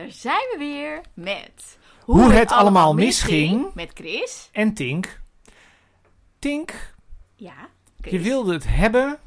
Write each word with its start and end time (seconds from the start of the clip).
daar 0.00 0.10
zijn 0.12 0.48
we 0.52 0.56
weer 0.58 1.00
met 1.14 1.78
Hoe 2.04 2.32
het 2.32 2.52
allemaal 2.52 2.94
misging. 2.94 3.74
Met 3.74 3.90
Chris. 3.94 4.48
En 4.52 4.74
Tink. 4.74 5.20
Tink, 6.38 6.94
Ja, 7.34 7.68
Chris. 8.00 8.12
je 8.12 8.20
wilde 8.20 8.52
het 8.52 8.66
hebben 8.68 9.18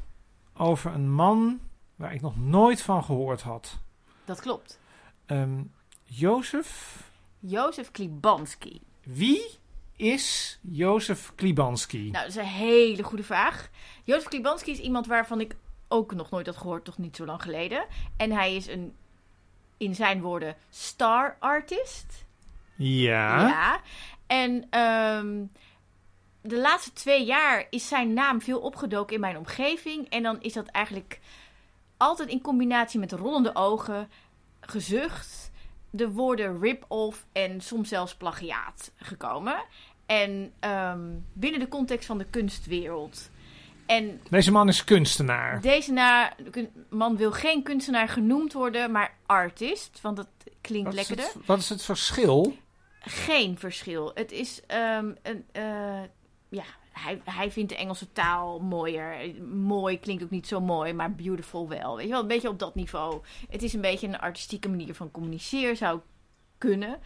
over 0.56 0.92
een 0.94 1.10
man 1.12 1.60
waar 1.96 2.14
ik 2.14 2.20
nog 2.20 2.36
nooit 2.36 2.82
van 2.82 3.04
gehoord 3.04 3.42
had. 3.42 3.78
Dat 4.24 4.40
klopt. 4.40 4.80
Ehm 5.26 5.62
Jozef. 6.04 7.02
Jozef 7.38 7.90
Klibanski. 7.90 8.80
Wie 9.02 9.42
is 9.96 10.58
Jozef 10.62 11.32
Klibanski? 11.34 12.10
Nou, 12.10 12.12
dat 12.12 12.26
is 12.28 12.36
een 12.36 12.44
hele 12.48 13.02
goede 13.02 13.24
vraag. 13.24 13.68
Jozef 14.04 14.28
Klibanski 14.28 14.70
is 14.70 14.78
iemand 14.78 15.06
waarvan 15.06 15.40
ik 15.40 15.56
ook 15.88 16.14
nog 16.14 16.30
nooit 16.30 16.46
had 16.46 16.56
gehoord, 16.56 16.84
toch 16.84 16.98
niet 16.98 17.16
zo 17.16 17.24
lang 17.24 17.42
geleden. 17.42 17.86
En 18.16 18.30
hij 18.32 18.54
is 18.56 18.66
een, 18.66 18.94
in 19.76 19.94
zijn 19.94 20.20
woorden, 20.20 20.56
star 20.70 21.36
artist. 21.38 22.24
ja. 22.76 23.48
Ja. 23.48 23.80
En 24.26 24.66
ehm, 24.70 25.44
de 26.40 26.58
laatste 26.58 26.92
twee 26.92 27.24
jaar 27.24 27.66
is 27.70 27.88
zijn 27.88 28.12
naam 28.12 28.40
veel 28.40 28.60
opgedoken 28.60 29.14
in 29.14 29.20
mijn 29.20 29.36
omgeving. 29.36 30.08
En 30.08 30.22
dan 30.22 30.40
is 30.40 30.52
dat 30.52 30.66
eigenlijk 30.66 31.20
altijd 31.96 32.28
in 32.28 32.40
combinatie 32.40 33.00
met 33.00 33.12
rollende 33.12 33.54
ogen, 33.54 34.10
gezucht, 34.60 35.50
de 35.90 36.10
woorden 36.10 36.60
rip-off 36.60 37.26
en 37.32 37.60
soms 37.60 37.88
zelfs 37.88 38.14
plagiaat 38.14 38.92
gekomen. 38.96 39.64
En 40.06 40.52
ehm, 40.60 41.00
binnen 41.32 41.60
de 41.60 41.68
context 41.68 42.06
van 42.06 42.18
de 42.18 42.26
kunstwereld. 42.30 43.30
En 43.86 44.20
Deze 44.30 44.52
man 44.52 44.68
is 44.68 44.84
kunstenaar. 44.84 45.60
deze 45.60 45.92
na, 45.92 46.32
kun- 46.50 46.86
man 46.90 47.16
wil 47.16 47.32
geen 47.32 47.62
kunstenaar 47.62 48.08
genoemd 48.08 48.52
worden, 48.52 48.90
maar 48.90 49.14
artist. 49.26 50.00
Want 50.00 50.16
dat 50.16 50.28
klinkt 50.60 50.84
Wat 50.90 50.94
is, 50.98 51.08
lekkerder. 51.08 51.34
het, 51.34 51.46
wat 51.46 51.58
is 51.58 51.68
het 51.68 51.82
verschil? 51.82 52.56
Geen 53.00 53.58
verschil. 53.58 54.10
Het 54.14 54.32
is 54.32 54.60
ehm, 54.66 55.12
een. 55.22 55.44
eh, 55.52 56.02
ja, 56.48 56.64
hij, 56.92 57.20
hij 57.24 57.50
vindt 57.50 57.68
de 57.70 57.76
Engelse 57.76 58.12
taal 58.12 58.58
mooier. 58.60 59.34
Mooi 59.44 59.98
klinkt 60.00 60.22
ook 60.22 60.30
niet 60.30 60.46
zo 60.48 60.60
mooi, 60.60 60.92
maar 60.92 61.14
beautiful 61.14 61.68
wel. 61.68 61.96
Weet 61.96 62.04
je 62.06 62.10
wel, 62.12 62.20
een 62.20 62.26
beetje 62.28 62.48
op 62.48 62.58
dat 62.58 62.74
niveau. 62.74 63.20
Het 63.50 63.62
is 63.62 63.72
een 63.72 63.80
beetje 63.80 64.06
een 64.06 64.18
artistieke 64.18 64.68
manier 64.68 64.94
van 64.94 65.10
communiceren, 65.10 65.76
zou 65.76 66.00
kunnen. 66.58 66.98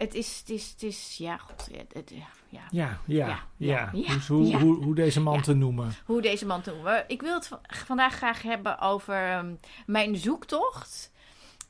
Het 0.00 0.14
is, 0.14 0.38
het 0.38 0.50
is, 0.50 0.70
het 0.70 0.82
is 0.82 1.16
ja, 1.18 1.36
god, 1.36 1.68
het, 1.92 2.10
ja, 2.14 2.26
ja. 2.48 2.60
Ja, 2.70 3.00
ja, 3.06 3.26
Ja, 3.26 3.38
ja. 3.56 3.90
ja, 3.92 4.14
Dus 4.14 4.28
hoe. 4.28 4.56
Hoe, 4.56 4.84
hoe 4.84 4.94
deze 4.94 5.20
man 5.20 5.42
te 5.42 5.54
noemen. 5.54 5.94
hoe 6.04 6.20
deze 6.22 6.46
man 6.46 6.60
te 6.60 6.70
noemen. 6.70 7.04
Ik 7.06 7.22
wil 7.22 7.34
het 7.34 7.50
vandaag 7.62 8.14
graag 8.14 8.42
hebben 8.42 8.78
over 8.78 9.14
ehm, 9.14 9.54
mijn 9.86 10.16
zoektocht 10.16 11.12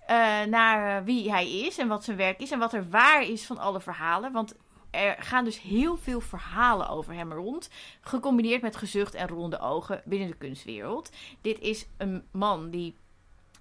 eh, 0.06 0.42
naar 0.42 1.04
wie 1.04 1.30
hij 1.30 1.60
is 1.60 1.78
en 1.78 1.88
wat 1.88 2.04
zijn 2.04 2.16
werk 2.16 2.40
is 2.40 2.50
en 2.50 2.58
wat 2.58 2.72
er 2.72 2.88
waar 2.90 3.22
is 3.22 3.46
van 3.46 3.58
alle 3.58 3.80
verhalen. 3.80 4.32
Want 4.32 4.54
er 4.90 5.16
gaan 5.18 5.44
dus 5.44 5.60
heel 5.60 5.96
veel 5.96 6.20
verhalen 6.20 6.88
over 6.88 7.14
hem 7.14 7.32
rond, 7.32 7.70
gecombineerd 8.00 8.62
met 8.62 8.76
gezucht 8.76 9.14
en 9.14 9.28
ronde 9.28 9.58
ogen 9.58 10.02
binnen 10.04 10.28
de 10.28 10.36
kunstwereld. 10.36 11.10
Dit 11.40 11.58
is 11.58 11.86
een 11.96 12.24
man 12.30 12.70
die 12.70 12.96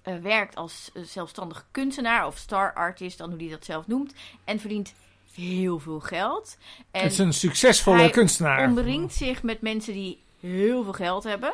eh, 0.02 0.14
werkt 0.16 0.56
als 0.56 0.90
eh, 0.94 1.02
zelfstandig 1.02 1.66
kunstenaar 1.70 2.26
of 2.26 2.36
star 2.36 2.74
artist, 2.74 3.18
dan 3.18 3.30
hoe 3.30 3.38
hij 3.38 3.48
dat 3.48 3.64
zelf 3.64 3.86
noemt, 3.86 4.14
en 4.44 4.60
verdient 4.60 4.94
heel 5.34 5.78
veel 5.78 6.00
geld. 6.00 6.56
En 6.90 7.02
het 7.02 7.12
is 7.12 7.18
een 7.18 7.32
succesvolle 7.32 7.98
hij 7.98 8.10
kunstenaar. 8.10 8.68
omringt 8.68 9.14
zich 9.14 9.42
met 9.42 9.60
mensen 9.60 9.92
die 9.92 10.18
heel 10.40 10.82
veel 10.82 10.92
geld 10.92 11.24
hebben. 11.24 11.52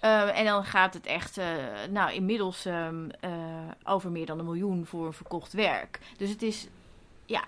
Eh, 0.00 0.38
en 0.38 0.44
dan 0.44 0.64
gaat 0.64 0.94
het 0.94 1.06
echt, 1.06 1.40
nou, 1.90 2.12
inmiddels 2.12 2.64
ehm, 2.64 3.08
eh, 3.20 3.30
over 3.84 4.10
meer 4.10 4.26
dan 4.26 4.38
een 4.38 4.44
miljoen 4.44 4.86
voor 4.86 5.06
een 5.06 5.12
verkocht 5.12 5.52
werk. 5.52 5.98
Dus 6.16 6.30
het 6.30 6.42
is, 6.42 6.66
ja, 7.26 7.44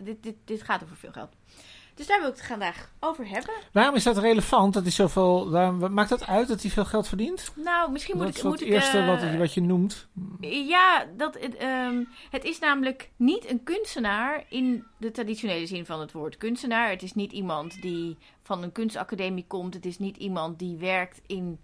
dit, 0.00 0.22
dit, 0.22 0.34
dit 0.44 0.62
gaat 0.62 0.82
over 0.82 0.96
veel 0.96 1.12
geld. 1.12 1.32
Dus 1.98 2.06
daar 2.06 2.20
wil 2.20 2.28
ik 2.30 2.36
het 2.36 2.46
vandaag 2.46 2.90
over 3.00 3.28
hebben. 3.28 3.54
Waarom 3.72 3.94
is 3.94 4.02
dat 4.02 4.18
relevant? 4.18 4.74
Dat 4.74 4.82
hij 4.82 4.92
zoveel, 4.92 5.50
waarom, 5.50 5.92
maakt 5.94 6.08
dat 6.08 6.26
uit 6.26 6.48
dat 6.48 6.62
hij 6.62 6.70
veel 6.70 6.84
geld 6.84 7.08
verdient? 7.08 7.52
Nou, 7.54 7.92
misschien 7.92 8.16
moet 8.16 8.26
dat 8.26 8.32
ik. 8.36 8.42
is 8.42 8.48
Moet 8.48 8.60
het 8.60 8.68
eerste 8.68 8.98
eh, 8.98 9.06
wat, 9.06 9.20
je- 9.20 9.38
wat 9.38 9.54
je 9.54 9.60
noemt. 9.60 10.08
Ja, 10.40 11.06
dat, 11.16 11.38
het, 11.40 11.56
ehm, 11.56 12.04
het 12.30 12.44
is 12.44 12.58
namelijk 12.58 13.10
niet 13.16 13.50
een 13.50 13.62
kunstenaar 13.62 14.44
in 14.48 14.84
de 14.96 15.10
traditionele 15.10 15.66
zin 15.66 15.86
van 15.86 16.00
het 16.00 16.12
woord 16.12 16.36
kunstenaar. 16.36 16.90
Het 16.90 17.02
is 17.02 17.14
niet 17.14 17.32
iemand 17.32 17.82
die 17.82 18.16
van 18.42 18.62
een 18.62 18.72
kunstacademie 18.72 19.44
komt. 19.46 19.74
Het 19.74 19.86
is 19.86 19.98
niet 19.98 20.16
iemand 20.16 20.58
die 20.58 20.76
werkt 20.76 21.20
in 21.26 21.58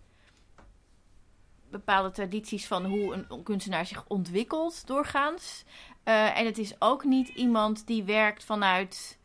bepaalde 1.70 2.10
tradities 2.10 2.66
van 2.66 2.84
hoe 2.84 3.25
een 3.28 3.42
kunstenaar 3.42 3.87
zich 3.87 4.04
ontwikkelt 4.08 4.87
doorgaans. 4.87 5.64
Eh, 6.03 6.38
en 6.38 6.47
het 6.47 6.58
is 6.58 6.75
ook 6.78 7.04
niet 7.04 7.28
iemand 7.28 7.87
die 7.87 8.04
werkt 8.04 8.44
vanuit 8.44 9.19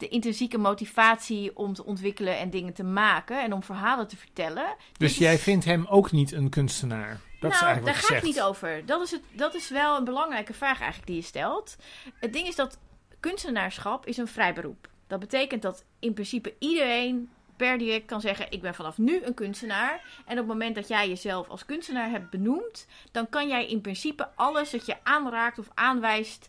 de 0.00 0.08
intrinsieke 0.08 0.58
motivatie 0.58 1.56
om 1.56 1.74
te 1.74 1.84
ontwikkelen 1.84 2.38
en 2.38 2.50
dingen 2.50 2.72
te 2.72 2.84
maken 2.84 3.42
en 3.42 3.52
om 3.52 3.62
verhalen 3.62 4.08
te 4.08 4.16
vertellen. 4.16 4.76
Dus 4.96 5.18
jij 5.18 5.34
is- 5.34 5.42
vindt 5.42 5.64
hem 5.64 5.86
ook 5.86 6.12
niet 6.12 6.32
een 6.32 6.48
kunstenaar? 6.48 7.20
Dat 7.40 7.52
is 7.52 7.60
nou, 7.60 7.72
eigenlijk 7.72 7.84
daar 7.84 7.94
wat 7.94 8.04
ga 8.04 8.14
je 8.14 8.20
ik 8.20 8.26
niet 8.26 8.42
over. 8.42 8.86
Dat 8.86 9.00
is, 9.02 9.10
het, 9.10 9.22
dat 9.32 9.54
is 9.54 9.68
wel 9.68 9.96
een 9.96 10.04
belangrijke 10.04 10.54
vraag 10.54 10.78
eigenlijk 10.78 11.06
die 11.06 11.16
je 11.16 11.22
stelt. 11.22 11.76
Het 12.14 12.32
ding 12.32 12.46
is 12.46 12.56
dat 12.56 12.78
kunstenaarschap 13.20 14.06
is 14.06 14.16
een 14.16 14.28
vrij 14.28 14.54
beroep. 14.54 14.88
Dat 15.06 15.20
betekent 15.20 15.62
dat 15.62 15.84
in 15.98 16.12
principe 16.12 16.54
iedereen 16.58 17.30
per 17.56 17.78
direct 17.78 18.06
kan 18.06 18.20
zeggen... 18.20 18.46
ik 18.50 18.60
ben 18.60 18.74
vanaf 18.74 18.98
nu 18.98 19.22
een 19.22 19.34
kunstenaar. 19.34 20.04
En 20.26 20.32
op 20.32 20.38
het 20.38 20.46
moment 20.46 20.74
dat 20.74 20.88
jij 20.88 21.08
jezelf 21.08 21.48
als 21.48 21.64
kunstenaar 21.64 22.10
hebt 22.10 22.30
benoemd... 22.30 22.86
dan 23.10 23.28
kan 23.28 23.48
jij 23.48 23.66
in 23.66 23.80
principe 23.80 24.28
alles 24.34 24.70
dat 24.70 24.86
je 24.86 24.96
aanraakt 25.02 25.58
of 25.58 25.68
aanwijst... 25.74 26.48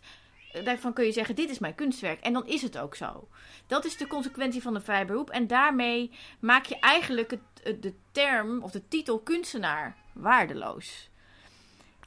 daarvan 0.64 0.92
kun 0.92 1.04
je 1.04 1.12
zeggen, 1.12 1.34
dit 1.34 1.50
is 1.50 1.58
mijn 1.58 1.74
kunstwerk. 1.74 2.20
En 2.20 2.32
dan 2.32 2.46
is 2.46 2.62
het 2.62 2.78
ook 2.78 2.94
zo. 2.94 3.28
Dat 3.66 3.84
is 3.84 3.96
de 3.96 4.06
consequentie 4.06 4.62
van 4.62 4.74
een 4.74 4.82
vrij 4.82 5.06
beroep. 5.06 5.30
En 5.30 5.46
daarmee 5.46 6.10
maak 6.40 6.64
je 6.66 6.78
eigenlijk 6.80 7.30
het, 7.30 7.40
het- 7.62 7.82
de 7.82 7.94
term 8.12 8.62
of 8.62 8.70
de 8.70 8.88
titel 8.88 9.18
kunstenaar 9.18 9.96
waardeloos. 10.12 11.10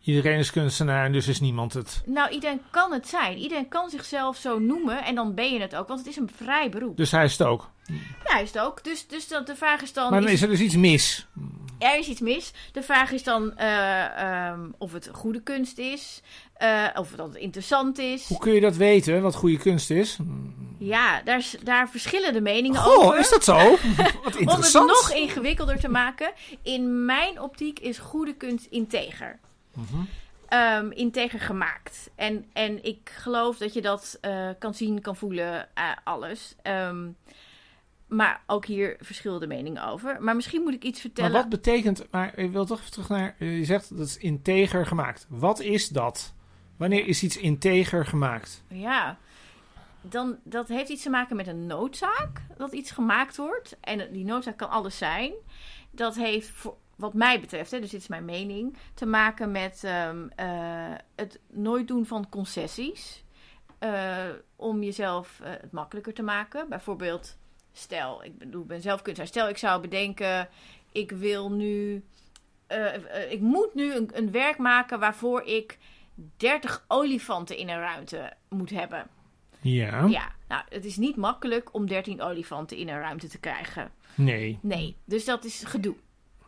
Iedereen 0.02 0.38
is 0.38 0.52
kunstenaar 0.52 1.06
en 1.06 1.12
dus 1.12 1.28
is 1.28 1.40
niemand 1.40 1.74
het. 1.74 2.04
Nou, 2.06 2.30
iedereen 2.30 2.62
kan 2.72 2.94
het 2.94 3.08
zijn. 3.08 3.38
Iedereen 3.38 3.68
kan 3.68 3.90
zichzelf 3.90 4.38
zo 4.38 4.60
noemen 4.60 5.04
en 5.04 5.16
dan 5.16 5.34
ben 5.34 5.54
je 5.54 5.60
het 5.60 5.76
ook, 5.76 5.88
want 5.88 6.00
het 6.00 6.10
is 6.10 6.16
een 6.18 6.30
vrij 6.36 6.70
beroep. 6.70 6.98
Dus 6.98 7.12
hij 7.12 7.24
is 7.24 7.38
het 7.38 7.48
ook. 7.48 7.70
Ja, 8.28 8.38
is 8.40 8.52
het 8.52 8.60
ook. 8.62 8.84
Dus, 8.84 9.08
dus 9.08 9.28
dat, 9.28 9.48
de 9.48 9.56
vraag 9.56 9.82
is 9.82 9.94
dan, 9.94 10.12
Maar 10.12 10.20
dan 10.22 10.30
is, 10.30 10.36
is 10.36 10.42
er 10.42 10.48
dus 10.50 10.60
iets 10.60 10.76
mis. 10.76 11.28
er 11.80 11.98
is 12.00 12.08
iets 12.08 12.20
mis. 12.20 12.52
De 12.72 12.84
vraag 12.84 13.12
is 13.12 13.24
dan 13.24 13.58
eh, 13.58 14.18
ehm, 14.50 14.60
of 14.78 14.94
het 14.94 15.10
goede 15.12 15.42
kunst 15.42 15.78
is, 15.78 16.22
eh, 16.54 16.86
of 16.96 17.10
dat 17.12 17.28
het 17.28 17.38
interessant 17.38 17.98
is. 17.98 18.28
Hoe 18.28 18.38
kun 18.38 18.54
je 18.54 18.62
dat 18.62 18.76
weten, 18.76 19.22
wat 19.22 19.36
goede 19.36 19.58
kunst 19.58 19.90
is? 19.90 20.18
Ja, 20.78 21.22
daar, 21.22 21.46
daar 21.64 21.90
verschillen 21.90 22.34
de 22.34 22.42
meningen 22.42 22.80
Goh, 22.82 23.06
over. 23.06 23.20
is 23.20 23.30
dat 23.30 23.44
zo? 23.44 23.54
Wat 23.58 23.70
Om 23.70 24.24
het 24.24 24.36
interessant. 24.36 24.88
nog 24.88 25.12
ingewikkelder 25.12 25.80
te 25.80 25.90
maken. 25.90 26.32
In 26.62 27.06
mijn 27.06 27.42
optiek 27.42 27.80
is 27.80 27.98
goede 27.98 28.34
kunst 28.36 28.66
integer. 28.70 29.40
Ehm, 30.48 30.92
integer 30.92 31.40
gemaakt. 31.40 32.10
En, 32.16 32.46
en 32.54 32.84
ik 32.84 33.12
geloof 33.18 33.58
dat 33.58 33.74
je 33.74 33.82
dat 33.82 34.18
eh, 34.22 34.50
kan 34.60 34.74
zien, 34.74 35.02
kan 35.02 35.16
voelen, 35.16 35.68
alles. 36.04 36.56
Ehm, 36.62 37.08
maar 38.16 38.42
ook 38.48 38.66
hier 38.66 38.98
verschillende 39.00 39.48
meningen 39.48 39.88
over. 39.88 40.22
Maar 40.24 40.36
misschien 40.36 40.62
moet 40.62 40.74
ik 40.74 40.84
iets 40.84 41.04
Maar 41.04 41.12
vertellen. 41.12 41.32
wat 41.32 41.50
betekent, 41.50 42.12
maar 42.12 42.38
ik 42.38 42.52
wil 42.52 42.66
toch 42.66 42.80
even 42.80 42.92
terug 42.92 43.10
naar, 43.10 43.36
je 43.40 43.66
zegt 43.66 43.98
dat 43.98 44.08
is 44.08 44.18
integer 44.18 44.86
gemaakt. 44.86 45.26
Wat 45.30 45.60
is 45.60 45.90
dat? 45.90 46.34
Wanneer 46.78 47.08
is 47.08 47.24
iets 47.24 47.38
integer 47.38 48.06
gemaakt? 48.06 48.64
Ja, 48.68 49.18
dan, 50.02 50.38
dat 50.44 50.68
heeft 50.68 50.90
iets 50.90 51.04
te 51.04 51.10
maken 51.10 51.36
met 51.36 51.48
een 51.48 51.66
noodzaak. 51.66 52.42
Dat 52.58 52.72
iets 52.74 52.92
gemaakt 52.92 53.38
wordt. 53.38 53.78
En 53.82 54.12
die 54.12 54.26
noodzaak 54.26 54.58
kan 54.58 54.70
alles 54.70 54.98
zijn. 54.98 55.34
Dat 55.92 56.16
heeft, 56.16 56.50
voor, 56.50 56.76
wat 56.96 57.14
mij 57.14 57.40
betreft, 57.40 57.72
hè, 57.72 57.80
dus 57.80 57.90
dit 57.90 58.02
is 58.02 58.08
mijn 58.08 58.26
mening, 58.26 58.78
te 58.94 59.06
maken 59.06 59.52
met 59.52 59.84
ehm, 59.84 60.28
eh, 60.36 60.48
het 61.16 61.40
nooit 61.52 61.88
doen 61.88 62.06
van 62.06 62.30
concessies. 62.30 63.24
eh, 63.80 64.16
om 64.56 64.84
jezelf 64.84 65.40
eh, 65.44 65.52
het 65.52 65.72
makkelijker 65.72 66.14
te 66.14 66.24
maken. 66.24 66.70
Bijvoorbeeld, 66.70 67.38
stel, 67.78 68.24
ik 68.24 68.38
bedoel, 68.38 68.62
ik 68.62 68.68
ben 68.68 68.82
zelf 68.82 69.02
kunstenaar. 69.02 69.32
Stel, 69.32 69.50
ik 69.50 69.58
zou 69.58 69.82
bedenken, 69.82 70.50
ik 70.92 71.12
wil 71.12 71.52
nu, 71.52 72.04
eh, 72.68 72.96
eh, 72.96 73.32
ik 73.32 73.42
moet 73.42 73.74
nu 73.74 73.94
een, 73.94 74.10
een 74.14 74.32
werk 74.32 74.58
maken 74.58 75.00
waarvoor 75.00 75.42
ik 75.42 75.78
30 76.38 76.86
olifanten 76.88 77.58
in 77.58 77.70
een 77.70 77.80
ruimte 77.80 78.34
moet 78.50 78.70
hebben. 78.70 79.08
Ja. 79.62 80.06
Ja, 80.06 80.32
nou, 80.48 80.64
het 80.70 80.86
is 80.86 80.98
niet 80.98 81.16
makkelijk 81.16 81.74
om 81.74 81.88
13 81.88 82.22
olifanten 82.22 82.78
in 82.78 82.90
een 82.90 83.00
ruimte 83.00 83.28
te 83.28 83.40
krijgen. 83.40 83.92
Nee. 84.16 84.60
Nee, 84.62 84.96
dus 85.06 85.26
dat 85.26 85.44
is 85.44 85.64
gedoe. 85.64 85.96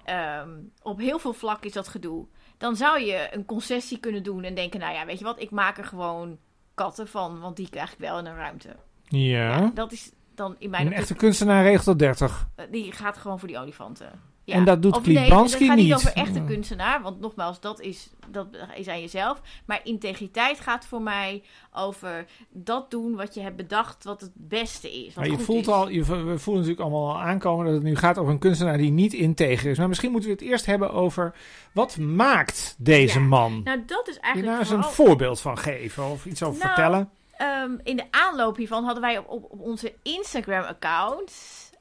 Ehm, 0.04 0.50
op 0.82 1.00
heel 1.00 1.20
veel 1.20 1.34
vlak 1.34 1.66
is 1.66 1.74
dat 1.74 1.88
gedoe. 1.88 2.26
Dan 2.58 2.76
zou 2.76 3.00
je 3.00 3.28
een 3.32 3.46
concessie 3.46 4.00
kunnen 4.00 4.24
doen 4.24 4.44
en 4.44 4.56
denken: 4.56 4.80
nou 4.80 4.94
ja, 4.94 5.06
weet 5.06 5.20
je 5.20 5.26
wat, 5.26 5.42
ik 5.42 5.52
maak 5.52 5.78
er 5.78 5.86
gewoon 5.86 6.38
katten 6.74 7.08
van, 7.08 7.40
want 7.40 7.56
die 7.56 7.70
krijg 7.70 7.92
ik 7.92 8.00
wel 8.00 8.20
in 8.20 8.26
een 8.26 8.36
ruimte. 8.36 8.76
Ja. 9.08 9.72
Dat 9.74 9.92
is 9.92 10.12
dan 10.38 10.56
in 10.60 10.70
mijn 10.70 10.86
Een 10.88 10.94
echte 10.94 11.14
kunstenaar 11.14 11.64
regelt 11.64 11.86
dat 11.86 12.00
30. 12.00 12.48
eh, 12.56 12.66
die 12.72 12.92
gaat 12.92 13.18
gewoon 13.18 13.40
voor 13.40 13.48
die 13.48 13.58
olifanten. 13.60 14.36
Ja. 14.44 14.54
En 14.54 14.66
dat 14.66 14.82
doet 14.82 14.96
Of 14.96 15.06
nee, 15.06 15.16
Klibanski 15.16 15.58
het 15.58 15.68
gaat 15.68 15.78
niet 15.78 15.94
over 15.94 16.14
echte 16.14 16.42
kunstenaar, 16.44 17.02
want 17.02 17.20
nogmaals, 17.20 17.60
dat 17.60 17.80
is, 17.82 18.10
dat 18.30 18.48
is 18.76 18.88
aan 18.88 19.02
jezelf. 19.02 19.42
Maar 19.66 19.80
integriteit 19.84 20.60
gaat 20.60 20.86
voor 20.86 21.02
mij 21.02 21.44
over 21.74 22.26
dat 22.50 22.92
doen 22.92 23.16
wat 23.16 23.34
je 23.34 23.42
hebt 23.42 23.56
bedacht, 23.56 24.04
wat 24.04 24.22
het 24.22 24.32
beste 24.34 24.92
is. 24.94 25.06
Wat 25.06 25.16
Maar 25.16 25.26
je 25.28 25.32
goed 25.36 25.44
voelt 25.46 25.62
is. 25.68 25.74
al, 25.74 25.90
je, 25.90 26.00
we 26.04 26.40
voelen 26.40 26.64
natuurlijk 26.64 26.80
allemaal 26.80 27.10
al 27.16 27.22
aankomen 27.22 27.66
dat 27.66 27.74
het 27.74 27.84
nu 27.84 27.96
gaat 27.96 28.18
over 28.18 28.34
een 28.34 28.40
kunstenaar 28.40 28.78
die 28.78 28.92
niet 28.92 29.14
integer 29.14 29.70
is. 29.72 29.78
Maar 29.78 29.88
misschien 29.88 30.12
moeten 30.12 30.30
we 30.30 30.36
het 30.36 30.46
eerst 30.46 30.66
hebben 30.66 30.92
over 30.92 31.36
wat 31.72 31.98
maakt 31.98 32.76
deze 32.78 33.20
Ja. 33.20 33.26
Nou 33.28 33.62
Nou, 33.64 33.84
dat 33.86 34.08
is 34.08 34.16
je 34.16 34.22
eigenlijk 34.22 34.54
daar 34.54 34.62
eens 34.62 34.86
een 34.86 34.92
voorbeeld 34.94 35.42
van 35.42 35.58
geven 35.58 36.04
of 36.06 36.26
iets 36.26 36.44
over 36.44 36.60
Nou, 36.64 36.74
vertellen? 36.74 37.10
Ehm, 37.38 37.72
in 37.84 37.96
de 37.98 38.06
aanloop 38.12 38.58
hiervan 38.58 38.84
hadden 38.84 39.02
wij 39.04 39.18
op, 39.18 39.28
op, 39.30 39.44
op 39.52 39.60
onze 39.62 39.94
Instagram-account 40.04 41.32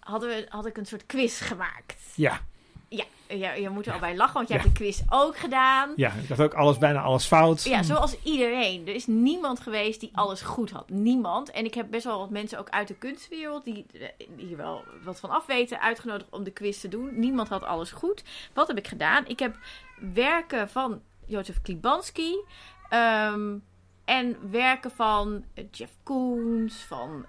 hadden 0.00 0.28
we, 0.28 0.46
had 0.48 0.66
ik 0.66 0.76
een 0.76 0.86
soort 0.86 1.06
quiz 1.06 1.46
gemaakt. 1.46 2.02
Ja, 2.14 2.40
Ja, 2.88 3.04
ja 3.28 3.52
je 3.52 3.68
moet 3.68 3.86
er 3.86 3.92
al 3.92 3.98
bij 3.98 4.16
lachen, 4.16 4.34
want 4.34 4.48
jij 4.48 4.56
Ja. 4.56 4.62
hebt 4.62 4.76
de 4.76 4.82
quiz 4.84 5.00
ook 5.08 5.36
gedaan. 5.36 5.92
ja, 5.96 6.12
ik 6.22 6.28
had 6.28 6.40
ook 6.40 6.54
alles, 6.54 6.78
bijna 6.78 7.00
alles 7.00 7.24
fout. 7.26 7.62
Ja, 7.64 7.82
zoals 7.82 8.16
iedereen. 8.22 8.86
Er 8.88 8.94
is 8.94 9.06
niemand 9.06 9.60
geweest 9.60 10.00
die 10.00 10.10
alles 10.14 10.40
goed 10.40 10.70
had. 10.70 10.90
Niemand. 10.90 11.50
En 11.50 11.64
ik 11.64 11.74
heb 11.74 11.90
best 11.90 12.04
wel 12.04 12.18
wat 12.18 12.30
mensen 12.30 12.58
ook 12.58 12.68
uit 12.70 12.88
de 12.88 12.94
kunstwereld, 12.94 13.64
die 13.64 13.86
hier 14.36 14.56
wel 14.56 14.84
wat 15.02 15.20
van 15.20 15.30
afweten, 15.30 15.80
uitgenodigd 15.80 16.30
om 16.30 16.44
de 16.44 16.50
quiz 16.50 16.80
te 16.80 16.88
doen. 16.88 17.18
Niemand 17.18 17.48
had 17.48 17.62
alles 17.64 17.90
goed. 17.90 18.22
Wat 18.54 18.68
heb 18.68 18.78
ik 18.78 18.86
gedaan? 18.88 19.26
Ik 19.26 19.38
heb 19.38 19.56
werken 20.14 20.68
van 20.68 21.00
Jozef 21.26 21.62
Klibanski 21.62 22.36
ehm, 22.88 23.54
en 24.06 24.50
werken 24.50 24.90
van 24.90 25.44
eh, 25.54 25.64
Jeff 25.70 25.92
Koons, 26.02 26.74
van... 26.82 27.26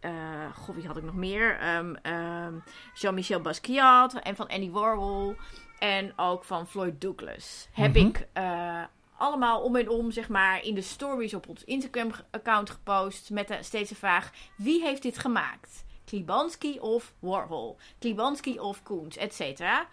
eh, 0.00 0.54
goh, 0.54 0.74
wie 0.74 0.86
had 0.86 0.96
ik 0.96 1.02
nog 1.02 1.14
meer? 1.14 1.58
Ehm, 1.58 1.94
ehm, 2.02 2.54
Jean-Michel 2.94 3.40
Basquiat 3.40 4.14
en 4.14 4.36
van 4.36 4.48
Andy 4.48 4.70
Warhol. 4.70 5.34
En 5.78 6.12
ook 6.16 6.44
van 6.44 6.66
Floyd 6.66 7.00
Douglas. 7.00 7.68
Heb 7.72 7.94
Mhm. 7.96 8.06
ik 8.06 8.26
eh, 8.32 8.82
allemaal 9.16 9.60
om 9.62 9.76
en 9.76 9.88
om, 9.88 10.10
zeg 10.10 10.28
maar, 10.28 10.64
in 10.64 10.74
de 10.74 10.82
stories 10.82 11.34
op 11.34 11.48
ons 11.48 11.64
Instagram-account 11.64 12.70
gepost. 12.70 13.30
Met 13.30 13.48
de, 13.48 13.58
steeds 13.60 13.88
de 13.88 13.94
vraag: 13.96 14.30
wie 14.56 14.82
heeft 14.82 15.02
dit 15.02 15.18
gemaakt? 15.18 15.84
Klibanski 16.04 16.78
of 16.80 17.12
Warhol? 17.18 17.76
Klibanski 17.98 18.58
of 18.58 18.82
Koens, 18.82 19.16
et 19.16 19.34
cetera. 19.34 19.86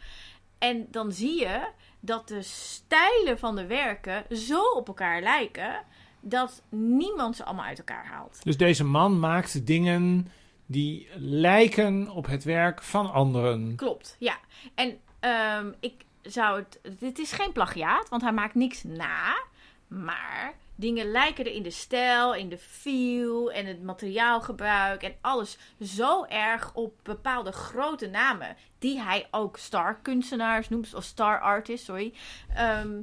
En 0.57 0.87
dan 0.91 1.11
zie 1.11 1.39
je 1.39 1.67
dat 1.99 2.27
de 2.27 2.41
stijlen 2.41 3.39
van 3.39 3.55
de 3.55 3.65
werken 3.65 4.37
zo 4.37 4.61
op 4.61 4.87
elkaar 4.87 5.21
lijken. 5.21 5.83
Dat 6.21 6.61
niemand 6.69 7.35
ze 7.35 7.43
allemaal 7.43 7.65
uit 7.65 7.77
elkaar 7.77 8.05
haalt. 8.05 8.39
Dus 8.43 8.57
deze 8.57 8.83
man 8.83 9.19
maakt 9.19 9.65
dingen 9.65 10.27
die 10.65 11.07
lijken 11.17 12.09
op 12.09 12.25
het 12.25 12.43
werk 12.43 12.81
van 12.83 13.11
anderen. 13.11 13.75
Klopt, 13.75 14.15
ja. 14.19 14.37
En 14.75 14.97
ehm, 15.19 15.71
ik 15.79 16.05
zou 16.21 16.59
het. 16.59 16.99
Dit 16.99 17.19
is 17.19 17.31
geen 17.31 17.51
plagiaat, 17.51 18.09
want 18.09 18.21
hij 18.21 18.33
maakt 18.33 18.55
niks 18.55 18.83
na. 18.83 19.45
Maar 19.87 20.55
dingen 20.75 21.11
lijken 21.11 21.45
er 21.45 21.51
in 21.51 21.63
de 21.63 21.69
stijl, 21.69 22.35
in 22.35 22.49
de 22.49 22.57
feel 22.57 23.51
en 23.51 23.65
het 23.65 23.83
materiaalgebruik 23.83 25.03
en 25.03 25.15
alles 25.21 25.57
zo 25.81 26.23
erg 26.23 26.73
op 26.73 26.99
bepaalde 27.03 27.51
grote 27.51 28.07
namen. 28.07 28.55
Die 28.79 29.01
hij 29.01 29.27
ook 29.31 29.57
star 29.57 29.99
kunstenaars 30.01 30.69
noemt, 30.69 30.93
of 30.93 31.03
star 31.03 31.41
artists, 31.41 31.85
sorry. 31.85 32.13
Ehm, 32.55 33.01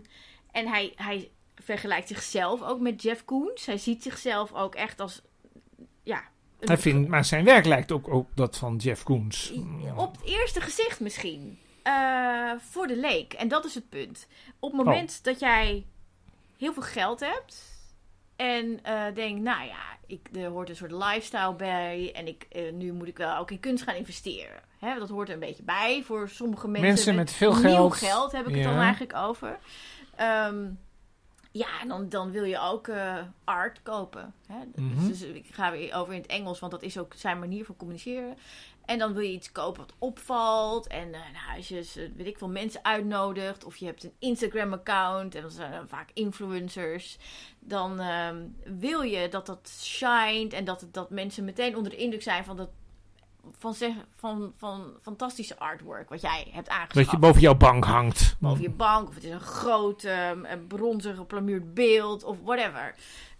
en 0.50 0.68
hij, 0.68 0.92
hij 0.96 1.30
vergelijkt 1.64 2.08
zichzelf 2.08 2.62
ook 2.62 2.80
met 2.80 3.02
Jeff 3.02 3.24
Koons. 3.24 3.66
Hij 3.66 3.78
ziet 3.78 4.02
zichzelf 4.02 4.52
ook 4.52 4.74
echt 4.74 5.00
als. 5.00 5.22
Ja, 6.02 6.22
Hij 6.60 6.78
vindt, 6.78 7.08
maar 7.08 7.24
zijn 7.24 7.44
werk 7.44 7.64
lijkt 7.64 7.92
ook 7.92 8.08
op 8.08 8.28
dat 8.34 8.56
van 8.56 8.76
Jeff 8.76 9.02
Koons. 9.02 9.52
op 9.96 10.12
het 10.12 10.24
eerste 10.24 10.60
gezicht 10.60 11.00
misschien. 11.00 11.58
Eh, 11.82 12.50
voor 12.58 12.86
de 12.86 12.96
leek. 12.96 13.32
En 13.32 13.48
dat 13.48 13.64
is 13.64 13.74
het 13.74 13.88
punt. 13.88 14.26
Op 14.58 14.72
het 14.72 14.84
moment 14.84 15.24
dat 15.24 15.40
jij 15.40 15.86
heel 16.58 16.72
veel 16.72 16.82
geld 16.82 17.20
hebt. 17.20 17.72
En 18.36 18.78
eh 18.82 19.14
denkt, 19.14 19.42
nou 19.42 19.66
ja, 19.66 19.82
ik, 20.06 20.28
er 20.32 20.48
hoort 20.48 20.68
een 20.68 20.76
soort 20.76 20.92
lifestyle 20.92 21.54
bij. 21.54 22.12
En 22.14 22.26
ik, 22.26 22.46
eh, 22.50 22.72
nu 22.72 22.92
moet 22.92 23.08
ik 23.08 23.16
wel 23.16 23.36
ook 23.36 23.50
in 23.50 23.60
kunst 23.60 23.84
gaan 23.84 23.94
investeren. 23.94 24.60
Hè, 24.78 24.98
dat 24.98 25.08
hoort 25.08 25.28
er 25.28 25.34
een 25.34 25.40
beetje 25.40 25.62
bij 25.62 26.02
voor 26.06 26.28
sommige 26.28 26.68
mensen. 26.68 26.88
Mensen 26.88 27.14
met 27.14 27.32
veel 27.32 27.54
nieuw 27.54 27.62
geld. 27.62 27.94
geld 27.94 28.32
heb 28.32 28.48
ik 28.48 28.54
het 28.54 28.64
dan 28.64 28.78
eigenlijk 28.78 29.14
over. 29.16 29.58
Ehm, 30.16 30.64
ja, 31.56 31.84
dan, 31.86 32.08
dan 32.08 32.30
wil 32.30 32.44
je 32.44 32.60
ook 32.60 32.88
eh, 32.88 33.18
art 33.44 33.82
kopen. 33.82 34.34
Hè? 34.46 34.56
Mhm. 34.74 35.08
Dus, 35.08 35.22
ik 35.22 35.46
ga 35.50 35.70
weer 35.70 35.94
over 35.94 36.14
in 36.14 36.20
het 36.20 36.30
Engels, 36.30 36.58
want 36.58 36.72
dat 36.72 36.82
is 36.82 36.98
ook 36.98 37.14
zijn 37.16 37.38
manier 37.38 37.64
van 37.64 37.76
communiceren. 37.76 38.36
En 38.84 38.98
dan 38.98 39.12
wil 39.12 39.22
je 39.22 39.32
iets 39.32 39.52
kopen 39.52 39.80
wat 39.80 39.94
opvalt. 39.98 40.86
En 40.86 41.14
eh, 41.14 41.20
nou, 41.20 41.56
als 41.56 41.68
je 41.68 41.74
dus, 41.74 41.94
weet 41.94 42.26
ik 42.26 42.38
veel 42.38 42.48
mensen 42.48 42.84
uitnodigt. 42.84 43.64
Of 43.64 43.76
je 43.76 43.86
hebt 43.86 44.04
een 44.04 44.14
Instagram-account. 44.18 45.34
En 45.34 45.42
dat 45.42 45.52
zijn 45.52 45.72
dan 45.72 45.88
vaak 45.88 46.10
influencers. 46.12 47.18
Dan 47.60 48.00
ehm, 48.00 48.46
wil 48.64 49.02
je 49.02 49.28
dat 49.28 49.46
dat 49.46 49.68
shined. 49.80 50.52
En 50.52 50.64
dat, 50.64 50.86
dat 50.90 51.10
mensen 51.10 51.44
meteen 51.44 51.76
onder 51.76 51.92
de 51.92 51.98
indruk 51.98 52.22
zijn 52.22 52.44
van 52.44 52.56
dat. 52.56 52.70
Van, 53.58 53.74
van, 54.16 54.52
van 54.56 54.92
fantastische 55.02 55.58
artwork 55.58 56.08
wat 56.08 56.20
jij 56.20 56.46
hebt 56.50 56.68
aangeschaft 56.68 56.94
Dat 56.94 57.10
je 57.10 57.18
boven 57.18 57.40
jouw 57.40 57.54
bank 57.54 57.84
hangt. 57.84 58.36
boven 58.40 58.62
je 58.62 58.70
bank. 58.70 59.08
Of 59.08 59.14
het 59.14 59.24
is 59.24 59.30
een 59.30 59.40
groot 59.40 60.04
ehm, 60.04 60.44
een 60.44 60.66
bronzen 60.66 61.16
geplamuurd 61.16 61.74
beeld. 61.74 62.24
Of 62.24 62.36
whatever. 62.44 62.94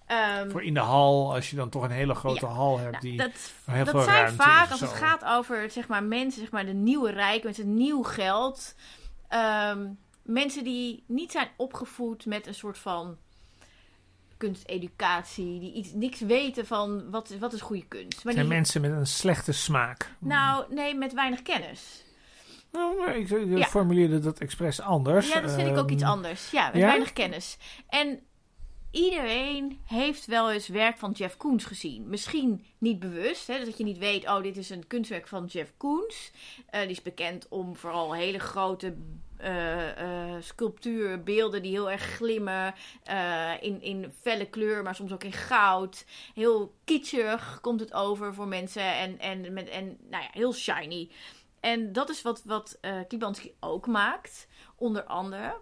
Ehm, 0.07 0.51
Voor 0.51 0.63
in 0.63 0.75
de 0.75 0.81
hal, 0.81 1.35
als 1.35 1.51
je 1.51 1.57
dan 1.57 1.69
toch 1.69 1.83
een 1.83 1.91
hele 1.91 2.15
grote 2.15 2.47
Ja. 2.47 2.53
hal 2.53 2.79
hebt. 2.79 2.91
nou, 2.93 3.03
die 3.03 3.17
dat 3.17 3.53
heel 3.65 3.85
dat 3.85 3.95
veel 3.95 4.03
zijn 4.03 4.17
ruimte 4.17 4.43
vaak, 4.43 4.65
is 4.65 4.71
als 4.71 4.81
het 4.81 4.93
gaat 4.93 5.25
over 5.25 5.71
zeg 5.71 5.89
maar, 5.89 6.03
mensen, 6.03 6.41
zeg 6.41 6.51
maar, 6.51 6.67
de 6.67 6.73
nieuwe 6.73 7.11
rijken, 7.11 7.45
mensen 7.45 7.75
nieuw 7.75 8.03
geld. 8.03 8.75
ehm, 9.29 9.87
mensen 10.23 10.65
die 10.65 11.05
niet 11.07 11.33
zijn 11.33 11.49
opgevoed 11.57 12.27
met 12.27 12.47
een 12.47 12.55
soort 12.55 12.79
van 12.79 13.17
kunsteducatie. 14.37 15.61
Die 15.61 15.73
iets, 15.73 15.93
niks 15.93 16.21
weten 16.21 16.67
van 16.67 17.11
wat, 17.11 17.35
wat 17.41 17.53
is 17.53 17.61
goede 17.61 17.85
kunst. 17.89 18.25
Maar 18.25 18.33
zijn 18.33 18.47
die, 18.47 18.55
mensen 18.55 18.81
met 18.81 18.91
een 18.91 19.07
slechte 19.07 19.53
smaak. 19.53 20.15
nou, 20.19 20.75
nee, 20.75 20.95
met 20.95 21.13
weinig 21.15 21.43
kennis. 21.43 22.05
Nou, 22.73 23.11
ik, 23.11 23.31
ik 23.31 23.59
Ja. 23.59 23.65
formuleerde 23.67 24.19
dat 24.19 24.39
expres 24.39 24.81
anders. 24.81 25.33
Ja, 25.33 25.41
dat 25.41 25.53
vind 25.53 25.69
ik 25.69 25.77
ook 25.77 25.85
Ehm, 25.85 25.93
iets 25.95 26.03
anders. 26.03 26.51
Ja, 26.51 26.67
met 26.67 26.81
ja? 26.81 26.87
weinig 26.87 27.13
kennis. 27.13 27.57
En 27.89 28.21
iedereen 28.91 29.81
heeft 29.85 30.27
wel 30.27 30.53
eens 30.53 30.69
werk 30.69 30.99
van 30.99 31.11
Jeff 31.11 31.37
Koons 31.37 31.65
gezien. 31.65 32.09
Misschien 32.09 32.65
niet 32.79 32.99
bewust, 32.99 33.47
hè, 33.47 33.65
dat 33.65 33.79
je 33.79 33.85
niet 33.85 33.99
weet, 33.99 34.25
oh, 34.29 34.43
dit 34.43 34.57
is 34.57 34.71
een 34.71 34.87
kunstwerk 34.87 35.29
van 35.29 35.45
Jeff 35.45 35.73
Koons. 35.77 36.31
Eh, 36.67 36.81
die 36.81 36.91
is 36.91 37.03
bekend 37.03 37.49
om 37.49 37.77
vooral 37.77 38.15
hele 38.15 38.39
grote 38.39 38.95
eh 39.37 40.33
eh 40.35 40.43
sculptuurbeelden 40.43 41.63
die 41.63 41.71
heel 41.71 41.91
erg 41.91 42.03
glimmen. 42.03 42.75
eh, 43.03 43.53
in, 43.61 43.83
in 43.83 44.13
felle 44.21 44.47
kleur, 44.47 44.83
maar 44.83 44.95
soms 44.95 45.13
ook 45.13 45.25
in 45.25 45.33
goud. 45.33 46.05
Heel 46.35 46.75
kitschig 46.85 47.59
komt 47.61 47.81
het 47.81 47.93
over 47.93 48.35
voor 48.35 48.49
mensen. 48.49 48.95
En, 48.95 49.19
en, 49.19 49.53
met, 49.53 49.69
en 49.69 49.97
nou 50.11 50.23
ja, 50.23 50.29
heel 50.33 50.53
shiny. 50.53 51.11
En 51.61 51.93
dat 51.93 52.09
is 52.09 52.23
wat, 52.23 52.43
wat 52.45 52.79
ook 53.61 53.87
maakt, 53.87 54.47
onder 54.77 55.05
andere. 55.05 55.61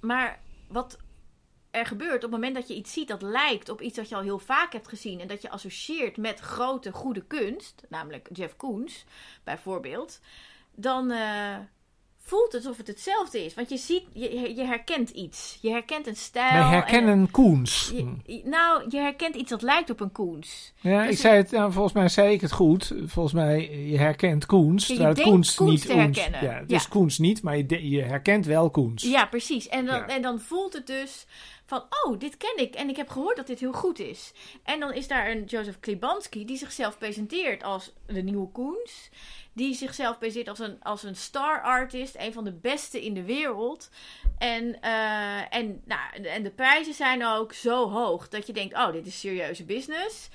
Maar 0.00 0.40
wat 0.68 0.98
er 1.70 1.86
gebeurt 1.86 2.14
op 2.14 2.22
het 2.22 2.30
moment 2.30 2.54
dat 2.54 2.68
je 2.68 2.74
iets 2.74 2.92
ziet 2.92 3.08
dat 3.08 3.22
lijkt 3.22 3.68
op 3.68 3.80
iets 3.80 3.96
dat 3.96 4.08
je 4.08 4.14
al 4.14 4.22
heel 4.22 4.38
vaak 4.38 4.72
hebt 4.72 4.88
gezien 4.88 5.20
en 5.20 5.28
dat 5.28 5.42
je 5.42 5.50
associeert 5.50 6.16
met 6.16 6.40
grote, 6.40 6.92
goede 6.92 7.22
kunst, 7.26 7.82
namelijk 7.88 8.28
Jeff 8.32 8.56
Koons 8.56 9.04
bijvoorbeeld, 9.44 10.20
dan 10.74 11.10
voelt 12.22 12.52
het 12.52 12.62
alsof 12.64 12.76
het 12.76 12.86
hetzelfde 12.86 13.44
is. 13.44 13.54
Want 13.54 13.68
je 13.70 13.76
ziet, 13.76 14.02
je, 14.12 14.54
je 14.56 14.64
herkent 14.64 15.10
iets. 15.10 15.58
Je 15.60 15.70
herkent 15.70 16.06
een 16.06 16.16
stijl. 16.16 16.52
Wij 16.52 16.60
en- 16.62 16.68
herkennen 16.68 17.30
Koens. 17.30 17.90
je- 17.94 18.14
je- 18.26 18.42
nou, 18.44 18.84
je 18.88 18.96
herkent 18.98 19.34
iets 19.34 19.50
dat 19.50 19.62
lijkt 19.62 19.90
op 19.90 20.00
een 20.00 20.12
Koens. 20.12 20.72
Ja, 20.80 21.02
Dus 21.02 21.10
ik 21.12 21.18
zei 21.18 21.36
het, 21.36 21.50
nou, 21.50 21.72
volgens 21.72 21.94
mij 21.94 22.08
zei 22.08 22.32
ik 22.32 22.40
het 22.40 22.52
goed. 22.52 22.92
Volgens 23.04 23.34
mij, 23.34 23.70
je 23.86 23.98
herkent 23.98 24.46
Koens. 24.46 24.86
Je 24.86 24.96
denkt 24.96 25.20
Koens 25.22 25.54
Koens 25.54 25.70
niet 25.70 25.86
te 25.86 25.92
herkennen. 25.94 26.44
Ja, 26.44 26.62
Ja. 26.66 26.80
Koens 26.88 27.18
niet, 27.18 27.42
maar 27.42 27.56
je, 27.56 27.66
de- 27.66 27.88
je 27.88 28.02
herkent 28.02 28.46
wel 28.46 28.70
Koens. 28.70 29.02
Ja, 29.02 29.26
precies. 29.26 29.68
En 29.68 29.86
dan, 29.86 29.96
Ja. 29.96 30.06
en 30.08 30.22
dan 30.22 30.40
voelt 30.40 30.72
het 30.72 30.86
dus 30.86 31.26
van, 31.66 31.82
oh, 32.04 32.18
dit 32.18 32.36
ken 32.36 32.56
ik. 32.56 32.74
En 32.74 32.88
ik 32.88 32.96
heb 32.96 33.08
gehoord 33.08 33.36
dat 33.36 33.46
dit 33.46 33.60
heel 33.60 33.72
goed 33.72 33.98
is. 33.98 34.32
En 34.64 34.80
dan 34.80 34.92
is 34.92 35.08
daar 35.08 35.30
een 35.30 35.44
Joseph 35.44 35.80
Klibanski 35.80 36.44
die 36.44 36.56
zichzelf 36.56 36.98
presenteert 36.98 37.62
als 37.62 37.92
de 38.06 38.22
nieuwe 38.22 38.48
Koens. 38.48 39.10
Die 39.52 39.74
zichzelf 39.74 40.18
presenteert 40.18 40.48
als 40.48 40.68
een, 40.68 40.82
als 40.82 41.02
een 41.02 41.16
star 41.16 41.62
artist. 41.62 42.14
Een 42.18 42.32
van 42.32 42.44
de 42.44 42.52
beste 42.52 43.04
in 43.04 43.14
de 43.14 43.24
wereld. 43.24 43.90
En, 44.38 44.80
eh, 44.80 45.54
en, 45.54 45.82
nou, 45.84 46.22
en 46.22 46.42
de 46.42 46.50
prijzen 46.50 46.94
zijn 46.94 47.26
ook 47.26 47.52
zo 47.52 47.90
hoog 47.90 48.28
dat 48.28 48.46
je 48.46 48.52
denkt, 48.52 48.74
oh, 48.74 48.92
dit 48.92 49.06
is 49.06 49.20
serieuze 49.20 49.64
business. 49.64 50.28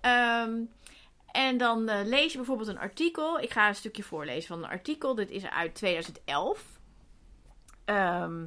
Ehm, 0.00 0.60
en 1.32 1.58
dan 1.58 1.88
eh, 1.88 2.06
lees 2.06 2.30
je 2.30 2.38
bijvoorbeeld 2.38 2.68
een 2.68 2.78
artikel. 2.78 3.40
Ik 3.40 3.50
ga 3.50 3.68
een 3.68 3.74
stukje 3.74 4.02
voorlezen 4.02 4.48
van 4.48 4.58
een 4.58 4.70
artikel. 4.70 5.14
Dit 5.14 5.30
is 5.30 5.46
uit 5.46 5.74
2011. 5.74 6.64
Ehm, 7.84 8.44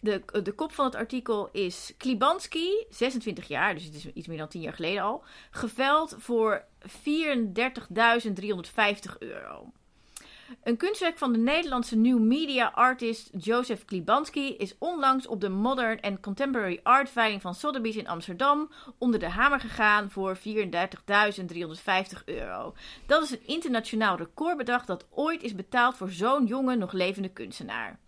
de, 0.00 0.22
de 0.42 0.52
kop 0.52 0.72
van 0.72 0.84
het 0.84 0.94
artikel 0.94 1.48
is 1.52 1.94
Klibanski, 1.96 2.86
26 2.90 3.48
jaar, 3.48 3.74
dus 3.74 3.84
het 3.84 3.94
is 3.94 4.06
iets 4.12 4.26
meer 4.26 4.38
dan 4.38 4.48
10 4.48 4.60
jaar 4.60 4.72
geleden 4.72 5.02
al, 5.02 5.24
geveld 5.50 6.16
voor 6.18 6.64
34.350 6.88 9.18
euro. 9.18 9.72
Een 10.62 10.76
kunstwerk 10.76 11.18
van 11.18 11.32
de 11.32 11.38
Nederlandse 11.38 11.96
new 11.96 12.18
media 12.18 12.70
artist 12.74 13.30
Joseph 13.38 13.84
Klibanski 13.84 14.56
is 14.56 14.74
onlangs 14.78 15.26
op 15.26 15.40
de 15.40 15.48
Modern 15.48 16.00
and 16.00 16.20
Contemporary 16.20 16.80
Art 16.82 17.10
veiling 17.10 17.42
van 17.42 17.54
Sotheby's 17.54 17.96
in 17.96 18.08
Amsterdam 18.08 18.70
onder 18.98 19.20
de 19.20 19.28
hamer 19.28 19.60
gegaan 19.60 20.10
voor 20.10 20.38
34.350 20.38 20.42
euro. 22.24 22.74
Dat 23.06 23.22
is 23.22 23.30
een 23.30 23.46
internationaal 23.46 24.16
recordbedrag 24.16 24.84
dat 24.84 25.06
ooit 25.10 25.42
is 25.42 25.54
betaald 25.54 25.96
voor 25.96 26.10
zo'n 26.10 26.46
jonge, 26.46 26.76
nog 26.76 26.92
levende 26.92 27.28
kunstenaar. 27.28 27.98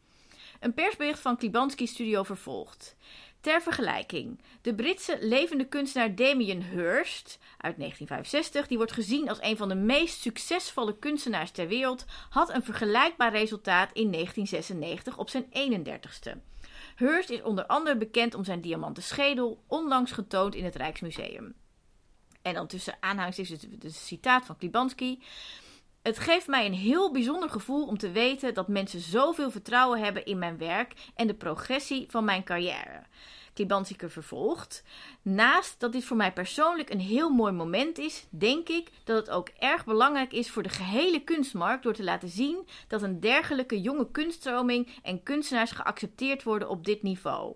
Een 0.61 0.75
persbericht 0.75 1.21
van 1.21 1.37
Klibanski 1.37 1.87
Studio 1.87 2.23
vervolgt. 2.23 2.97
Ter 3.41 3.63
vergelijking, 3.63 4.41
de 4.63 4.75
Britse 4.75 5.19
levende 5.21 5.69
kunstenaar 5.69 6.15
Damien 6.15 6.63
Hirst 6.63 7.39
uit 7.59 7.77
1965, 7.77 8.67
die 8.67 8.77
wordt 8.77 8.93
gezien 8.93 9.29
als 9.29 9.39
een 9.41 9.57
van 9.57 9.69
de 9.69 9.75
meest 9.75 10.21
succesvolle 10.21 10.99
kunstenaars 10.99 11.51
ter 11.51 11.69
wereld, 11.69 12.05
had 12.31 12.55
een 12.55 12.63
vergelijkbaar 12.63 13.33
resultaat 13.33 13.93
in 13.93 14.13
1996 14.13 15.19
op 15.19 15.29
zijn 15.29 15.45
31ste. 15.45 16.39
Hirst 16.97 17.31
is 17.31 17.43
onder 17.43 17.67
andere 17.67 17.97
bekend 17.97 18.35
om 18.35 18.45
zijn 18.45 18.61
diamanten 18.61 19.03
schedel, 19.03 19.63
onlangs 19.67 20.13
getoond 20.13 20.55
in 20.55 20.65
het 20.65 20.77
Rijksmuseum. 20.77 21.55
En 22.43 22.55
dan 22.55 22.67
tussen 22.67 22.97
aanhalingstekens 23.01 23.63
het, 23.63 23.83
het 23.83 23.95
citaat 23.95 24.47
van 24.47 24.57
Klibanski. 24.57 25.23
Het 26.03 26.19
geeft 26.19 26.47
mij 26.47 26.67
een 26.67 26.75
heel 26.75 27.13
bijzonder 27.13 27.51
gevoel 27.51 27.87
om 27.87 27.99
te 27.99 28.11
weten 28.11 28.55
dat 28.55 28.69
mensen 28.69 29.01
zoveel 29.01 29.51
vertrouwen 29.51 30.01
hebben 30.01 30.25
in 30.25 30.39
mijn 30.39 30.59
werk 30.59 30.93
en 31.15 31.27
de 31.27 31.35
progressie 31.35 32.07
van 32.09 32.25
mijn 32.25 32.45
carrière. 32.45 33.03
Klibanski 33.55 34.09
vervolgt. 34.09 34.83
Naast 35.23 35.81
dat 35.81 35.93
dit 35.93 36.05
voor 36.05 36.17
mij 36.17 36.33
persoonlijk 36.33 36.91
een 36.91 37.01
heel 37.01 37.31
mooi 37.31 37.53
moment 37.53 37.99
is, 37.99 38.27
denk 38.31 38.69
ik 38.69 38.91
dat 39.05 39.17
het 39.17 39.31
ook 39.31 39.49
erg 39.49 39.85
belangrijk 39.85 40.33
is 40.33 40.51
voor 40.51 40.63
de 40.63 40.69
gehele 40.69 41.25
kunstmarkt 41.25 41.83
door 41.83 41.95
te 41.95 42.05
laten 42.05 42.29
zien 42.29 42.67
dat 42.89 43.03
een 43.03 43.21
dergelijke 43.21 43.81
jonge 43.81 44.11
kunststroming 44.11 44.89
en 45.03 45.23
kunstenaars 45.23 45.71
geaccepteerd 45.71 46.43
worden 46.43 46.69
op 46.69 46.85
dit 46.85 47.03
niveau. 47.03 47.55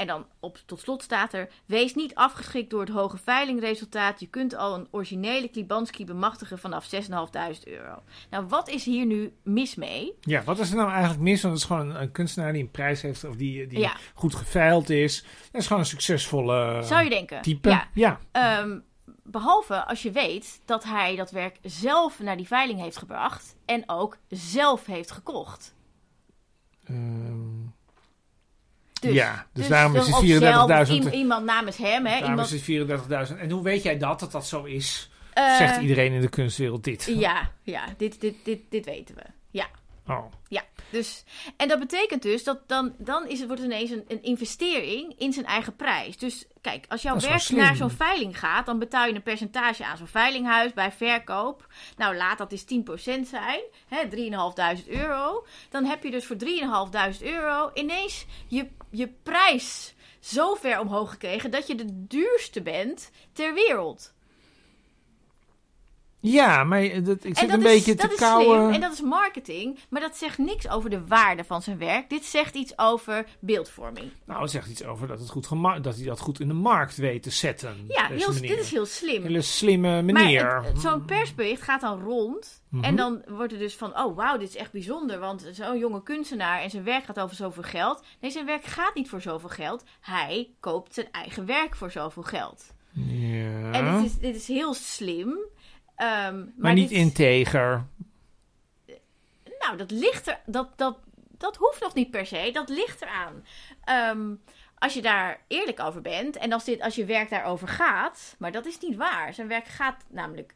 En 0.00 0.06
dan 0.06 0.26
op, 0.40 0.58
tot 0.66 0.80
slot 0.80 1.02
staat 1.02 1.32
er: 1.32 1.48
Wees 1.66 1.94
niet 1.94 2.14
afgeschrikt 2.14 2.70
door 2.70 2.80
het 2.80 2.88
hoge 2.88 3.16
veilingresultaat. 3.18 4.20
Je 4.20 4.26
kunt 4.26 4.54
al 4.54 4.74
een 4.74 4.88
originele 4.90 5.48
Klibanski 5.48 6.04
bemachtigen 6.04 6.58
vanaf 6.58 6.88
6.500 6.94 7.00
euro. 7.64 8.02
Nou, 8.30 8.46
wat 8.48 8.68
is 8.68 8.84
hier 8.84 9.06
nu 9.06 9.32
mis 9.42 9.74
mee? 9.74 10.12
Ja, 10.20 10.42
wat 10.42 10.58
is 10.58 10.70
er 10.70 10.76
nou 10.76 10.90
eigenlijk 10.90 11.20
mis? 11.20 11.42
Want 11.42 11.54
het 11.54 11.62
is 11.62 11.68
gewoon 11.68 11.90
een, 11.90 12.00
een 12.02 12.12
kunstenaar 12.12 12.52
die 12.52 12.62
een 12.62 12.70
prijs 12.70 13.02
heeft 13.02 13.24
of 13.24 13.36
die, 13.36 13.66
die 13.66 13.78
Ja. 13.78 13.96
goed 14.14 14.34
geveild 14.34 14.90
is. 14.90 15.24
Dat 15.52 15.60
is 15.60 15.66
gewoon 15.66 15.82
een 15.82 15.88
succesvolle 15.88 16.82
Zou 16.82 17.04
je 17.04 17.10
denken? 17.10 17.42
type. 17.42 17.68
Ja. 17.68 17.88
ja. 17.94 18.18
Ehm, 18.32 18.78
behalve 19.22 19.84
als 19.86 20.02
je 20.02 20.10
weet 20.10 20.60
dat 20.64 20.84
hij 20.84 21.16
dat 21.16 21.30
werk 21.30 21.58
zelf 21.62 22.18
naar 22.20 22.36
die 22.36 22.46
veiling 22.46 22.80
heeft 22.80 22.96
gebracht 22.96 23.56
en 23.64 23.82
ook 23.86 24.16
zelf 24.28 24.86
heeft 24.86 25.10
gekocht. 25.10 25.74
Ehm, 26.84 27.68
Dus, 29.00 29.12
Ja, 29.12 29.46
dus 29.52 29.68
daarom 29.68 29.96
is 29.96 30.06
het 30.06 30.16
34.000. 30.16 31.02
zelf, 31.02 31.14
i- 31.14 31.16
iemand 31.18 31.44
namens 31.44 31.76
hem, 31.76 32.06
hè? 32.06 32.10
daarom 32.12 32.30
Iemand, 32.30 32.46
is 32.52 32.52
het 32.52 32.62
34.000. 32.62 33.38
En 33.38 33.50
hoe 33.50 33.62
weet 33.62 33.82
jij 33.82 33.98
dat, 33.98 34.20
dat 34.20 34.32
dat 34.32 34.46
zo 34.46 34.64
is? 34.64 35.10
eh, 35.32 35.56
Zegt 35.56 35.80
iedereen 35.80 36.12
in 36.12 36.20
de 36.20 36.28
kunstwereld 36.28 36.84
dit. 36.84 37.04
Ja, 37.16 37.50
ja 37.62 37.84
dit, 37.96 38.20
dit, 38.20 38.34
dit, 38.44 38.60
dit 38.70 38.84
weten 38.84 39.14
we. 39.14 39.22
Ja. 39.50 39.66
Oh. 40.10 40.24
Ja, 40.48 40.62
dus, 40.90 41.24
en 41.56 41.68
dat 41.68 41.78
betekent 41.78 42.22
dus 42.22 42.44
dat 42.44 42.68
dan, 42.68 42.94
dan 42.98 43.28
is 43.28 43.38
het, 43.38 43.46
wordt 43.46 43.62
het 43.62 43.72
ineens 43.72 43.90
een, 43.90 44.04
een 44.08 44.22
investering 44.22 45.14
in 45.18 45.32
zijn 45.32 45.46
eigen 45.46 45.76
prijs. 45.76 46.16
Dus 46.16 46.46
kijk, 46.60 46.84
als 46.88 47.02
jouw 47.02 47.18
werk 47.20 47.48
naar 47.48 47.76
zo'n 47.76 47.90
veiling 47.90 48.38
gaat, 48.38 48.66
dan 48.66 48.78
betaal 48.78 49.06
je 49.06 49.14
een 49.14 49.22
percentage 49.22 49.84
aan 49.84 49.96
zo'n 49.96 50.06
veilinghuis 50.06 50.72
bij 50.72 50.92
verkoop. 50.92 51.66
Nou, 51.96 52.16
laat 52.16 52.38
dat 52.38 52.52
eens 52.52 52.64
10% 52.64 53.28
zijn, 53.28 53.60
hè, 53.88 54.08
3.500 54.08 54.88
euro. 54.88 55.46
Dan 55.68 55.84
heb 55.84 56.02
je 56.02 56.10
dus 56.10 56.26
voor 56.26 56.36
3.500 56.36 57.22
euro 57.22 57.70
ineens 57.74 58.26
je, 58.46 58.68
je 58.90 59.08
prijs 59.22 59.94
zo 60.20 60.54
ver 60.54 60.80
omhoog 60.80 61.10
gekregen 61.10 61.50
dat 61.50 61.66
je 61.66 61.74
de 61.74 62.06
duurste 62.06 62.62
bent 62.62 63.10
ter 63.32 63.54
wereld. 63.54 64.12
Ja, 66.20 66.64
maar 66.64 67.02
dat, 67.02 67.24
ik 67.24 67.38
zit 67.38 67.50
een 67.50 67.58
is, 67.58 67.64
beetje 67.64 67.94
te 67.94 68.14
kauwen. 68.16 68.72
en 68.72 68.80
dat 68.80 68.92
is 68.92 69.00
marketing, 69.00 69.78
maar 69.88 70.00
dat 70.00 70.16
zegt 70.16 70.38
niks 70.38 70.68
over 70.68 70.90
de 70.90 71.06
waarde 71.06 71.44
van 71.44 71.62
zijn 71.62 71.78
werk. 71.78 72.10
Dit 72.10 72.24
zegt 72.24 72.54
iets 72.54 72.78
over 72.78 73.26
beeldvorming. 73.40 74.10
Nou, 74.24 74.42
het 74.42 74.50
zegt 74.50 74.68
iets 74.68 74.84
over 74.84 75.06
dat, 75.08 75.18
het 75.18 75.30
goed 75.30 75.48
dat 75.82 75.96
hij 75.96 76.04
dat 76.04 76.20
goed 76.20 76.40
in 76.40 76.48
de 76.48 76.54
markt 76.54 76.96
weet 76.96 77.22
te 77.22 77.30
zetten. 77.30 77.84
Ja, 77.88 78.06
heel, 78.06 78.32
dit 78.32 78.58
is 78.58 78.70
heel 78.70 78.86
slim. 78.86 79.22
Hele 79.22 79.42
slimme 79.42 80.02
het- 80.12 80.80
zo'n 80.80 81.04
persbericht 81.04 81.62
gaat 81.62 81.80
dan 81.80 82.02
rond. 82.02 82.62
Mhm. 82.68 82.84
En 82.84 82.96
dan 82.96 83.22
wordt 83.28 83.52
er 83.52 83.58
dus 83.58 83.74
van, 83.74 83.98
oh 83.98 84.16
wauw, 84.16 84.36
dit 84.38 84.48
is 84.48 84.56
echt 84.56 84.72
bijzonder. 84.72 85.18
Want 85.18 85.48
zo'n 85.52 85.78
jonge 85.78 86.02
kunstenaar 86.02 86.60
en 86.60 86.70
zijn 86.70 86.84
werk 86.84 87.04
gaat 87.04 87.20
over 87.20 87.36
zoveel 87.36 87.62
geld. 87.62 88.02
Nee, 88.20 88.30
zijn 88.30 88.46
werk 88.46 88.64
gaat 88.64 88.94
niet 88.94 89.08
voor 89.08 89.20
zoveel 89.20 89.48
geld. 89.48 89.84
Hij 90.00 90.48
koopt 90.60 90.94
zijn 90.94 91.08
eigen 91.12 91.46
werk 91.46 91.76
voor 91.76 91.90
zoveel 91.90 92.22
geld. 92.22 92.64
ja. 92.92 93.70
En 93.72 93.94
dit 93.96 94.04
is, 94.10 94.18
dit 94.18 94.34
is 94.36 94.48
heel 94.48 94.74
slim. 94.74 95.38
Ehm, 96.00 96.44
maar 96.56 96.72
niet 96.72 96.88
dit- 96.88 96.98
integer. 96.98 97.86
Nou, 99.58 99.76
dat 99.76 99.90
ligt 99.90 100.28
er. 100.28 100.40
Dat, 100.46 100.68
dat, 100.76 100.98
dat 101.38 101.56
hoeft 101.56 101.80
nog 101.80 101.94
niet 101.94 102.10
per 102.10 102.26
se. 102.26 102.50
Dat 102.52 102.68
ligt 102.68 103.02
eraan. 103.02 103.44
Ehm 103.84 104.32
als 104.80 104.94
je 104.94 105.02
daar 105.02 105.40
eerlijk 105.48 105.80
over 105.80 106.00
bent. 106.00 106.36
En 106.36 106.52
als, 106.52 106.64
dit, 106.64 106.80
als 106.80 106.94
je 106.94 107.04
werk 107.04 107.30
daarover 107.30 107.68
gaat. 107.68 108.34
Maar 108.38 108.52
dat 108.52 108.66
is 108.66 108.78
niet 108.80 108.96
waar. 108.96 109.34
Zijn 109.34 109.48
werk 109.48 109.66
gaat 109.66 110.04
namelijk 110.08 110.54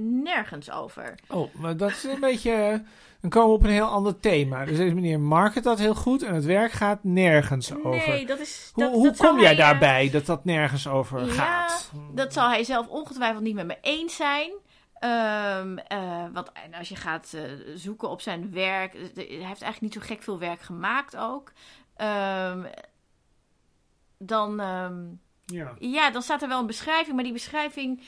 nergens 0.00 0.70
over. 0.70 1.14
Oh, 1.28 1.54
maar 1.54 1.76
dat 1.76 1.90
is 1.90 2.04
een 2.04 2.20
beetje... 2.20 2.82
Dan 3.20 3.30
komen 3.30 3.48
we 3.50 3.56
op 3.56 3.64
een 3.64 3.70
heel 3.70 3.86
ander 3.86 4.20
thema. 4.20 4.64
Dus 4.64 4.76
deze 4.76 4.94
meneer 4.94 5.20
market 5.20 5.64
dat 5.64 5.78
heel 5.78 5.94
goed 5.94 6.22
en 6.22 6.34
het 6.34 6.44
werk 6.44 6.72
gaat 6.72 7.04
nergens 7.04 7.74
over. 7.74 8.08
Nee, 8.08 8.26
dat 8.26 8.38
is. 8.38 8.70
hoe 8.72 8.84
dat, 8.84 8.92
hoe 8.92 9.04
dat 9.04 9.16
zal 9.16 9.28
kom 9.28 9.40
jij 9.40 9.54
hij, 9.54 9.58
eh, 9.58 9.64
daarbij 9.64 10.10
dat 10.10 10.26
dat 10.26 10.44
nergens 10.44 10.88
over 10.88 11.26
Ja, 11.26 11.32
gaat? 11.32 11.90
Dat 12.14 12.32
zal 12.32 12.48
hij 12.48 12.64
zelf 12.64 12.88
ongetwijfeld 12.88 13.42
niet 13.42 13.54
met 13.54 13.66
me 13.66 13.78
eens 13.80 14.16
zijn. 14.16 14.50
Ehm, 15.04 15.76
eh, 15.78 16.24
want 16.32 16.52
en 16.52 16.74
als 16.74 16.88
je 16.88 16.96
gaat 16.96 17.32
eh, 17.34 17.42
zoeken 17.74 18.08
op 18.10 18.20
zijn 18.20 18.52
werk. 18.52 18.94
eh, 18.94 19.00
Hij 19.14 19.24
heeft 19.24 19.40
eigenlijk 19.62 19.80
niet 19.80 19.92
zo 19.94 20.00
gek 20.00 20.22
veel 20.22 20.38
werk 20.38 20.60
gemaakt 20.60 21.16
ook. 21.16 21.52
Ehm, 21.96 22.64
dan. 24.18 24.60
ehm, 24.60 25.04
Ja. 25.46 25.74
Ja, 25.78 26.10
dan 26.10 26.22
staat 26.22 26.42
er 26.42 26.48
wel 26.48 26.60
een 26.60 26.66
beschrijving, 26.66 27.14
maar 27.14 27.24
die 27.24 27.32
beschrijving. 27.32 28.02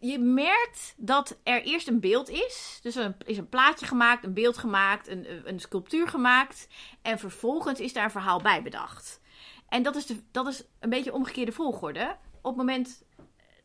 Je 0.00 0.18
merkt 0.18 0.94
dat 0.96 1.38
er 1.42 1.62
eerst 1.62 1.88
een 1.88 2.00
beeld 2.00 2.28
is. 2.28 2.78
Dus 2.82 2.96
er 2.96 3.14
is 3.24 3.38
een 3.38 3.48
plaatje 3.48 3.86
gemaakt, 3.86 4.24
een 4.24 4.34
beeld 4.34 4.58
gemaakt, 4.58 5.08
een, 5.08 5.48
een 5.48 5.60
sculptuur 5.60 6.08
gemaakt. 6.08 6.68
En 7.02 7.18
vervolgens 7.18 7.80
is 7.80 7.92
daar 7.92 8.04
een 8.04 8.10
verhaal 8.10 8.40
bij 8.42 8.62
bedacht. 8.62 9.20
En 9.68 9.82
dat 9.82 9.96
is, 9.96 10.06
de, 10.06 10.22
dat 10.30 10.46
is 10.46 10.64
een 10.80 10.90
beetje 10.90 11.12
omgekeerde 11.12 11.52
volgorde. 11.52 12.16
Op 12.42 12.44
het 12.44 12.56
moment 12.56 13.02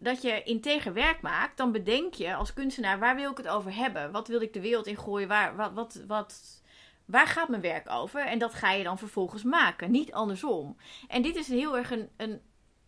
dat 0.04 0.22
je 0.22 0.44
integer 0.44 0.94
werk 0.94 1.22
maakt, 1.22 1.58
dan 1.58 1.72
bedenk 1.72 2.14
je 2.14 2.36
als 2.36 2.54
kunstenaar: 2.54 3.00
waar 3.00 3.16
wil 3.16 3.32
ik 3.32 3.38
het 3.38 3.48
over 3.48 3.76
hebben? 3.76 4.12
Wat 4.12 4.28
wil 4.28 4.42
ik 4.42 4.54
de 4.54 4.62
wereld 4.62 4.88
in 4.88 4.98
gooien? 4.98 5.28
Waar, 5.28 5.56
wat, 5.56 5.74
wat, 5.74 6.04
wat, 6.08 6.62
waar 7.06 7.28
gaat 7.28 7.50
mijn 7.50 7.62
werk 7.62 7.90
over? 7.90 8.26
En 8.26 8.40
dat 8.40 8.54
ga 8.54 8.72
je 8.72 8.84
dan 8.84 8.98
vervolgens 8.98 9.44
maken, 9.44 9.92
niet 9.92 10.14
andersom. 10.14 10.78
En 11.08 11.22
dit 11.22 11.36
is 11.36 11.48
heel 11.48 11.78
erg 11.78 11.92
een, 11.92 12.10
een, 12.18 12.42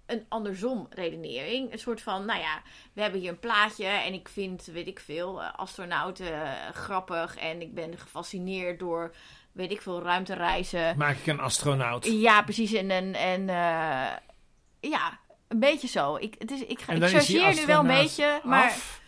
een 0.05 0.25
andersom 0.29 0.87
redenering. 0.89 1.71
Een 1.71 1.79
soort 1.79 2.01
van, 2.01 2.25
nou 2.25 2.39
ja, 2.39 2.61
we 2.93 3.01
hebben 3.01 3.19
hier 3.19 3.29
een 3.29 3.39
plaatje 3.39 3.85
en 3.85 4.13
ik 4.13 4.29
vind, 4.29 4.65
weet 4.65 4.87
ik 4.87 4.99
veel, 4.99 5.41
eh, 5.41 5.53
astronauten 5.53 6.33
eh, 6.33 6.69
grappig. 6.71 7.37
En 7.37 7.61
ik 7.61 7.73
ben 7.73 7.97
gefascineerd 7.97 8.79
door, 8.79 9.15
weet 9.51 9.71
ik 9.71 9.81
veel, 9.81 10.01
ruimtereizen. 10.01 10.97
Maak 10.97 11.17
ik 11.17 11.27
een 11.27 11.39
astronaut. 11.39 12.05
Ja, 12.05 12.43
precies. 12.43 12.73
En, 12.73 12.91
en, 12.91 13.13
en 13.13 13.49
eh, 13.49 14.17
ja, 14.79 15.19
een 15.47 15.59
beetje 15.59 15.87
zo. 15.87 16.15
Ik, 16.15 16.35
het 16.37 16.51
is, 16.51 16.61
ik, 16.65 16.79
ga, 16.81 16.93
ik 16.93 17.03
chargeer 17.03 17.55
nu 17.55 17.65
wel 17.65 17.79
een 17.79 17.87
beetje, 17.87 18.41
maar... 18.43 18.63
af. 18.63 19.03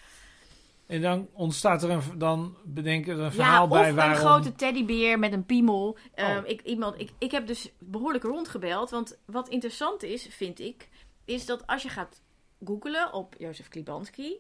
En 0.88 1.02
dan 1.02 1.28
ontstaat 1.34 1.84
er 1.84 1.90
een, 1.90 2.02
dan 2.16 2.58
bedenken 2.64 3.14
er 3.14 3.20
een 3.20 3.24
Ja, 3.26 3.32
verhaal 3.32 3.64
of 3.64 3.70
bij 3.70 3.90
een 3.90 3.96
waarom... 3.96 4.16
grote 4.16 4.56
teddybeer 4.56 5.20
met 5.20 5.34
een 5.34 5.46
piemel. 5.46 5.98
Ehm, 6.14 6.38
Oh. 6.38 6.48
ik, 6.48 6.62
iemand, 6.62 7.00
ik, 7.00 7.12
ik 7.18 7.32
heb 7.32 7.48
dus 7.48 7.72
behoorlijk 7.80 8.24
rondgebeld. 8.24 8.90
Want 8.90 9.18
wat 9.26 9.50
interessant 9.50 10.04
is, 10.04 10.28
vind 10.30 10.60
ik, 10.60 10.90
is 11.26 11.46
dat 11.46 11.68
als 11.68 11.84
je 11.84 11.90
gaat 11.90 12.22
googlen 12.66 13.14
op 13.14 13.36
Jozef 13.38 13.68
Klibanski 13.68 14.36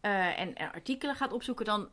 eh, 0.00 0.40
en 0.40 0.54
er 0.56 0.72
artikelen 0.72 1.14
gaat 1.14 1.32
opzoeken, 1.32 1.64
dan 1.64 1.88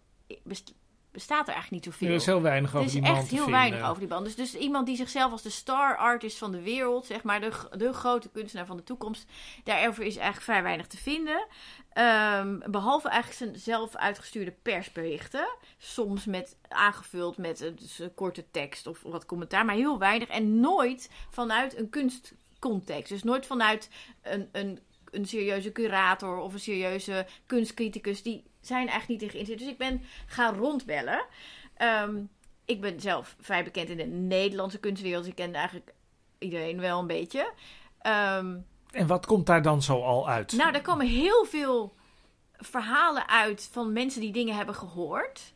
bestaat 1.16 1.48
er 1.48 1.54
eigenlijk 1.54 1.86
niet 1.86 1.94
zoveel. 1.94 2.10
Er 2.10 2.16
is 2.16 2.26
heel 2.26 2.42
weinig 2.42 2.70
Er 2.72 2.76
over 2.76 2.88
is 2.88 2.94
die 2.94 3.02
man 3.02 3.16
echt 3.16 3.30
te 3.30 3.36
heel 3.36 3.44
vinden. 3.44 3.62
weinig 3.62 3.88
over 3.88 4.00
die 4.00 4.08
band. 4.08 4.26
Dus, 4.26 4.36
dus 4.36 4.56
iemand 4.56 4.86
die 4.86 4.96
zichzelf 4.96 5.32
als 5.32 5.42
de 5.42 5.50
star 5.50 5.98
artist 5.98 6.38
van 6.38 6.52
de 6.52 6.62
wereld, 6.62 7.06
zeg 7.06 7.24
maar, 7.24 7.42
de, 7.42 7.52
de 7.78 7.94
grote 7.94 8.30
kunstenaar 8.30 8.66
van 8.66 8.78
de 8.78 8.84
toekomst, 8.84 9.26
daarover 9.64 10.04
is 10.04 10.16
eigenlijk 10.16 10.46
vrij 10.46 10.64
weinig 10.64 10.88
te 10.88 10.98
vinden. 10.98 11.48
Ehm, 11.94 12.60
behalve 12.72 13.10
eigenlijk 13.10 13.38
zijn 13.38 13.64
zelf 13.64 13.96
uitgestuurde 13.96 14.52
persberichten. 14.62 15.48
Soms 15.78 16.26
met, 16.26 16.58
aangevuld 16.68 17.38
met 17.38 17.60
een, 17.60 17.76
dus 17.76 18.00
een 18.00 18.14
korte 18.14 18.46
tekst 18.52 18.88
of 18.88 19.02
wat 19.02 19.26
commentaar, 19.26 19.66
maar 19.66 19.76
heel 19.76 20.00
weinig. 20.00 20.28
En 20.28 20.60
nooit 20.60 21.10
vanuit 21.30 21.78
een 21.78 21.90
kunstcontext. 21.90 23.10
Dus 23.12 23.24
nooit 23.24 23.46
vanuit 23.46 23.90
een, 24.22 24.50
een, 24.52 24.80
een 25.12 25.26
serieuze 25.26 25.72
curator 25.72 26.38
of 26.38 26.54
een 26.54 26.60
serieuze 26.60 27.26
kunstcriticus 27.46 28.24
die 28.24 28.44
zijn 28.68 28.88
eigenlijk 28.90 29.08
niet 29.10 29.22
in 29.22 29.30
geïnteresseerd. 29.30 29.60
Dus 29.60 29.88
ik 29.90 29.98
ben 29.98 30.02
gaan 30.26 30.56
rondbellen. 30.56 31.26
Ehm, 31.78 32.16
ik 32.66 32.82
ben 32.82 33.00
zelf 33.00 33.36
vrij 33.42 33.64
bekend 33.64 33.90
in 33.90 33.98
de 33.98 34.06
Nederlandse 34.06 34.80
kunstwereld. 34.80 35.28
Ik 35.28 35.36
ken 35.36 35.54
eigenlijk 35.56 35.94
iedereen 36.38 36.80
wel 36.80 37.00
een 37.00 37.08
beetje. 37.08 37.52
Ehm, 38.02 38.56
En 38.92 39.08
wat 39.08 39.26
komt 39.26 39.46
daar 39.46 39.62
dan 39.62 39.82
zo 39.82 40.02
al 40.02 40.30
uit? 40.30 40.52
nou, 40.52 40.72
daar 40.72 40.82
komen 40.82 41.08
heel 41.08 41.46
veel 41.46 41.94
verhalen 42.58 43.28
uit 43.28 43.70
van 43.72 43.94
mensen 43.94 44.22
die 44.22 44.32
dingen 44.32 44.56
hebben 44.56 44.76
gehoord. 44.76 45.54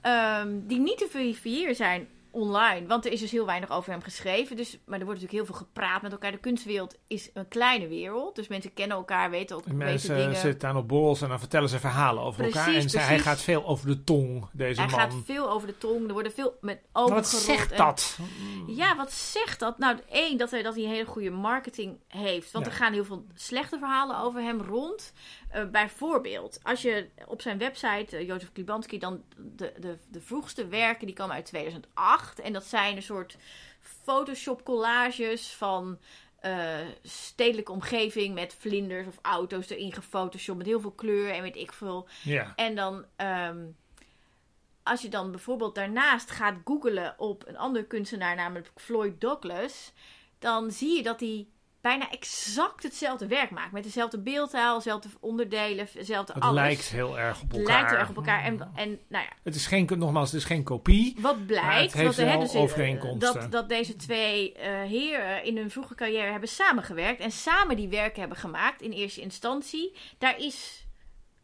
ehm, 0.00 0.58
die 0.66 0.78
niet 0.78 0.98
te 0.98 1.06
verifiëren 1.10 1.74
zijn 1.74 2.08
online. 2.40 2.86
Want 2.86 3.06
er 3.06 3.12
is 3.12 3.20
dus 3.20 3.30
heel 3.30 3.46
weinig 3.46 3.70
over 3.70 3.90
hem 3.92 4.02
geschreven. 4.02 4.56
Dus, 4.56 4.78
maar 4.86 4.98
er 4.98 5.04
wordt 5.04 5.20
natuurlijk 5.20 5.32
heel 5.48 5.56
veel 5.56 5.66
gepraat 5.66 6.02
met 6.02 6.12
elkaar. 6.12 6.32
De 6.32 6.38
kunstwereld 6.38 6.96
is 7.06 7.30
een 7.34 7.48
kleine 7.48 7.88
wereld. 7.88 8.36
Dus 8.36 8.48
mensen 8.48 8.74
kennen 8.74 8.96
elkaar, 8.96 9.30
weten 9.30 9.56
ook 9.56 9.66
mensen 9.72 10.16
dingen. 10.16 10.36
zitten 10.36 10.68
aan 10.68 10.76
op 10.76 10.88
borrels 10.88 11.22
en 11.22 11.28
dan 11.28 11.38
vertellen 11.38 11.68
ze 11.68 11.78
verhalen 11.78 12.22
over 12.22 12.36
Precies, 12.42 12.56
elkaar. 12.56 12.74
En 12.74 12.90
zij- 12.90 13.00
hij 13.00 13.08
precies. 13.08 13.26
gaat 13.32 13.40
veel 13.40 13.66
over 13.66 13.86
de 13.86 14.04
tong, 14.04 14.46
deze 14.52 14.80
Hij 14.80 14.90
man. 14.90 15.00
gaat 15.00 15.14
veel 15.24 15.50
over 15.50 15.66
de 15.68 15.78
tong. 15.78 16.06
Er 16.06 16.12
worden 16.12 16.32
veel 16.32 16.56
met 16.60 16.80
ogen 16.92 17.14
wat 17.14 17.28
zegt 17.28 17.70
en- 17.70 17.76
dat? 17.76 18.18
Ja, 18.66 18.96
wat 18.96 19.12
zegt 19.12 19.58
dat? 19.60 19.78
Nou, 19.78 19.96
één, 20.10 20.38
dat 20.38 20.50
hij, 20.50 20.62
dat 20.62 20.74
hij 20.74 20.84
een 20.84 20.90
hele 20.90 21.06
goede 21.06 21.30
marketing 21.30 21.98
heeft. 22.08 22.50
Want 22.52 22.64
Ja. 22.64 22.70
er 22.70 22.76
gaan 22.76 22.92
heel 22.92 23.04
veel 23.04 23.24
slechte 23.34 23.78
verhalen 23.78 24.18
over 24.18 24.40
hem 24.42 24.60
rond. 24.60 25.12
Eh, 25.48 25.64
bijvoorbeeld, 25.64 26.60
als 26.62 26.82
je 26.82 27.08
op 27.26 27.42
zijn 27.42 27.58
website, 27.58 28.16
eh, 28.16 28.26
Jozef 28.26 28.52
Klibanski, 28.52 28.98
dan 28.98 29.22
de, 29.36 29.72
de, 29.78 29.98
de 30.08 30.20
vroegste 30.20 30.66
werken, 30.66 31.06
die 31.06 31.14
komen 31.14 31.34
uit 31.34 31.46
2008. 31.46 32.40
En 32.40 32.52
dat 32.52 32.64
zijn 32.64 32.96
een 32.96 33.02
soort 33.02 33.36
Photoshop 33.80 34.64
collages 34.64 35.54
van 35.54 35.98
eh, 36.40 36.76
stedelijke 37.02 37.72
omgeving 37.72 38.34
met 38.34 38.56
vlinders 38.58 39.06
of 39.06 39.18
auto's 39.22 39.68
erin 39.68 39.92
gefotoshopt 39.92 40.58
met 40.58 40.66
heel 40.66 40.80
veel 40.80 40.92
kleur 40.92 41.30
en 41.30 41.42
weet 41.42 41.56
ik 41.56 41.72
veel. 41.72 42.08
Ja. 42.22 42.52
En 42.56 42.74
dan, 42.74 43.04
ehm, 43.16 43.66
als 44.82 45.02
je 45.02 45.08
dan 45.08 45.30
bijvoorbeeld 45.30 45.74
daarnaast 45.74 46.30
gaat 46.30 46.56
googlen 46.64 47.14
op 47.18 47.46
een 47.46 47.56
andere 47.56 47.86
kunstenaar, 47.86 48.36
namelijk 48.36 48.70
Floyd 48.74 49.20
Douglas, 49.20 49.92
dan 50.38 50.70
zie 50.70 50.96
je 50.96 51.02
dat 51.02 51.20
hij 51.20 51.46
bijna 51.80 52.10
exact 52.10 52.82
hetzelfde 52.82 53.26
werk 53.26 53.50
maakt. 53.50 53.72
Met 53.72 53.82
dezelfde 53.82 54.18
beeldtaal, 54.18 54.76
dezelfde 54.76 55.08
onderdelen, 55.20 55.88
dezelfde 55.94 56.32
Het 56.32 56.42
alles. 56.42 56.54
lijkt 56.54 56.88
heel 56.88 57.18
erg 57.18 57.40
op 57.42 57.48
Het 57.50 57.58
elkaar. 57.58 57.74
lijkt 57.74 57.90
heel 57.90 57.98
erg 57.98 58.08
op 58.08 58.16
elkaar. 58.16 58.42
En, 58.44 58.70
en 58.74 58.88
nou 59.08 59.24
ja, 59.24 59.32
Het 59.42 59.54
is 59.54 59.66
geen, 59.66 59.88
nogmaals, 59.96 60.30
het 60.32 60.40
is 60.40 60.46
geen 60.46 60.62
kopie. 60.62 61.16
wat 61.20 61.46
blijkt, 61.46 61.92
het 61.92 62.02
heeft 62.02 62.22
wat, 62.24 62.40
dus, 62.40 62.54
overeenkomsten. 62.54 63.40
dat, 63.40 63.52
dat 63.52 63.68
deze 63.68 63.96
twee 63.96 64.52
eh, 64.52 64.82
heren 64.82 65.44
in 65.44 65.56
hun 65.56 65.70
vroege 65.70 65.94
carrière 65.94 66.30
hebben 66.30 66.48
samengewerkt 66.48 67.20
en 67.20 67.30
samen 67.30 67.76
die 67.76 67.88
werken 67.88 68.20
hebben 68.20 68.38
gemaakt 68.38 68.82
in 68.82 68.90
eerste 68.92 69.20
instantie. 69.20 69.96
Daar 70.18 70.38
is, 70.38 70.86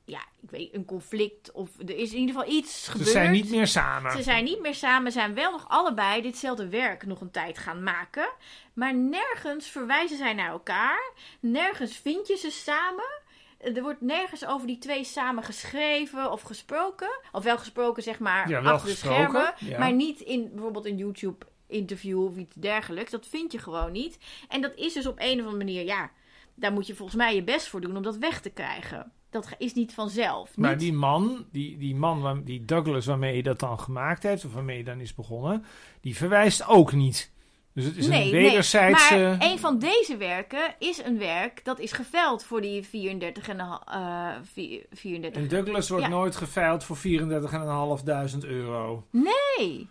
ja, 0.05 0.21
ik 0.43 0.51
weet, 0.51 0.75
een 0.75 0.85
conflict 0.85 1.53
of 1.53 1.71
er 1.79 1.97
is 1.97 2.13
in 2.13 2.19
ieder 2.19 2.35
geval 2.35 2.53
iets 2.53 2.85
Ze 2.85 2.91
gebeurd. 2.91 3.11
zijn 3.11 3.31
niet 3.31 3.51
meer 3.51 3.67
samen. 3.67 4.13
Ze 4.13 4.23
zijn 4.23 4.45
niet 4.45 4.61
meer 4.61 4.75
samen, 4.75 5.13
zijn 5.13 5.35
wel 5.35 5.51
nog 5.51 5.69
allebei 5.69 6.23
ditzelfde 6.23 6.69
werk 6.69 7.07
nog 7.07 7.21
een 7.21 7.31
tijd 7.31 7.59
gaan 7.59 7.83
maken. 7.83 8.29
Maar 8.73 8.95
nergens 8.95 9.67
verwijzen 9.67 10.17
zij 10.17 10.33
naar 10.35 10.51
elkaar. 10.51 11.13
Nergens 11.41 11.97
vind 11.97 12.27
je 12.29 12.37
ze 12.37 12.51
samen. 12.51 13.23
Er 13.59 13.83
wordt 13.83 14.01
nergens 14.01 14.47
over 14.47 14.67
die 14.67 14.79
twee 14.79 15.05
samen 15.05 15.43
geschreven 15.43 16.33
of 16.33 16.43
gesproken. 16.43 17.19
Of 17.33 17.45
wel 17.45 17.59
gesproken, 17.59 18.03
zeg 18.03 18.19
maar, 18.19 18.49
Ja, 18.49 18.61
achter 18.61 18.89
de 18.89 18.95
schermen. 18.97 19.55
ja. 19.59 19.79
Maar 19.79 19.93
niet 19.93 20.21
in 20.21 20.51
bijvoorbeeld 20.53 20.85
een 20.87 20.97
YouTube-interview 20.97 22.25
of 22.25 22.37
iets 22.37 22.55
dergelijks. 22.55 23.11
Dat 23.11 23.27
vind 23.27 23.53
je 23.53 23.59
gewoon 23.59 23.93
niet. 23.93 24.19
En 24.49 24.61
dat 24.61 24.75
is 24.75 24.93
dus 24.93 25.07
op 25.07 25.17
een 25.19 25.33
of 25.41 25.47
andere 25.47 25.57
manier, 25.57 25.85
ja, 25.85 26.11
daar 26.55 26.73
moet 26.73 26.87
je 26.87 26.95
volgens 26.95 27.17
mij 27.19 27.35
je 27.35 27.43
best 27.43 27.69
voor 27.69 27.81
doen 27.81 27.97
om 27.97 28.03
dat 28.03 28.17
weg 28.17 28.41
te 28.41 28.51
krijgen. 28.51 29.13
Dat 29.35 29.49
is 29.59 29.75
niet 29.75 29.95
vanzelf. 29.95 30.57
Maar 30.57 30.71
Niet- 30.71 30.79
die 30.81 30.93
man, 30.93 31.47
die, 31.53 31.77
die 31.79 31.95
man, 31.95 32.21
waar- 32.21 32.45
die 32.45 32.65
Douglas 32.65 33.07
waarmee 33.07 33.37
je 33.37 33.43
dat 33.43 33.59
dan 33.59 33.79
gemaakt 33.81 34.23
heeft, 34.23 34.45
of 34.45 34.53
waarmee 34.55 34.77
je 34.77 34.85
dan 34.85 35.01
is 35.01 35.15
begonnen, 35.15 35.65
die 36.01 36.17
verwijst 36.17 36.67
ook 36.67 36.93
niet. 36.93 37.33
Dus 37.73 37.85
het 37.85 37.97
is 37.97 38.07
een 38.07 38.31
wederzijdse... 38.31 39.15
Nee, 39.15 39.25
maar 39.37 39.43
een 39.51 39.59
van 39.59 39.79
deze 39.79 40.17
werken 40.17 40.75
is 40.79 40.99
een 41.05 41.19
werk 41.19 41.65
dat 41.65 41.79
is 41.79 41.93
geveld 41.93 42.45
voor 42.45 42.61
die 42.61 42.83
34 42.83 43.49
en 43.49 43.59
een 43.59 43.67
hal- 43.67 43.85
eh, 43.87 44.35
vier- 44.43 44.87
34. 44.91 45.43
En 45.43 45.49
Douglas 45.49 45.89
wordt 45.89 46.05
Ja. 46.05 46.11
nooit 46.11 46.37
geveild 46.37 46.85
voor 46.85 46.97
34.500 46.97 48.45
euro. 48.45 49.07
Nee. 49.11 49.89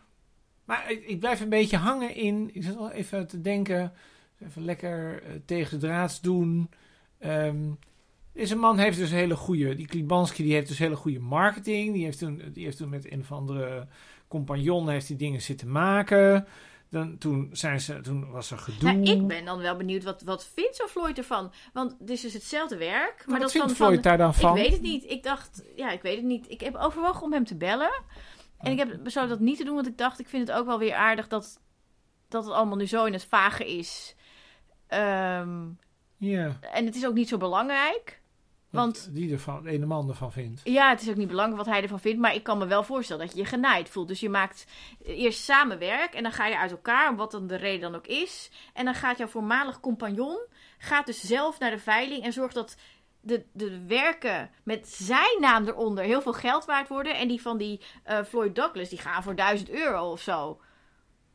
Maar 0.66 0.92
ik, 0.92 1.04
ik 1.06 1.20
blijf 1.20 1.42
een 1.42 1.50
beetje 1.50 1.78
hangen 1.78 2.16
in. 2.16 2.50
Ik 2.54 2.64
zit 2.64 2.76
wel 2.76 2.92
even 2.92 3.28
te 3.28 3.42
denken. 3.42 3.94
Even 4.48 4.66
lekker 4.66 5.24
eh, 5.24 5.32
tegen 5.46 5.80
de 5.80 5.86
draads 5.88 6.22
doen. 6.22 6.70
Ehm, 7.20 7.72
deze 8.34 8.56
man 8.56 8.78
heeft 8.78 8.98
dus 8.98 9.12
hele 9.12 9.36
goede. 9.36 9.76
Die 9.76 9.88
Klibanski 9.88 10.44
die 10.44 10.54
heeft 10.54 10.68
dus 10.68 10.78
hele 10.78 10.96
goede 10.96 11.20
marketing. 11.20 11.94
Die 11.94 12.04
heeft 12.04 12.20
toen, 12.20 12.42
die 12.54 12.64
heeft 12.64 12.78
toen 12.78 12.90
met 12.90 13.12
een 13.12 13.20
of 13.20 13.32
andere 13.32 13.88
compagnon 14.28 14.90
heeft 14.90 15.08
die 15.08 15.16
dingen 15.16 15.42
zitten 15.42 15.72
maken. 15.72 16.48
Dan, 16.90 17.18
toen, 17.18 17.50
zijn 17.52 17.82
ze, 17.82 18.02
toen 18.02 18.32
was 18.32 18.52
er 18.52 18.58
gedoe. 18.58 18.92
Nou, 18.92 19.04
ik 19.04 19.28
ben 19.28 19.46
dan 19.46 19.60
wel 19.60 19.78
benieuwd 19.78 20.04
wat, 20.04 20.22
wat 20.22 20.46
vindt 20.54 20.76
zo 20.76 20.88
Floyd 20.88 21.18
ervan? 21.18 21.52
Want 21.74 21.96
het 22.00 22.10
is 22.10 22.22
dus 22.22 22.34
hetzelfde 22.34 22.78
werk. 22.78 23.18
Maar, 23.18 23.28
Maar 23.28 23.40
dat 23.40 23.54
wat 23.54 23.62
vindt 23.62 23.78
van, 23.78 23.88
Floyd 23.88 24.04
daar 24.04 24.18
dan 24.18 24.34
van? 24.34 24.58
Ik 24.58 24.64
weet 24.64 24.74
het 24.74 24.82
niet. 24.82 25.04
Ik 25.04 25.24
dacht, 25.24 25.64
ja, 25.76 25.92
ik 25.92 26.02
weet 26.02 26.16
het 26.16 26.26
niet. 26.26 26.50
Ik 26.50 26.62
heb 26.62 26.76
overwogen 26.76 27.24
om 27.24 27.34
hem 27.34 27.46
te 27.46 27.56
bellen. 27.56 28.04
En 28.58 28.72
ik 28.72 28.78
heb 28.78 29.00
besloten 29.04 29.30
dat 29.30 29.40
niet 29.40 29.58
te 29.58 29.64
doen, 29.64 29.76
want 29.76 29.88
ik 29.88 29.98
dacht, 29.98 30.20
ik 30.20 30.28
vind 30.28 30.48
het 30.48 30.58
ook 30.58 30.66
wel 30.66 30.80
weer 30.80 30.94
aardig 30.94 31.28
dat, 31.28 31.60
dat 32.28 32.46
het 32.46 32.54
allemaal 32.54 32.78
nu 32.78 32.86
zo 32.86 33.06
in 33.06 33.14
het 33.14 33.26
vage 33.26 33.78
is. 33.78 34.16
Ja, 36.18 36.58
en 36.62 36.86
het 36.86 36.96
is 36.96 37.06
ook 37.06 37.14
niet 37.14 37.28
zo 37.28 37.38
belangrijk. 37.38 38.22
Want 38.74 39.10
die 39.12 39.32
ervan, 39.32 39.64
de 39.64 39.70
ene 39.70 39.86
man 39.86 40.10
ervan 40.10 40.32
vindt. 40.32 40.62
Ja, 40.64 40.90
het 40.90 41.02
is 41.02 41.10
ook 41.10 41.16
niet 41.16 41.28
belangrijk 41.28 41.64
wat 41.64 41.74
hij 41.74 41.82
ervan 41.82 42.00
vindt, 42.00 42.20
maar 42.20 42.36
ik 42.36 42.44
kan 42.44 42.58
me 42.58 42.66
wel 42.66 42.84
voorstellen 42.84 43.26
dat 43.26 43.36
je 43.36 43.42
je 43.42 43.48
genaaid 43.48 43.90
voelt. 43.90 44.08
Dus 44.08 44.20
je 44.20 44.30
maakt 44.30 44.66
eerst 45.04 45.44
samenwerk 45.44 46.14
en 46.14 46.24
dan 46.24 46.32
ga 46.32 46.48
je 46.48 46.58
uit 46.58 46.72
elkaar, 46.72 47.16
wat 47.16 47.32
dan 47.32 47.48
de 47.48 47.56
reden 47.56 47.82
dan 47.82 47.96
ook 47.96 48.08
is. 48.08 48.52
En 48.74 48.86
dan 48.86 48.94
gaat 48.94 49.18
jouw 49.18 49.28
voormalig 49.28 49.80
compagnon, 49.80 50.38
gaat 50.78 51.06
dus 51.06 51.22
zelf 51.22 51.60
naar 51.60 51.72
de 51.72 51.80
veiling 51.80 52.24
en 52.24 52.34
zorgt 52.34 52.54
dat 52.54 52.78
de, 53.22 53.46
de 53.52 53.86
werken 53.86 54.50
met 54.64 54.88
zijn 54.88 55.38
naam 55.40 55.68
eronder 55.68 56.04
heel 56.04 56.22
veel 56.22 56.34
geld 56.34 56.66
waard 56.66 56.88
worden. 56.88 57.18
En 57.18 57.28
die 57.28 57.42
van 57.42 57.58
die 57.58 57.82
eh, 58.04 58.24
Floyd 58.24 58.56
Douglas, 58.56 58.90
die 58.90 59.00
gaan 59.00 59.24
voor 59.24 59.36
1000 59.36 59.70
euro 59.70 60.12
of 60.12 60.22
zo. 60.22 60.62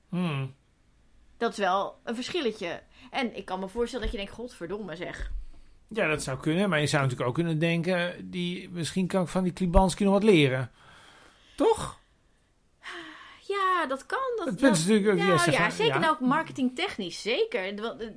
Hmm. 0.09 0.55
Dat 1.37 1.53
is 1.53 1.59
wel 1.59 1.99
een 2.05 2.15
verschilletje. 2.15 2.83
En 3.11 3.37
ik 3.37 3.45
kan 3.45 3.61
me 3.61 3.69
voorstellen 3.69 4.05
dat 4.05 4.15
je 4.15 4.21
denkt, 4.21 4.35
godverdomme 4.35 4.97
zeg. 4.97 5.31
Ja, 5.89 6.09
dat 6.09 6.23
zou 6.23 6.39
kunnen. 6.41 6.69
Maar 6.69 6.81
je 6.81 6.87
zou 6.87 7.03
natuurlijk 7.03 7.29
ook 7.29 7.35
kunnen 7.35 7.59
denken... 7.59 8.31
Die, 8.31 8.71
misschien 8.71 9.07
kan 9.07 9.23
ik 9.23 9.29
van 9.29 9.43
die 9.43 9.53
Klibanski 9.53 10.05
nog 10.05 10.13
wat 10.13 10.23
leren. 10.23 10.71
Toch? 11.57 12.01
Ja, 13.47 13.87
dat 13.87 14.07
kan. 14.07 14.19
Dat, 14.37 14.47
Dat 14.47 14.59
dat- 14.59 14.77
is 14.77 14.87
natuurlijk 14.87 15.13
ook... 15.13 15.27
Ja, 15.27 15.39
zegt, 15.39 15.57
ja, 15.57 15.71
zeker 15.71 15.95
ja. 15.95 16.01
nou 16.01 16.13
ook 16.13 16.21
marketingtechnisch, 16.21 17.23
zeker. 17.23 17.65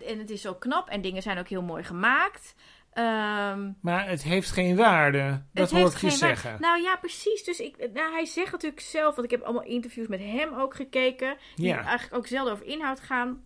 En 0.07 0.19
het 0.19 0.29
is 0.29 0.41
zo 0.41 0.53
knap 0.55 0.89
en 0.89 1.01
dingen 1.01 1.21
zijn 1.21 1.37
ook 1.37 1.47
heel 1.47 1.61
mooi 1.61 1.83
gemaakt. 1.83 2.55
Ehm, 2.93 3.71
Maar 3.81 4.07
het 4.09 4.23
heeft 4.23 4.51
geen 4.51 4.75
waarde. 4.75 5.41
Dat 5.53 5.71
hoor 5.71 5.87
ik 5.91 5.97
je 5.97 6.09
zeggen. 6.09 6.57
Nou 6.59 6.81
ja, 6.81 6.95
precies. 6.95 7.43
Dus 7.43 7.59
ik, 7.59 7.77
nou, 7.93 8.11
hij 8.13 8.25
zegt 8.25 8.51
natuurlijk 8.51 8.81
zelf, 8.81 9.15
want 9.15 9.25
ik 9.31 9.31
heb 9.31 9.41
allemaal 9.43 9.63
interviews 9.63 10.07
met 10.07 10.19
hem 10.19 10.53
ook 10.53 10.75
gekeken, 10.75 11.37
die 11.55 11.67
Ja. 11.67 11.83
eigenlijk 11.83 12.13
ook 12.15 12.27
zelden 12.27 12.53
over 12.53 12.65
inhoud 12.65 12.99
gaan. 12.99 13.45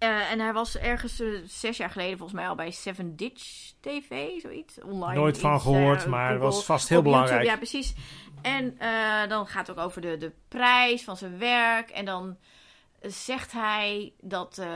Eh, 0.00 0.30
en 0.30 0.40
hij 0.40 0.52
was 0.52 0.76
ergens 0.76 1.20
eh, 1.20 1.28
zes 1.46 1.76
jaar 1.76 1.90
geleden 1.90 2.18
volgens 2.18 2.38
mij 2.40 2.48
al 2.48 2.54
bij 2.54 2.70
Seven 2.70 3.16
Ditch 3.16 3.72
TV, 3.80 4.40
zoiets. 4.40 4.80
Online 4.82 5.20
Nooit 5.20 5.38
van 5.38 5.54
iets, 5.54 5.62
gehoord, 5.62 6.02
eh, 6.04 6.08
maar 6.08 6.26
Google. 6.30 6.44
was 6.44 6.64
vast 6.64 6.88
heel 6.88 6.98
YouTube, 7.02 7.16
belangrijk. 7.16 7.48
ja, 7.50 7.56
precies. 7.56 7.94
En 8.42 8.78
eh, 8.78 9.28
dan 9.28 9.46
gaat 9.46 9.66
het 9.66 9.78
ook 9.78 9.84
over 9.84 10.00
de, 10.00 10.16
de 10.16 10.32
prijs 10.48 11.04
van 11.04 11.16
zijn 11.16 11.38
werk. 11.38 11.90
En 11.90 12.04
dan 12.04 12.36
zegt 13.00 13.52
hij 13.52 14.12
dat 14.20 14.58
eh, 14.58 14.68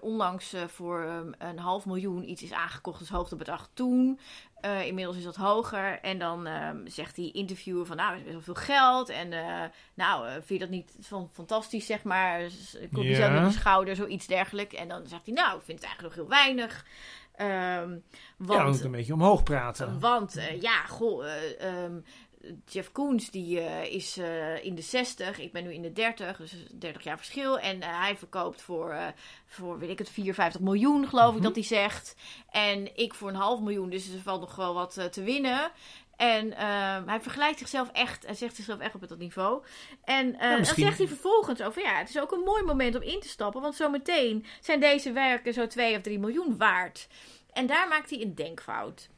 onlangs 0.00 0.52
eh, 0.52 0.62
voor 0.66 1.02
eh, 1.02 1.48
een 1.48 1.58
half 1.58 1.86
miljoen 1.86 2.30
iets 2.30 2.42
is 2.42 2.52
aangekocht. 2.52 2.98
Dus 2.98 3.08
hoogtebedrag 3.08 3.68
toen. 3.74 4.18
Eh, 4.60 4.86
inmiddels 4.86 5.16
is 5.16 5.24
dat 5.24 5.36
hoger. 5.36 6.00
En 6.00 6.18
dan 6.18 6.46
eh, 6.46 6.68
zegt 6.84 7.14
die 7.14 7.32
interviewer 7.32 7.86
van, 7.86 7.96
nou, 7.96 8.16
is 8.16 8.22
best 8.22 8.32
wel 8.34 8.42
veel 8.42 8.54
geld. 8.54 9.08
En 9.08 9.32
eh, 9.32 9.64
nou, 9.94 10.26
eh, 10.26 10.32
vind 10.32 10.48
je 10.48 10.58
dat 10.58 10.68
niet 10.68 10.92
van, 11.00 11.30
fantastisch, 11.32 11.86
zeg 11.86 12.02
maar? 12.02 12.38
Dus, 12.38 12.76
Klop 12.92 13.04
jezelf 13.04 13.30
Ja. 13.32 13.38
op 13.44 13.52
je 13.52 13.58
schouder, 13.58 13.96
zoiets 13.96 14.26
dergelijks. 14.26 14.74
En 14.74 14.88
dan 14.88 15.06
zegt 15.06 15.24
hij, 15.26 15.34
nou, 15.34 15.58
ik 15.58 15.64
vind 15.64 15.78
het 15.80 15.86
eigenlijk 15.88 16.16
nog 16.16 16.26
heel 16.26 16.36
weinig. 16.44 16.84
Ehm, 17.34 17.98
want, 18.36 18.78
ja, 18.78 18.84
een 18.84 18.90
beetje 18.90 19.12
omhoog 19.12 19.42
praten. 19.42 20.00
want 20.00 20.36
ja, 20.60 20.84
goh, 20.86 21.26
eh, 21.26 21.82
ehm, 21.84 22.00
Jeff 22.66 22.92
Koons 22.92 23.30
die 23.30 23.60
eh, 23.60 23.92
is 23.94 24.16
eh, 24.16 24.64
in 24.64 24.74
de 24.74 24.82
60, 24.82 25.38
ik 25.38 25.52
ben 25.52 25.64
nu 25.64 25.72
in 25.74 25.82
de 25.82 25.92
30, 25.92 26.36
dus 26.36 26.54
30 26.72 27.02
jaar 27.04 27.16
verschil. 27.16 27.58
En 27.58 27.82
eh, 27.82 28.00
hij 28.00 28.16
verkoopt 28.16 28.62
voor, 28.62 28.96
voor, 29.46 29.78
weet 29.78 29.90
ik 29.90 29.98
het, 29.98 30.10
54 30.10 30.60
miljoen, 30.60 31.08
geloof 31.08 31.28
ik 31.28 31.34
Mhm. 31.34 31.42
dat 31.42 31.54
hij 31.54 31.64
zegt. 31.64 32.14
En 32.50 32.96
ik 32.96 33.14
voor 33.14 33.28
een 33.28 33.34
half 33.34 33.60
miljoen, 33.60 33.90
dus 33.90 34.12
er 34.12 34.20
valt 34.20 34.40
nog 34.40 34.56
wel 34.56 34.74
wat 34.74 35.12
te 35.12 35.22
winnen. 35.22 35.70
En 36.16 36.56
ehm, 36.56 37.08
hij 37.08 37.20
vergelijkt 37.20 37.58
zichzelf 37.58 37.90
echt, 37.92 38.26
hij 38.26 38.34
zegt 38.34 38.56
zichzelf 38.56 38.78
echt 38.78 38.94
op 38.94 39.08
dat 39.08 39.18
niveau. 39.18 39.62
En 40.04 40.32
dan 40.38 40.64
zegt 40.64 40.98
hij 40.98 41.06
vervolgens 41.08 41.62
over, 41.62 41.82
ja, 41.82 41.94
het 41.98 42.08
is 42.08 42.18
ook 42.20 42.32
een 42.32 42.40
mooi 42.44 42.62
moment 42.62 42.94
om 42.96 43.02
in 43.02 43.20
te 43.20 43.28
stappen, 43.28 43.60
want 43.62 43.74
zometeen 43.74 44.46
zijn 44.60 44.80
deze 44.80 45.12
werken 45.12 45.52
zo 45.52 45.66
2 45.66 45.96
of 45.96 46.02
3 46.02 46.18
miljoen 46.18 46.56
waard. 46.56 47.08
En 47.52 47.66
daar 47.66 47.88
maakt 47.88 48.10
hij 48.10 48.20
een 48.20 48.34
denkfout. 48.34 49.08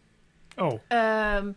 Oh, 0.57 0.81
Ehm, 0.89 1.53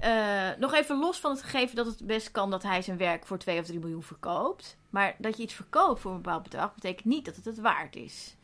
eh, 0.00 0.48
nog 0.58 0.74
even 0.74 0.98
los 0.98 1.18
van 1.18 1.30
het 1.30 1.42
gegeven 1.42 1.76
dat 1.76 1.86
het 1.86 2.06
best 2.06 2.30
kan 2.30 2.50
dat 2.50 2.62
hij 2.62 2.82
zijn 2.82 2.96
werk 2.96 3.26
voor 3.26 3.38
2 3.38 3.58
of 3.60 3.66
3 3.66 3.78
miljoen 3.78 4.02
verkoopt. 4.02 4.76
Maar 4.90 5.14
dat 5.18 5.36
je 5.36 5.42
iets 5.42 5.54
verkoopt 5.54 6.00
voor 6.00 6.10
een 6.10 6.22
bepaald 6.22 6.42
bedrag, 6.42 6.74
betekent 6.74 7.04
niet 7.04 7.24
dat 7.24 7.36
het 7.36 7.44
het 7.44 7.60
waard 7.60 7.96
is. 7.96 8.36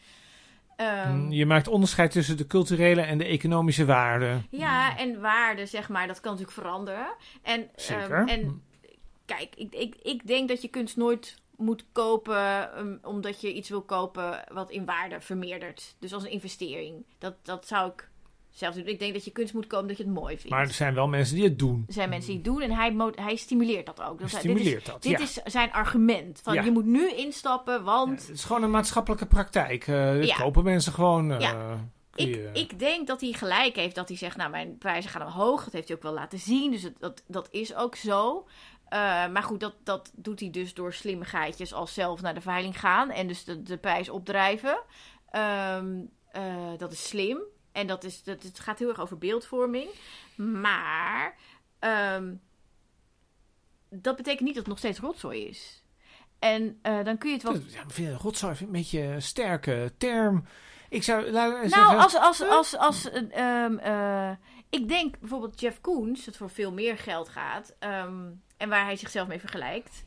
Ehm, 0.76 1.14
Mm, 1.16 1.32
Je 1.32 1.46
maakt 1.46 1.68
onderscheid 1.68 2.10
tussen 2.10 2.36
de 2.36 2.46
culturele 2.46 3.00
en 3.00 3.18
de 3.18 3.24
economische 3.24 3.84
waarde. 3.84 4.40
ja, 4.50 4.96
en 4.98 5.20
waarde, 5.20 5.66
zeg 5.66 5.88
maar, 5.88 6.06
dat 6.06 6.20
kan 6.20 6.32
natuurlijk 6.32 6.58
veranderen. 6.58 7.14
En, 7.42 7.60
ehm, 7.60 7.68
Zeker. 7.76 8.28
en 8.28 8.62
kijk, 9.24 9.54
ik, 9.56 9.74
ik, 9.74 9.94
ik 10.02 10.26
denk 10.26 10.48
dat 10.48 10.62
je 10.62 10.68
kunst 10.68 10.96
nooit 10.96 11.42
moet 11.56 11.84
kopen 11.92 12.78
um, 12.78 12.98
omdat 13.02 13.40
je 13.40 13.52
iets 13.54 13.68
wil 13.68 13.82
kopen 13.82 14.44
wat 14.52 14.70
in 14.70 14.84
waarde 14.84 15.20
vermeerdert. 15.20 15.94
Dus 15.98 16.12
als 16.14 16.24
een 16.24 16.30
investering. 16.30 17.04
Dat, 17.18 17.34
dat 17.42 17.66
zou 17.66 17.90
ik 17.90 18.08
zelf 18.54 18.74
doen. 18.74 18.86
Ik 18.86 18.98
denk 18.98 19.12
dat 19.12 19.24
je 19.24 19.30
kunst 19.30 19.54
moet 19.54 19.66
kopen 19.66 19.88
dat 19.88 19.96
je 19.96 20.02
het 20.04 20.12
mooi 20.12 20.34
vindt. 20.36 20.50
Maar 20.50 20.60
er 20.66 20.72
zijn 20.72 20.94
wel 20.94 21.08
mensen 21.08 21.34
die 21.34 21.44
het 21.44 21.58
doen. 21.58 21.84
Er 21.86 21.92
zijn 21.92 22.08
mensen 22.08 22.26
die 22.28 22.36
het 22.36 22.44
doen 22.44 22.60
en 22.60 22.70
hij, 22.70 23.12
hij 23.24 23.36
stimuleert 23.36 23.86
dat 23.86 24.02
ook. 24.02 24.18
Dus 24.18 24.30
hij- 24.30 24.40
stimuleert 24.40 24.64
dit 24.66 24.76
is, 24.78 24.84
dat, 24.92 25.02
Dit 25.02 25.12
ja. 25.12 25.18
is 25.18 25.52
zijn 25.52 25.72
argument. 25.72 26.40
Van 26.42 26.54
Ja. 26.54 26.62
je 26.62 26.70
moet 26.70 26.84
nu 26.84 27.10
instappen, 27.12 27.84
want 27.84 28.20
Het 28.26 28.30
is 28.36 28.44
gewoon 28.44 28.62
een 28.62 28.70
maatschappelijke 28.70 29.26
praktijk. 29.26 29.86
Ja. 29.86 30.36
kopen 30.36 30.64
mensen 30.64 30.92
gewoon. 30.92 31.32
eh, 31.32 31.72
ik, 32.14 32.26
je- 32.34 32.50
ik 32.52 32.78
denk 32.78 33.06
dat 33.06 33.20
hij 33.20 33.32
gelijk 33.32 33.76
heeft 33.76 33.94
dat 33.94 34.08
hij 34.08 34.16
zegt, 34.16 34.36
nou 34.36 34.50
mijn 34.50 34.78
prijzen 34.78 35.10
gaan 35.10 35.22
omhoog. 35.26 35.64
Dat 35.64 35.72
heeft 35.72 35.88
hij 35.88 35.96
ook 35.96 36.02
wel 36.02 36.12
laten 36.12 36.38
zien, 36.38 36.70
dus 36.70 36.82
het, 36.82 36.94
dat, 36.98 37.22
dat 37.26 37.48
is 37.50 37.74
ook 37.74 37.96
zo. 37.96 38.46
Eh, 38.88 38.98
maar 39.28 39.42
goed, 39.42 39.60
dat, 39.60 39.74
dat 39.84 40.12
doet 40.14 40.40
hij 40.40 40.50
dus 40.50 40.74
door 40.74 40.92
slimmigheidjes 40.92 41.72
als 41.72 41.94
zelf 41.94 42.20
naar 42.22 42.34
de 42.34 42.40
veiling 42.40 42.80
gaan 42.80 43.10
en 43.10 43.26
dus 43.26 43.44
de, 43.44 43.62
de 43.62 43.76
prijs 43.76 44.08
opdrijven. 44.08 44.78
Ehm, 45.30 45.94
eh, 46.30 46.42
dat 46.78 46.92
is 46.92 47.08
slim 47.08 47.38
en 47.74 47.86
dat 47.86 48.04
is, 48.04 48.22
dat, 48.22 48.42
het 48.42 48.60
gaat 48.60 48.78
heel 48.78 48.88
erg 48.88 49.00
over 49.00 49.18
beeldvorming. 49.18 49.88
Maar 50.36 51.36
ehm, 51.78 52.34
dat 53.88 54.16
betekent 54.16 54.40
niet 54.40 54.54
dat 54.54 54.62
het 54.62 54.66
nog 54.66 54.78
steeds 54.78 54.98
rotzooi 54.98 55.44
is. 55.44 55.82
En 56.38 56.78
eh, 56.82 57.04
dan 57.04 57.18
kun 57.18 57.28
je 57.28 57.34
het 57.34 57.44
wel 57.44 57.54
Ja, 57.54 57.84
vind 57.88 58.08
je 58.08 58.14
rotzooi 58.16 58.56
een 58.60 58.70
beetje 58.72 59.00
een 59.02 59.22
sterke 59.22 59.92
term. 59.98 60.44
Ik 60.88 61.02
zou 61.02 61.30
Nou, 61.30 61.68
zeggen- 61.68 61.98
als, 61.98 62.14
als, 62.14 62.40
als, 62.40 62.76
als 62.76 63.10
eh, 63.10 63.64
ehm, 63.64 63.78
eh, 63.78 64.36
ik 64.70 64.88
denk 64.88 65.18
bijvoorbeeld 65.18 65.60
Jeff 65.60 65.80
Koons, 65.80 66.24
dat 66.24 66.36
voor 66.36 66.50
veel 66.50 66.72
meer 66.72 66.98
geld 66.98 67.28
gaat, 67.28 67.76
ehm, 67.78 68.30
en 68.56 68.68
waar 68.68 68.84
hij 68.84 68.96
zichzelf 68.96 69.28
mee 69.28 69.40
vergelijkt. 69.40 70.04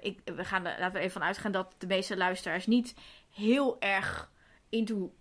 Ik, 0.00 0.20
we 0.24 0.44
gaan 0.44 0.66
er, 0.66 0.78
laten 0.78 0.92
we 0.92 0.98
even 0.98 1.10
van 1.10 1.22
uitgaan 1.22 1.52
dat 1.52 1.74
de 1.78 1.86
meeste 1.86 2.16
luisteraars 2.16 2.66
niet 2.66 2.94
heel 3.30 3.80
erg 3.80 4.30
into 4.68 5.12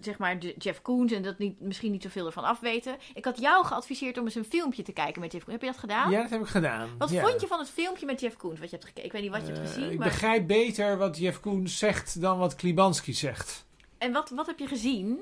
zeg 0.00 0.18
maar 0.18 0.38
Jeff 0.38 0.82
Koons 0.82 1.12
en 1.12 1.22
dat 1.22 1.38
niet, 1.38 1.60
misschien 1.60 1.90
niet 1.90 2.02
zoveel 2.02 2.26
ervan 2.26 2.44
afweten. 2.44 2.96
Ik 3.14 3.24
had 3.24 3.38
jou 3.40 3.64
geadviseerd 3.64 4.18
om 4.18 4.24
eens 4.24 4.34
een 4.34 4.44
filmpje 4.44 4.82
te 4.82 4.92
kijken 4.92 5.20
met 5.20 5.32
Jeff 5.32 5.44
Koons. 5.44 5.56
Heb 5.60 5.66
je 5.66 5.72
dat 5.72 5.80
gedaan? 5.80 6.10
Ja, 6.10 6.20
dat 6.22 6.30
heb 6.30 6.40
ik 6.40 6.46
gedaan. 6.46 6.88
Wat 6.98 7.10
ja. 7.10 7.26
vond 7.26 7.40
je 7.40 7.46
van 7.46 7.58
het 7.58 7.70
filmpje 7.70 8.06
met 8.06 8.20
Jeff 8.20 8.36
Koons 8.36 8.60
wat 8.60 8.70
je 8.70 8.76
hebt 8.76 8.88
gekeken? 8.88 9.04
Ik 9.04 9.12
weet 9.12 9.22
niet 9.22 9.30
wat 9.30 9.40
je 9.40 9.46
hebt 9.46 9.58
Eh, 9.58 9.66
gezien, 9.66 9.90
ik 9.90 9.98
maar... 9.98 10.08
begrijp 10.08 10.46
beter 10.46 10.96
wat 10.98 11.18
Jeff 11.18 11.40
Koons 11.40 11.78
zegt 11.78 12.20
dan 12.20 12.38
wat 12.38 12.54
Klibanski 12.54 13.12
zegt. 13.12 13.66
En 13.98 14.12
wat, 14.12 14.30
wat 14.30 14.46
heb 14.46 14.58
je 14.58 14.66
gezien? 14.66 15.18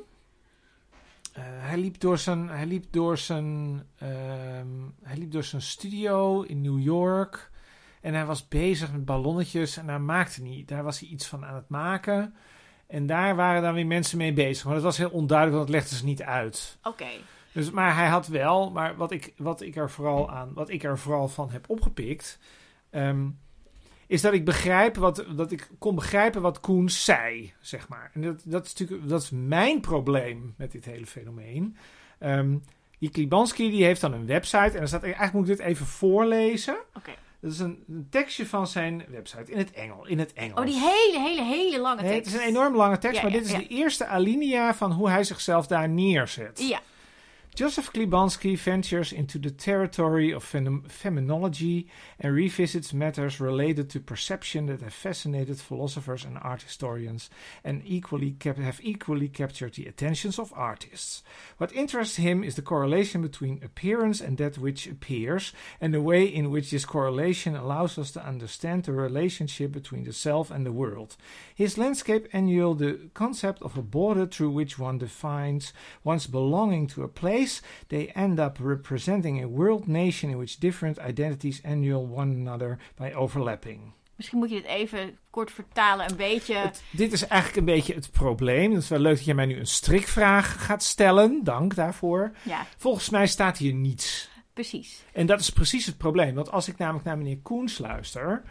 Eh, 1.33 1.43
hij 1.47 1.79
liep 1.79 2.01
door 2.01 2.19
zijn, 2.19 2.49
hij 2.49 2.67
liep 2.67 2.85
door 2.91 3.19
zijn, 3.19 3.83
ehm, 3.99 4.67
hij 5.03 5.17
liep 5.17 5.33
door 5.33 5.45
zijn 5.45 5.63
studio 5.63 6.43
in 6.43 6.61
New 6.61 6.83
York. 6.83 7.51
En 8.01 8.15
hij 8.15 8.25
was 8.25 8.49
bezig 8.49 8.93
met 8.93 9.05
ballonnetjes 9.05 9.77
en 9.77 9.87
daar 9.87 10.01
maakte 10.01 10.43
niet. 10.43 10.69
Daar 10.69 10.83
was 10.83 11.01
hij 11.01 11.09
iets 11.09 11.27
van 11.27 11.45
aan 11.45 11.55
het 11.55 11.69
maken. 11.69 12.35
En 12.91 13.07
daar 13.07 13.37
waren 13.37 13.63
dan 13.63 13.75
weer 13.75 13.87
mensen 13.87 14.19
mee 14.19 14.33
bezig. 14.33 14.65
Maar 14.65 14.75
dat 14.75 14.83
was 14.83 14.97
heel 14.97 15.11
onduidelijk, 15.11 15.57
want 15.57 15.69
dat 15.69 15.81
legden 15.81 15.99
ze 15.99 16.05
niet 16.05 16.23
uit. 16.23 16.79
Oké. 16.83 17.09
Dus, 17.53 17.71
maar 17.71 17.95
hij 17.95 18.09
had 18.09 18.27
wel, 18.27 18.71
maar 18.71 18.97
wat 18.97 19.11
ik, 19.11 19.33
wat 19.37 19.61
ik 19.61 19.77
er 19.77 19.91
vooral 19.91 20.31
aan, 20.31 20.53
wat 20.55 20.69
ik 20.69 20.83
er 20.83 20.99
vooral 20.99 21.29
van 21.29 21.51
heb 21.51 21.65
opgepikt, 21.69 22.39
ehm, 22.91 23.29
is 24.07 24.21
dat 24.21 24.33
ik 24.33 24.45
begrijp 24.45 24.97
wat, 24.97 25.25
dat 25.37 25.53
ik 25.53 25.71
kon 25.79 25.95
begrijpen 25.95 26.43
wat 26.43 26.61
Koen 26.61 26.89
zei, 26.89 27.53
zeg 27.61 27.89
maar. 27.89 28.11
En 28.15 28.21
dat, 28.21 28.43
dat 28.45 28.67
is 28.67 28.75
natuurlijk, 28.75 29.09
dat 29.09 29.23
is 29.23 29.31
mijn 29.31 29.81
probleem 29.81 30.55
met 30.57 30.73
dit 30.73 30.85
hele 30.85 31.07
fenomeen. 31.07 31.77
Ehm, 32.19 32.57
die 32.99 33.11
Klibanski 33.11 33.71
die 33.71 33.85
heeft 33.85 34.01
dan 34.01 34.13
een 34.13 34.27
website 34.27 34.71
en 34.75 34.81
er 34.81 34.89
staat, 34.89 35.03
eigenlijk 35.03 35.33
moet 35.33 35.49
ik 35.49 35.57
dit 35.57 35.67
even 35.67 35.87
voorlezen. 35.87 36.79
Oké. 36.95 37.11
Dat 37.41 37.53
is 37.53 37.59
een, 37.59 38.07
tekstje 38.11 38.47
van 38.47 38.67
zijn 38.67 39.05
website 39.09 39.53
in 39.53 39.59
het 39.59 39.71
Engels. 39.71 40.09
In 40.09 40.19
het 40.19 40.33
Engels. 40.33 40.59
Oh, 40.61 40.65
die 40.67 40.75
hele, 40.75 41.21
hele, 41.29 41.43
hele 41.43 41.79
lange 41.81 42.03
Nee, 42.03 42.11
tekst. 42.11 42.33
het 42.33 42.41
is 42.41 42.47
een 42.47 42.55
enorm 42.55 42.77
lange 42.77 42.99
tekst, 42.99 43.17
Ja, 43.17 43.23
maar 43.23 43.33
ja, 43.33 43.39
dit 43.39 43.47
is 43.47 43.53
ja. 43.53 43.59
de 43.59 43.67
eerste 43.67 44.07
alinea 44.07 44.75
van 44.75 44.93
hoe 44.93 45.09
hij 45.11 45.25
zichzelf 45.25 45.67
daar 45.67 45.89
neerzet. 45.89 46.69
Ja. 46.69 46.81
Joseph 47.55 47.93
Klibanski 47.93 48.57
ventures 48.57 49.13
into 49.13 49.39
the 49.39 49.51
territory 49.51 50.31
of 50.31 50.45
phenom- 50.45 50.89
phenomenology 50.89 51.89
and 52.19 52.33
revisits 52.33 52.95
matters 52.95 53.41
related 53.41 53.91
to 53.91 54.01
perception 54.01 54.67
that 54.67 54.81
have 54.81 54.95
fascinated 54.95 55.59
philosophers 55.59 56.25
and 56.25 56.39
art 56.41 56.63
historians 56.63 57.29
and 57.65 57.83
equally 57.85 58.31
cap- 58.31 58.57
have 58.57 58.81
equally 58.83 59.29
captured 59.29 59.75
the 59.75 59.87
attentions 59.87 60.39
of 60.39 60.53
artists. 60.57 61.23
What 61.59 61.73
interests 61.75 62.17
him 62.17 62.45
is 62.45 62.55
the 62.55 62.63
correlation 62.63 63.21
between 63.21 63.63
appearance 63.65 64.21
and 64.21 64.39
that 64.39 64.57
which 64.57 64.87
appears, 64.87 65.53
and 65.81 65.93
the 65.93 66.01
way 66.01 66.25
in 66.25 66.51
which 66.51 66.71
this 66.71 66.85
correlation 66.85 67.57
allows 67.57 67.99
us 67.99 68.13
to 68.13 68.25
understand 68.25 68.85
the 68.85 68.93
relationship 68.93 69.73
between 69.73 70.05
the 70.05 70.13
self 70.13 70.51
and 70.51 70.65
the 70.65 70.73
world. 70.73 71.17
His 71.55 71.77
landscape 71.77 72.29
annual, 72.33 72.75
the 72.75 73.11
concept 73.13 73.61
of 73.61 73.77
a 73.77 73.83
border 73.83 74.25
through 74.27 74.51
which 74.51 74.79
one 74.79 74.99
defines 74.99 75.73
one's 76.05 76.29
belonging 76.29 76.87
to 76.87 77.03
a 77.03 77.09
place, 77.09 77.40
they 77.87 78.07
end 78.15 78.39
up 78.41 78.59
representing 78.59 79.43
a 79.45 79.47
world 79.49 79.87
nation 79.87 80.31
in 80.31 80.37
which 80.37 80.57
different 80.59 80.99
identities 80.99 81.63
annual 81.63 82.09
one 82.11 82.35
another 82.35 82.79
by 82.97 83.13
overlapping. 83.15 83.81
Misschien 84.17 84.39
moet 84.39 84.51
je 84.51 84.55
dit 84.57 84.65
even 84.67 85.19
kort 85.31 85.51
vertalen, 85.53 86.11
een 86.11 86.17
beetje. 86.17 86.55
Het- 86.55 86.83
dit 86.91 87.13
is 87.13 87.27
eigenlijk 87.27 87.59
een 87.69 87.75
beetje 87.75 87.95
het 87.95 88.11
probleem. 88.11 88.73
Het 88.73 88.83
is 88.83 88.89
wel 88.89 88.99
leuk 88.99 89.15
dat 89.17 89.25
je 89.25 89.35
mij 89.35 89.47
nu 89.47 89.59
een 89.59 89.67
strikvraag 89.67 90.65
gaat 90.65 90.83
stellen. 90.83 91.45
Dank 91.45 91.75
daarvoor. 91.75 92.33
Ja, 92.43 92.67
Volgens 92.77 93.11
mij 93.11 93.27
staat 93.27 93.59
hier 93.59 93.75
niets. 93.75 94.31
precies. 94.53 95.05
En 95.13 95.27
dat 95.27 95.41
is 95.41 95.51
precies 95.51 95.87
het 95.87 95.97
probleem. 95.97 96.35
Want 96.35 96.51
als 96.51 96.69
ik 96.69 96.79
namelijk 96.79 97.05
naar 97.05 97.19
meneer 97.19 97.39
Koens 97.43 97.79
luister, 97.79 98.43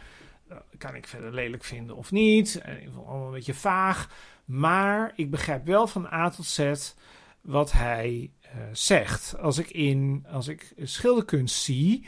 eh, 0.47 0.57
kan 0.77 0.95
ik 0.95 1.07
verder 1.07 1.33
lelijk 1.33 1.63
vinden 1.63 1.95
of 1.95 2.11
niet. 2.11 2.61
Eh, 2.61 2.81
Ik 2.81 2.89
vond 2.93 3.07
allemaal 3.07 3.27
een 3.27 3.33
beetje 3.33 3.53
vaag. 3.53 4.09
Maar 4.45 5.11
ik 5.15 5.29
begrijp 5.31 5.65
wel 5.65 5.87
van 5.87 6.07
A 6.13 6.29
tot 6.29 6.45
Z 6.45 6.73
wat 7.41 7.71
hij 7.71 8.31
eh, 8.51 8.61
zegt. 8.71 9.37
Als 9.37 9.57
ik, 9.57 9.69
in, 9.69 10.25
als 10.31 10.47
ik 10.47 10.73
schilderkunst 10.77 11.61
zie, 11.61 12.07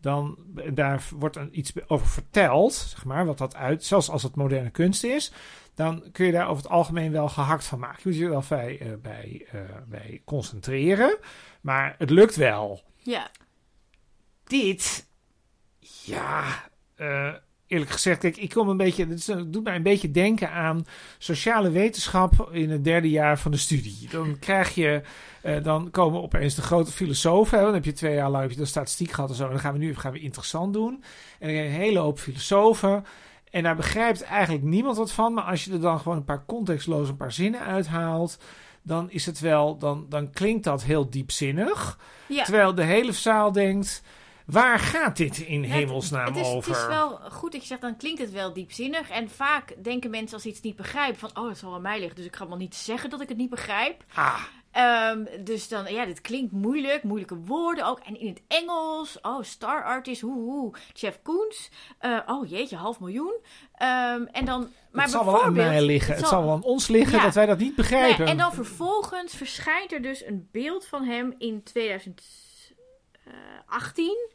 dan 0.00 0.38
daar 0.72 1.02
wordt 1.14 1.36
er 1.36 1.48
iets 1.50 1.72
over 1.86 2.06
verteld, 2.06 2.72
zeg 2.72 3.04
maar, 3.04 3.26
wat 3.26 3.38
dat 3.38 3.54
uit, 3.54 3.84
zelfs 3.84 4.10
als 4.10 4.22
het 4.22 4.34
moderne 4.34 4.70
kunst 4.70 5.04
is, 5.04 5.32
dan 5.74 6.04
kun 6.12 6.26
je 6.26 6.32
daar 6.32 6.48
over 6.48 6.62
het 6.62 6.72
algemeen 6.72 7.12
wel 7.12 7.28
gehakt 7.28 7.64
van 7.64 7.78
maken. 7.78 7.98
Je 8.02 8.08
moet 8.08 8.18
je 8.18 8.24
er 8.24 8.30
wel 8.30 8.44
bij, 8.48 8.78
eh, 8.80 8.92
bij, 9.02 9.46
eh, 9.50 9.60
bij 9.86 10.22
concentreren, 10.24 11.18
maar 11.60 11.94
het 11.98 12.10
lukt 12.10 12.36
wel 12.36 12.82
Ja, 12.96 13.30
dit, 14.44 15.08
ja, 16.04 16.68
eh, 16.94 17.34
eerlijk 17.70 17.90
gezegd, 17.90 18.18
kijk, 18.20 18.36
ik 18.36 18.50
kom 18.50 18.68
een 18.68 18.76
beetje, 18.76 19.06
het 19.06 19.52
doet 19.52 19.64
mij 19.64 19.74
een 19.74 19.82
beetje 19.82 20.10
denken 20.10 20.50
aan 20.50 20.86
sociale 21.18 21.70
wetenschap 21.70 22.48
in 22.52 22.70
het 22.70 22.84
derde 22.84 23.10
jaar 23.10 23.38
van 23.38 23.50
de 23.50 23.56
studie. 23.56 24.08
Dan 24.10 24.38
krijg 24.38 24.74
je, 24.74 25.02
eh, 25.42 25.62
dan 25.62 25.90
komen 25.90 26.22
opeens 26.22 26.54
de 26.54 26.62
grote 26.62 26.92
filosofen, 26.92 27.58
hè, 27.58 27.64
dan 27.64 27.74
heb 27.74 27.84
je 27.84 27.92
twee 27.92 28.14
jaar 28.14 28.30
lang 28.30 28.42
heb 28.42 28.52
je 28.52 28.56
de 28.56 28.64
statistiek 28.64 29.10
gehad 29.10 29.30
en 29.30 29.36
zo, 29.36 29.44
en 29.44 29.50
dan 29.50 29.60
gaan 29.60 29.72
we 29.72 29.78
nu 29.78 29.96
gaan 29.96 30.12
we 30.12 30.20
interessant 30.20 30.72
doen. 30.72 31.04
En 31.38 31.48
dan 31.48 31.48
heb 31.48 31.64
je 31.64 31.70
een 31.70 31.80
hele 31.80 31.98
hoop 31.98 32.18
filosofen. 32.18 33.04
En 33.50 33.62
daar 33.62 33.76
begrijpt 33.76 34.22
eigenlijk 34.22 34.64
niemand 34.64 34.96
wat 34.96 35.12
van. 35.12 35.34
Maar 35.34 35.44
als 35.44 35.64
je 35.64 35.72
er 35.72 35.80
dan 35.80 35.98
gewoon 35.98 36.16
een 36.16 36.24
paar 36.24 36.44
contextloos 36.46 37.08
een 37.08 37.16
paar 37.16 37.32
zinnen 37.32 37.60
uithaalt. 37.60 38.38
Dan 38.82 39.10
is 39.10 39.26
het 39.26 39.40
wel, 39.40 39.78
dan, 39.78 40.06
dan 40.08 40.30
klinkt 40.30 40.64
dat 40.64 40.82
heel 40.82 41.10
diepzinnig. 41.10 41.98
ja. 42.26 42.44
Terwijl 42.44 42.74
de 42.74 42.82
hele 42.82 43.12
zaal 43.12 43.52
denkt: 43.52 44.02
waar 44.50 44.78
gaat 44.78 45.16
dit 45.16 45.38
in 45.38 45.62
het- 45.62 45.72
hemelsnaam 45.72 46.26
het 46.26 46.36
is, 46.36 46.46
over? 46.46 46.70
Het 46.72 46.80
is 46.80 46.86
wel 46.86 47.08
goed 47.30 47.52
dat 47.52 47.60
je 47.60 47.66
zegt, 47.66 47.80
dan 47.80 47.96
klinkt 47.96 48.20
het 48.20 48.30
wel 48.32 48.52
diepzinnig. 48.52 49.10
En 49.10 49.30
vaak 49.30 49.74
denken 49.82 50.10
mensen 50.10 50.32
als 50.34 50.42
ze 50.42 50.48
iets 50.48 50.60
niet 50.60 50.76
begrijpen 50.76 51.18
van, 51.18 51.30
oh, 51.34 51.48
dat 51.48 51.58
zal 51.58 51.74
aan 51.74 51.82
mij 51.82 51.98
liggen. 51.98 52.16
Dus 52.16 52.24
ik 52.26 52.36
ga 52.36 52.48
wel 52.48 52.56
niet 52.56 52.74
zeggen 52.74 53.10
dat 53.10 53.20
ik 53.20 53.28
het 53.28 53.36
niet 53.38 53.50
begrijp. 53.50 54.04
Ah, 54.14 54.42
Ehm, 54.70 55.24
dus 55.44 55.68
dan, 55.68 55.92
ja, 55.92 56.04
dit 56.04 56.20
klinkt 56.20 56.52
moeilijk. 56.52 57.02
Moeilijke 57.02 57.36
woorden 57.36 57.86
ook. 57.86 57.98
En 57.98 58.20
in 58.20 58.28
het 58.28 58.42
Engels. 58.48 59.18
Oh, 59.22 59.42
star 59.42 59.84
artist. 59.84 60.20
Hoe, 60.20 60.34
hoe. 60.42 60.74
Jeff 60.92 61.18
Koons. 61.22 61.70
Eh, 61.98 62.18
oh, 62.26 62.48
jeetje, 62.50 62.76
half 62.76 63.00
miljoen. 63.00 63.34
Ehm, 63.74 64.22
en 64.32 64.44
dan, 64.44 64.68
maar 64.92 65.02
het 65.02 65.12
zal 65.12 65.24
wel 65.24 65.42
aan 65.42 65.52
mij 65.52 65.82
liggen. 65.82 66.10
Het 66.14 66.20
zal- 66.20 66.28
zal 66.30 66.42
wel 66.44 66.52
aan 66.52 66.62
ons 66.62 66.88
liggen 66.88 67.16
Ja. 67.18 67.24
dat 67.24 67.34
wij 67.34 67.46
dat 67.46 67.58
niet 67.58 67.74
begrijpen. 67.74 68.24
ja, 68.24 68.30
en 68.30 68.36
dan 68.36 68.52
vervolgens 68.52 69.34
verschijnt 69.34 69.92
er 69.92 70.02
dus 70.02 70.24
een 70.24 70.48
beeld 70.52 70.86
van 70.86 71.04
hem 71.04 71.34
in 71.38 71.62
2018 73.30 74.28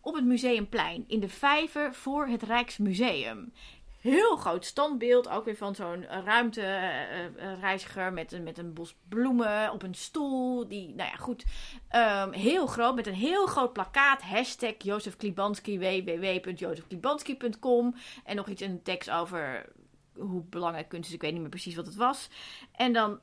op 0.00 0.14
het 0.14 0.24
Museumplein 0.24 1.04
in 1.08 1.20
de 1.20 1.28
vijver 1.28 1.94
voor 1.94 2.26
het 2.26 2.42
Rijksmuseum. 2.42 3.52
heel 4.00 4.36
groot 4.36 4.64
standbeeld. 4.64 5.28
Ook 5.28 5.44
weer 5.44 5.56
van 5.56 5.74
zo'n 5.74 6.04
ruimtereiziger 6.04 8.12
met, 8.12 8.32
een, 8.32 8.42
met 8.42 8.58
een 8.58 8.72
bos 8.72 8.96
bloemen 9.08 9.72
op 9.72 9.82
een 9.82 9.94
stoel. 9.94 10.68
Die, 10.68 10.88
nou 10.88 11.10
ja, 11.10 11.16
goed. 11.16 11.44
ehm, 11.88 12.32
heel 12.32 12.66
groot, 12.66 12.94
met 12.94 13.06
een 13.06 13.14
heel 13.14 13.46
groot 13.46 13.72
plakkaat. 13.72 14.22
Hashtag 14.22 14.74
Jozef 14.78 15.16
Klibanski, 15.16 15.78
www.jozefklibanski.com. 15.78 17.94
En 18.24 18.36
nog 18.36 18.48
iets 18.48 18.62
de 18.72 18.82
tekst 18.82 19.10
over 19.10 19.72
hoe 20.14 20.42
belangrijk 20.42 20.88
kunst 20.88 21.08
is. 21.08 21.14
Ik 21.14 21.20
weet 21.20 21.32
niet 21.32 21.40
meer 21.40 21.50
precies 21.50 21.74
wat 21.74 21.86
het 21.86 21.96
was. 21.96 22.28
En 22.72 22.92
dan 22.92 23.20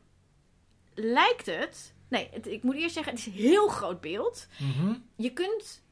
lijkt 0.93 1.45
het... 1.45 1.97
Nee, 2.09 2.29
het- 2.31 2.47
ik 2.47 2.63
moet 2.63 2.75
eerst 2.75 2.93
zeggen, 2.93 3.11
het 3.13 3.21
is 3.21 3.27
een 3.27 3.31
heel 3.41 3.67
groot 3.67 4.01
beeld. 4.01 4.47
Mhm. 4.57 4.93
Je 5.15 5.33
kunt 5.33 5.83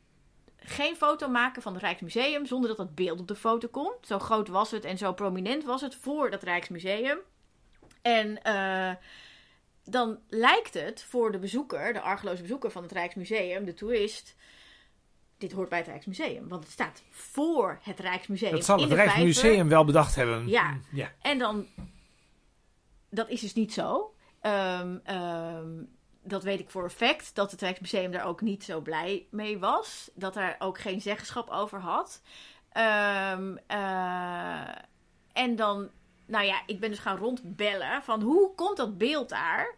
geen 0.57 0.95
foto 0.95 1.27
maken 1.29 1.61
van 1.61 1.73
het 1.73 1.81
Rijksmuseum 1.81 2.45
zonder 2.45 2.67
dat 2.69 2.77
dat 2.77 2.95
beeld 2.95 3.19
op 3.19 3.27
de 3.27 3.35
foto 3.35 3.67
komt. 3.67 4.07
Zo 4.07 4.19
groot 4.19 4.47
was 4.47 4.71
het 4.71 4.85
en 4.85 4.97
zo 4.97 5.13
prominent 5.13 5.63
was 5.63 5.81
het 5.81 5.95
voor 5.95 6.29
dat 6.31 6.43
Rijksmuseum. 6.43 7.17
En 8.01 8.41
eh, 8.43 8.91
dan 9.83 10.19
lijkt 10.29 10.73
het 10.73 11.03
voor 11.03 11.31
de 11.31 11.39
bezoeker, 11.39 11.93
de 11.93 12.01
argeloze 12.01 12.41
bezoeker 12.41 12.71
van 12.71 12.83
het 12.83 12.91
Rijksmuseum, 12.91 13.65
de 13.65 13.73
toerist. 13.73 14.35
Dit 15.37 15.51
hoort 15.51 15.69
bij 15.69 15.77
het 15.77 15.87
Rijksmuseum, 15.87 16.47
want 16.47 16.63
het 16.63 16.71
staat 16.73 17.03
voor 17.09 17.79
het 17.81 17.99
Rijksmuseum. 17.99 18.51
Dat 18.51 18.65
zal 18.65 18.79
het 18.79 18.87
vijver. 18.87 19.05
Rijksmuseum 19.05 19.69
wel 19.69 19.85
bedacht 19.85 20.15
hebben. 20.15 20.47
Ja. 20.47 20.77
ja. 20.91 21.11
En 21.21 21.37
dan, 21.39 21.67
dat 23.09 23.29
is 23.29 23.41
dus 23.41 23.53
niet 23.53 23.73
zo. 23.73 24.13
Ehm, 24.41 24.97
dat 26.27 26.43
weet 26.43 26.59
ik 26.59 26.69
voor 26.69 26.83
een 26.83 26.89
fact, 26.89 27.35
dat 27.35 27.51
het 27.51 27.61
Rijksmuseum 27.61 28.11
daar 28.11 28.25
ook 28.25 28.41
niet 28.41 28.63
zo 28.63 28.81
blij 28.81 29.27
mee 29.29 29.59
was. 29.59 30.09
Dat 30.13 30.35
er 30.35 30.55
ook 30.59 30.79
geen 30.79 31.01
zeggenschap 31.01 31.49
over 31.49 31.79
had. 31.79 32.21
Ehm, 32.71 33.55
eh, 33.67 34.67
en 35.33 35.55
dan, 35.55 35.89
nou 36.25 36.45
ja, 36.45 36.61
ik 36.65 36.79
ben 36.79 36.89
dus 36.89 36.99
gaan 36.99 37.17
rondbellen 37.17 38.03
van 38.03 38.21
hoe 38.21 38.55
komt 38.55 38.77
dat 38.77 38.97
beeld 38.97 39.29
daar? 39.29 39.75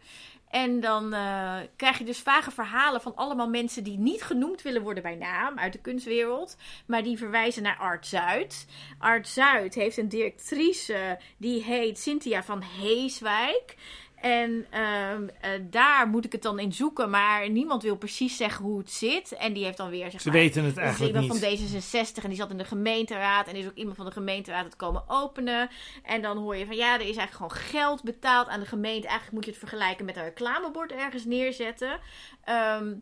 En 0.49 0.79
dan 0.79 1.13
eh, 1.13 1.57
krijg 1.75 1.97
je 1.97 2.03
dus 2.03 2.19
vage 2.19 2.51
verhalen 2.51 3.01
van 3.01 3.15
allemaal 3.15 3.49
mensen 3.49 3.83
die 3.83 3.97
niet 3.97 4.23
genoemd 4.23 4.62
willen 4.62 4.81
worden 4.81 5.03
bij 5.03 5.15
naam 5.15 5.59
uit 5.59 5.73
de 5.73 5.79
kunstwereld. 5.79 6.57
Maar 6.85 7.03
die 7.03 7.17
verwijzen 7.17 7.63
naar 7.63 7.77
Art 7.77 8.07
Zuid. 8.07 8.67
Art 8.97 9.27
Zuid 9.27 9.75
heeft 9.75 9.97
een 9.97 10.09
directrice 10.09 11.19
die 11.38 11.63
heet 11.63 11.99
Cynthia 11.99 12.43
van 12.43 12.62
Heeswijk. 12.62 13.75
En 14.21 14.65
ehm, 14.69 15.27
eh, 15.41 15.49
daar 15.62 16.08
moet 16.08 16.25
ik 16.25 16.32
het 16.32 16.41
dan 16.41 16.60
in 16.60 16.73
zoeken, 16.73 17.10
maar 17.10 17.49
niemand 17.49 17.84
wil 17.84 17.95
precies 17.95 18.38
zeggen 18.38 18.65
hoe 18.65 18.77
het 18.77 18.91
zit. 18.91 19.32
En 19.32 19.53
die 19.53 19.63
heeft 19.63 19.77
dan 19.77 19.89
weer 19.89 20.12
zeg 20.12 20.21
Ze 20.21 20.29
maar, 20.29 20.38
weten 20.38 20.63
het 20.63 20.77
eigenlijk 20.77 21.15
iemand 21.15 21.41
niet. 21.41 21.60
van 21.62 21.77
D66 22.19 22.23
en 22.23 22.29
die 22.29 22.38
zat 22.38 22.51
in 22.51 22.58
de 22.58 22.65
gemeenteraad. 22.65 23.47
En 23.47 23.55
is 23.55 23.65
ook 23.65 23.75
iemand 23.75 23.95
van 23.95 24.05
de 24.05 24.12
gemeenteraad 24.12 24.65
het 24.65 24.75
komen 24.75 25.03
openen. 25.08 25.69
En 26.03 26.21
dan 26.21 26.38
hoor 26.38 26.55
je 26.55 26.65
van 26.65 26.75
ja, 26.75 26.93
er 26.93 27.08
is 27.08 27.17
eigenlijk 27.17 27.32
gewoon 27.32 27.51
geld 27.51 28.03
betaald 28.03 28.47
aan 28.47 28.60
de 28.60 28.65
gemeente. 28.65 29.08
Eigenlijk 29.08 29.36
moet 29.36 29.45
je 29.45 29.51
het 29.51 29.60
vergelijken 29.60 30.05
met 30.05 30.15
een 30.17 30.23
reclamebord 30.23 30.91
ergens 30.91 31.25
neerzetten. 31.25 31.99
Ehm, 32.43 32.93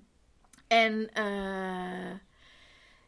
en 0.67 1.09
eh, 1.13 1.25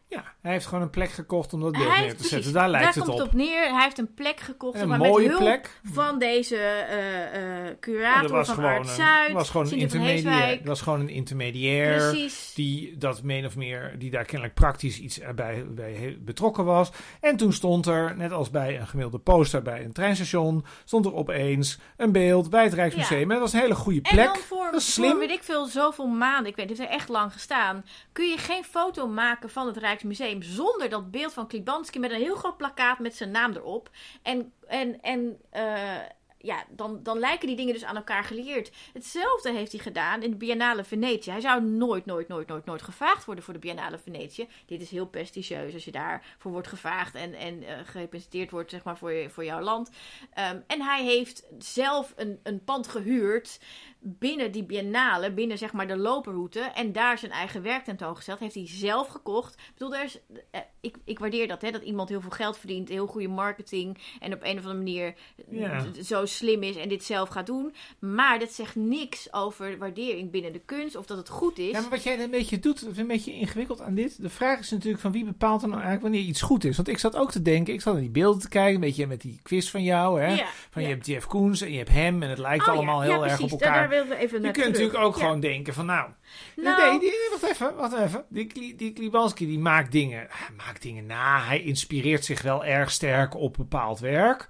Ja, 0.09 0.23
hij 0.41 0.51
heeft 0.51 0.65
gewoon 0.65 0.83
een 0.83 0.89
plek 0.89 1.09
gekocht 1.09 1.53
om 1.53 1.61
dat 1.61 1.71
beeld 1.71 1.87
hij 1.87 2.01
neer 2.01 2.17
te 2.17 2.27
zetten. 2.27 2.53
Daar 2.53 2.69
lijkt 2.69 2.95
het 2.95 3.03
komt 3.03 3.15
op. 3.15 3.19
het 3.19 3.27
op 3.27 3.33
neer. 3.33 3.71
Hij 3.73 3.83
heeft 3.83 3.97
een 3.97 4.13
plek 4.13 4.39
gekocht. 4.39 4.77
En 4.79 4.87
maar 4.87 4.95
een 4.97 5.01
met 5.01 5.11
mooie 5.11 5.27
hulp 5.27 5.39
plek. 5.41 5.79
van 5.93 6.19
deze 6.19 6.55
eh, 6.57 7.75
curator 7.79 8.29
dat 8.29 8.47
van 8.47 8.63
Art 8.63 8.87
een, 8.87 8.93
Zuid. 8.93 9.31
was 9.31 9.49
gewoon 9.49 9.67
een 9.67 9.77
intermediair. 9.77 10.57
Dat 10.57 10.67
was 10.67 10.81
gewoon 10.81 10.99
een 10.99 11.09
intermediair. 11.09 12.09
Precies. 12.09 12.51
Die 12.55 12.97
dat 12.97 13.23
min 13.23 13.45
of 13.45 13.55
meer, 13.55 13.95
die 13.97 14.11
daar 14.11 14.25
kennelijk 14.25 14.53
praktisch 14.53 14.99
iets 14.99 15.19
bij, 15.35 15.65
bij 15.69 16.17
betrokken 16.21 16.65
was. 16.65 16.91
En 17.21 17.37
toen 17.37 17.53
stond 17.53 17.85
er, 17.85 18.17
net 18.17 18.31
als 18.31 18.49
bij 18.49 18.79
een 18.79 18.87
gemiddelde 18.87 19.19
poster 19.19 19.61
bij 19.61 19.83
een 19.83 19.93
treinstation, 19.93 20.65
stond 20.85 21.05
er 21.05 21.13
opeens 21.13 21.79
een 21.97 22.11
beeld 22.11 22.49
bij 22.49 22.63
het 22.63 22.73
Rijksmuseum. 22.73 23.17
Ja. 23.17 23.23
En 23.23 23.29
dat 23.29 23.39
was 23.39 23.53
een 23.53 23.59
hele 23.59 23.75
goede 23.75 24.01
En 24.01 24.13
plek. 24.15 24.25
dan 24.25 24.37
voor, 24.37 24.69
Dat 24.71 24.81
slim. 24.81 25.09
voor 25.09 25.19
weet 25.19 25.29
ik 25.29 25.43
veel, 25.43 25.65
zoveel 25.65 26.07
maanden, 26.07 26.45
ik 26.51 26.55
weet, 26.55 26.69
het 26.69 26.77
heeft 26.77 26.89
er 26.89 26.95
echt 26.95 27.09
lang 27.09 27.33
gestaan, 27.33 27.85
kun 28.11 28.27
je 28.29 28.37
geen 28.37 28.63
foto 28.63 29.07
maken 29.07 29.49
van 29.49 29.65
het 29.65 29.77
Rijksmuseum 29.77 29.97
zonder 30.43 30.89
dat 30.89 31.11
beeld 31.11 31.33
van 31.33 31.47
Klibanski 31.47 31.99
met 31.99 32.11
een 32.11 32.17
heel 32.17 32.35
groot 32.35 32.57
plakkaat 32.57 32.99
met 32.99 33.15
zijn 33.15 33.31
naam 33.31 33.51
erop. 33.51 33.89
En, 34.21 34.53
en, 34.67 35.01
en 35.01 35.39
eh, 35.49 35.97
ja, 36.41 36.63
dan, 36.69 37.03
dan 37.03 37.19
lijken 37.19 37.47
die 37.47 37.55
dingen 37.55 37.73
dus 37.73 37.83
aan 37.83 37.95
elkaar 37.95 38.23
gelieerd. 38.23 38.71
Hetzelfde 38.93 39.51
heeft 39.51 39.71
hij 39.71 39.81
gedaan 39.81 40.23
in 40.23 40.29
de 40.29 40.37
Biennale 40.37 40.83
Venetië. 40.83 41.31
Hij 41.31 41.41
zou 41.41 41.63
nooit, 41.63 42.05
nooit, 42.05 42.27
nooit, 42.27 42.47
nooit, 42.47 42.65
nooit 42.65 42.81
gevraagd 42.81 43.25
worden 43.25 43.43
voor 43.43 43.53
de 43.53 43.59
Biennale 43.59 43.97
Venetië. 43.97 44.47
Dit 44.65 44.81
is 44.81 44.89
heel 44.89 45.07
prestigieus 45.07 45.73
als 45.73 45.85
je 45.85 45.91
daarvoor 45.91 46.51
wordt 46.51 46.67
gevraagd 46.67 47.15
en, 47.15 47.33
en 47.33 47.63
eh, 47.63 47.77
gerepresenteerd 47.83 48.51
wordt 48.51 48.69
zeg 48.69 48.83
maar, 48.83 48.97
voor, 48.97 49.11
je, 49.11 49.29
voor 49.29 49.45
jouw 49.45 49.61
land. 49.61 49.89
Ehm, 50.33 50.59
en 50.67 50.81
hij 50.81 51.03
heeft 51.03 51.47
zelf 51.57 52.13
een, 52.15 52.39
een 52.43 52.63
pand 52.63 52.87
gehuurd 52.87 53.59
binnen 53.99 54.51
die 54.51 54.63
biennale, 54.63 55.31
binnen 55.31 55.57
zeg 55.57 55.73
maar 55.73 55.87
de 55.87 55.97
loperroute. 55.97 56.59
En 56.59 56.91
daar 56.91 57.17
zijn 57.17 57.31
eigen 57.31 57.61
werk 57.61 57.83
tentoongesteld. 57.83 58.39
Heeft 58.39 58.55
hij 58.55 58.67
zelf 58.67 59.07
gekocht. 59.07 59.53
Ik 59.53 59.73
bedoel, 59.77 59.95
er 59.95 60.03
is, 60.03 60.19
eh, 60.51 60.61
ik, 60.81 60.95
ik 61.05 61.19
waardeer 61.19 61.47
dat, 61.47 61.61
hè, 61.61 61.71
dat 61.71 61.81
iemand 61.83 62.09
heel 62.09 62.21
veel 62.21 62.29
geld 62.29 62.57
verdient, 62.57 62.89
heel 62.89 63.07
goede 63.07 63.27
marketing. 63.27 63.97
En 64.19 64.33
op 64.33 64.39
een 64.43 64.57
of 64.57 64.65
andere 64.65 64.73
manier 64.73 65.13
Ja. 65.49 65.85
d- 65.91 66.05
zo 66.05 66.25
slim 66.25 66.63
is 66.63 66.75
en 66.75 66.89
dit 66.89 67.03
zelf 67.03 67.29
gaat 67.29 67.45
doen. 67.45 67.73
Maar 67.99 68.39
dat 68.39 68.51
zegt 68.51 68.75
niks 68.75 69.33
over 69.33 69.77
waardering 69.77 70.31
binnen 70.31 70.53
de 70.53 70.61
kunst. 70.65 70.95
Of 70.95 71.05
dat 71.05 71.17
het 71.17 71.29
goed 71.29 71.57
is. 71.57 71.71
Ja, 71.71 71.81
maar 71.81 71.89
wat 71.89 72.03
jij 72.03 72.19
een 72.19 72.31
beetje 72.31 72.59
doet, 72.59 72.81
dat 72.81 72.91
is 72.91 72.97
een 72.97 73.07
beetje 73.07 73.33
ingewikkeld 73.33 73.81
aan 73.81 73.95
dit. 73.95 74.21
De 74.21 74.29
vraag 74.29 74.59
is 74.59 74.71
natuurlijk 74.71 75.01
van 75.01 75.11
wie 75.11 75.25
bepaalt 75.25 75.61
dan 75.61 75.69
nou 75.69 75.81
eigenlijk 75.81 76.11
wanneer 76.13 76.29
iets 76.29 76.41
goed 76.41 76.63
is. 76.63 76.75
Want 76.75 76.87
ik 76.87 76.97
zat 76.97 77.15
ook 77.15 77.31
te 77.31 77.41
denken, 77.41 77.73
ik 77.73 77.81
zat 77.81 77.93
naar 77.93 78.01
die 78.01 78.11
beelden 78.11 78.41
te 78.41 78.49
kijken, 78.49 78.73
een 78.75 78.79
beetje 78.81 79.07
met 79.07 79.21
die 79.21 79.39
quiz 79.43 79.69
van 79.69 79.83
jou. 79.83 80.21
Hè? 80.21 80.33
Ja, 80.35 80.45
Van 80.69 80.81
je 80.81 80.87
hebt 80.87 81.05
Jeff 81.05 81.25
Koens 81.27 81.61
en 81.61 81.71
je 81.71 81.77
hebt 81.77 81.89
hem 81.89 82.23
en 82.23 82.29
het 82.29 82.37
lijkt 82.39 82.67
Oh 82.67 82.73
allemaal 82.73 83.01
heel 83.01 83.23
erg 83.23 83.35
precies. 83.35 83.53
op 83.53 83.61
elkaar. 83.61 83.79
daar 83.79 83.89
wilden 83.89 84.09
we 84.09 84.15
even 84.15 84.37
Je 84.37 84.43
naar 84.43 84.51
kunt 84.51 84.65
terug. 84.65 84.79
natuurlijk 84.81 85.03
ook 85.03 85.15
gewoon 85.15 85.39
denken 85.39 85.73
van 85.73 85.85
nou, 85.85 86.09
Nou, 86.55 86.89
nee, 86.91 86.99
die, 86.99 87.13
wacht 87.31 87.43
even, 87.53 87.75
wacht 87.75 87.93
even. 87.93 88.25
Die, 88.29 88.75
die 88.75 88.93
Klibanski 88.93 89.45
die 89.45 89.59
maakt 89.59 89.91
dingen, 89.91 90.19
hij 90.29 90.55
maakt 90.57 90.68
dingen 90.77 91.05
na. 91.05 91.43
Hij 91.43 91.61
inspireert 91.63 92.25
zich 92.25 92.41
wel 92.41 92.65
erg 92.65 92.91
sterk 92.91 93.35
op 93.35 93.53
bepaald 93.53 93.99
werk. 93.99 94.47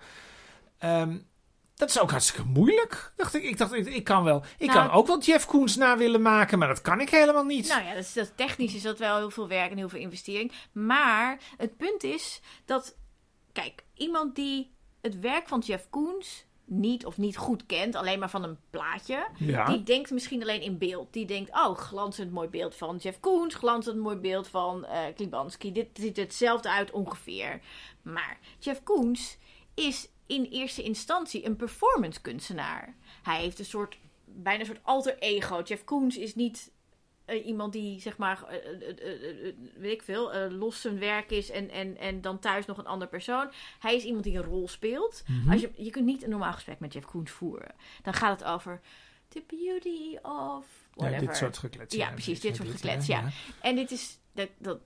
Ehm, 0.77 1.17
dat 1.75 1.89
is 1.89 1.99
ook 1.99 2.11
hartstikke 2.11 2.47
moeilijk. 2.47 3.13
Dacht 3.15 3.35
ik, 3.35 3.43
ik 3.43 3.57
dacht, 3.57 3.73
ik, 3.73 3.87
ik 3.87 4.03
kan 4.03 4.23
wel, 4.23 4.43
ik 4.57 4.67
Nou, 4.67 4.79
kan 4.79 4.97
ook 4.97 5.07
wel 5.07 5.19
Jeff 5.19 5.45
Koens 5.45 5.75
na 5.75 5.97
willen 5.97 6.21
maken, 6.21 6.59
maar 6.59 6.67
dat 6.67 6.81
kan 6.81 7.01
ik 7.01 7.09
helemaal 7.09 7.43
niet. 7.43 7.67
Nou 7.67 7.83
ja, 7.83 7.93
dat 7.93 8.03
is, 8.03 8.13
dat 8.13 8.25
is 8.25 8.31
technisch 8.35 8.75
is 8.75 8.81
dat 8.81 8.99
wel 8.99 9.17
heel 9.17 9.31
veel 9.31 9.47
werk 9.47 9.71
en 9.71 9.77
heel 9.77 9.89
veel 9.89 9.99
investering. 9.99 10.51
Maar 10.71 11.37
het 11.57 11.77
punt 11.77 12.03
is 12.03 12.41
dat, 12.65 12.97
kijk, 13.51 13.83
iemand 13.93 14.35
die 14.35 14.75
het 15.01 15.19
werk 15.19 15.47
van 15.47 15.59
Jeff 15.59 15.89
Koons 15.89 16.45
niet 16.69 17.05
of 17.05 17.17
niet 17.17 17.37
goed 17.37 17.65
kent, 17.65 17.95
alleen 17.95 18.19
maar 18.19 18.29
van 18.29 18.43
een 18.43 18.57
plaatje, 18.69 19.27
ja. 19.37 19.65
die 19.65 19.83
denkt 19.83 20.11
misschien 20.11 20.41
alleen 20.41 20.61
in 20.61 20.77
beeld. 20.77 21.13
Die 21.13 21.25
denkt, 21.25 21.51
oh, 21.51 21.77
glanzend 21.77 22.31
mooi 22.31 22.47
beeld 22.47 22.75
van 22.75 22.97
Jeff 22.97 23.19
Koons, 23.19 23.55
glanzend 23.55 23.97
mooi 23.97 24.15
beeld 24.15 24.47
van 24.47 24.85
eh 24.85 25.01
Klibanski. 25.15 25.71
Dit 25.71 25.87
ziet 25.93 26.17
hetzelfde 26.17 26.69
uit 26.69 26.91
ongeveer. 26.91 27.61
Maar 28.01 28.39
Jeff 28.59 28.83
Koons 28.83 29.37
is 29.73 30.09
in 30.25 30.43
eerste 30.43 30.83
instantie 30.83 31.45
een 31.45 31.55
performance 31.55 32.21
kunstenaar. 32.21 32.95
Hij 33.23 33.41
heeft 33.41 33.59
een 33.59 33.65
soort, 33.65 33.97
bijna 34.25 34.59
een 34.59 34.65
soort 34.65 34.83
alter 34.83 35.17
ego. 35.17 35.61
Jeff 35.61 35.83
Koons 35.83 36.17
is 36.17 36.35
niet 36.35 36.71
eh, 37.29 37.45
iemand 37.45 37.73
die, 37.73 37.99
zeg 37.99 38.17
maar, 38.17 38.43
eh, 38.43 38.89
eh, 38.89 39.55
weet 39.75 39.91
ik 39.91 40.01
veel, 40.01 40.49
los 40.49 40.81
zijn 40.81 40.99
werk 40.99 41.31
is 41.31 41.49
en, 41.49 41.69
en, 41.69 41.97
en 41.97 42.21
dan 42.21 42.39
thuis 42.39 42.65
nog 42.65 42.77
een 42.77 42.87
ander 42.87 43.07
persoon. 43.07 43.51
Hij 43.79 43.95
is 43.95 44.03
iemand 44.03 44.23
die 44.23 44.37
een 44.37 44.43
rol 44.43 44.67
speelt. 44.67 45.23
Mhm. 45.27 45.51
Als 45.51 45.61
je, 45.61 45.71
je 45.75 45.89
kunt 45.89 46.05
niet 46.05 46.23
een 46.23 46.29
normaal 46.29 46.53
gesprek 46.53 46.79
met 46.79 46.93
Jeff 46.93 47.05
Koons 47.05 47.31
voeren. 47.31 47.71
Dan 48.03 48.13
gaat 48.13 48.39
het 48.39 48.49
over 48.49 48.81
the 49.27 49.43
beauty 49.47 50.17
of 50.21 50.65
Ja, 50.95 51.05
whatever. 51.05 51.27
dit 51.27 51.37
soort 51.37 51.57
geklets. 51.57 51.95
Ja, 51.95 52.11
precies, 52.11 52.39
dit 52.39 52.55
soort 52.55 52.69
geklets, 52.69 53.05
ja. 53.05 53.29
En 53.61 53.75
dit 53.75 53.91
is. 53.91 54.17
Dat, 54.31 54.49
dat, 54.57 54.79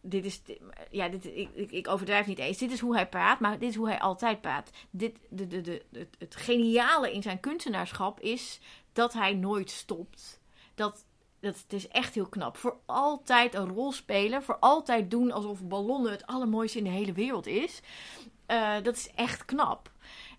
dit 0.00 0.24
is. 0.24 0.42
Ja, 0.90 1.08
dit, 1.08 1.24
ik, 1.24 1.48
ik, 1.54 1.70
ik 1.70 1.88
overdrijf 1.88 2.26
niet 2.26 2.38
eens. 2.38 2.58
Dit 2.58 2.72
is 2.72 2.80
hoe 2.80 2.94
hij 2.94 3.08
praat, 3.08 3.40
maar 3.40 3.58
dit 3.58 3.68
is 3.68 3.76
hoe 3.76 3.88
hij 3.88 4.00
altijd 4.00 4.40
praat. 4.40 4.70
Dit, 4.90 5.18
de, 5.28 5.46
de, 5.46 5.60
de, 5.60 5.82
het, 5.92 6.16
het 6.18 6.36
geniale 6.36 7.12
in 7.12 7.22
zijn 7.22 7.40
kunstenaarschap 7.40 8.20
is 8.20 8.60
dat 8.92 9.12
hij 9.12 9.34
nooit 9.34 9.70
stopt. 9.70 10.40
Dat, 10.74 11.04
dat, 11.44 11.56
het 11.62 11.72
is 11.72 11.88
echt 11.88 12.14
heel 12.14 12.28
knap. 12.28 12.56
Voor 12.56 12.76
altijd 12.86 13.54
een 13.54 13.68
rol 13.68 13.92
spelen. 13.92 14.42
Voor 14.42 14.56
altijd 14.58 15.10
doen 15.10 15.32
alsof 15.32 15.62
ballonnen 15.62 16.10
het 16.12 16.26
allermooiste 16.26 16.78
in 16.78 16.84
de 16.84 16.90
hele 16.90 17.12
wereld 17.12 17.46
is. 17.46 17.80
Eh, 18.46 18.74
dat 18.82 18.96
is 18.96 19.10
echt 19.14 19.44
knap. 19.44 19.90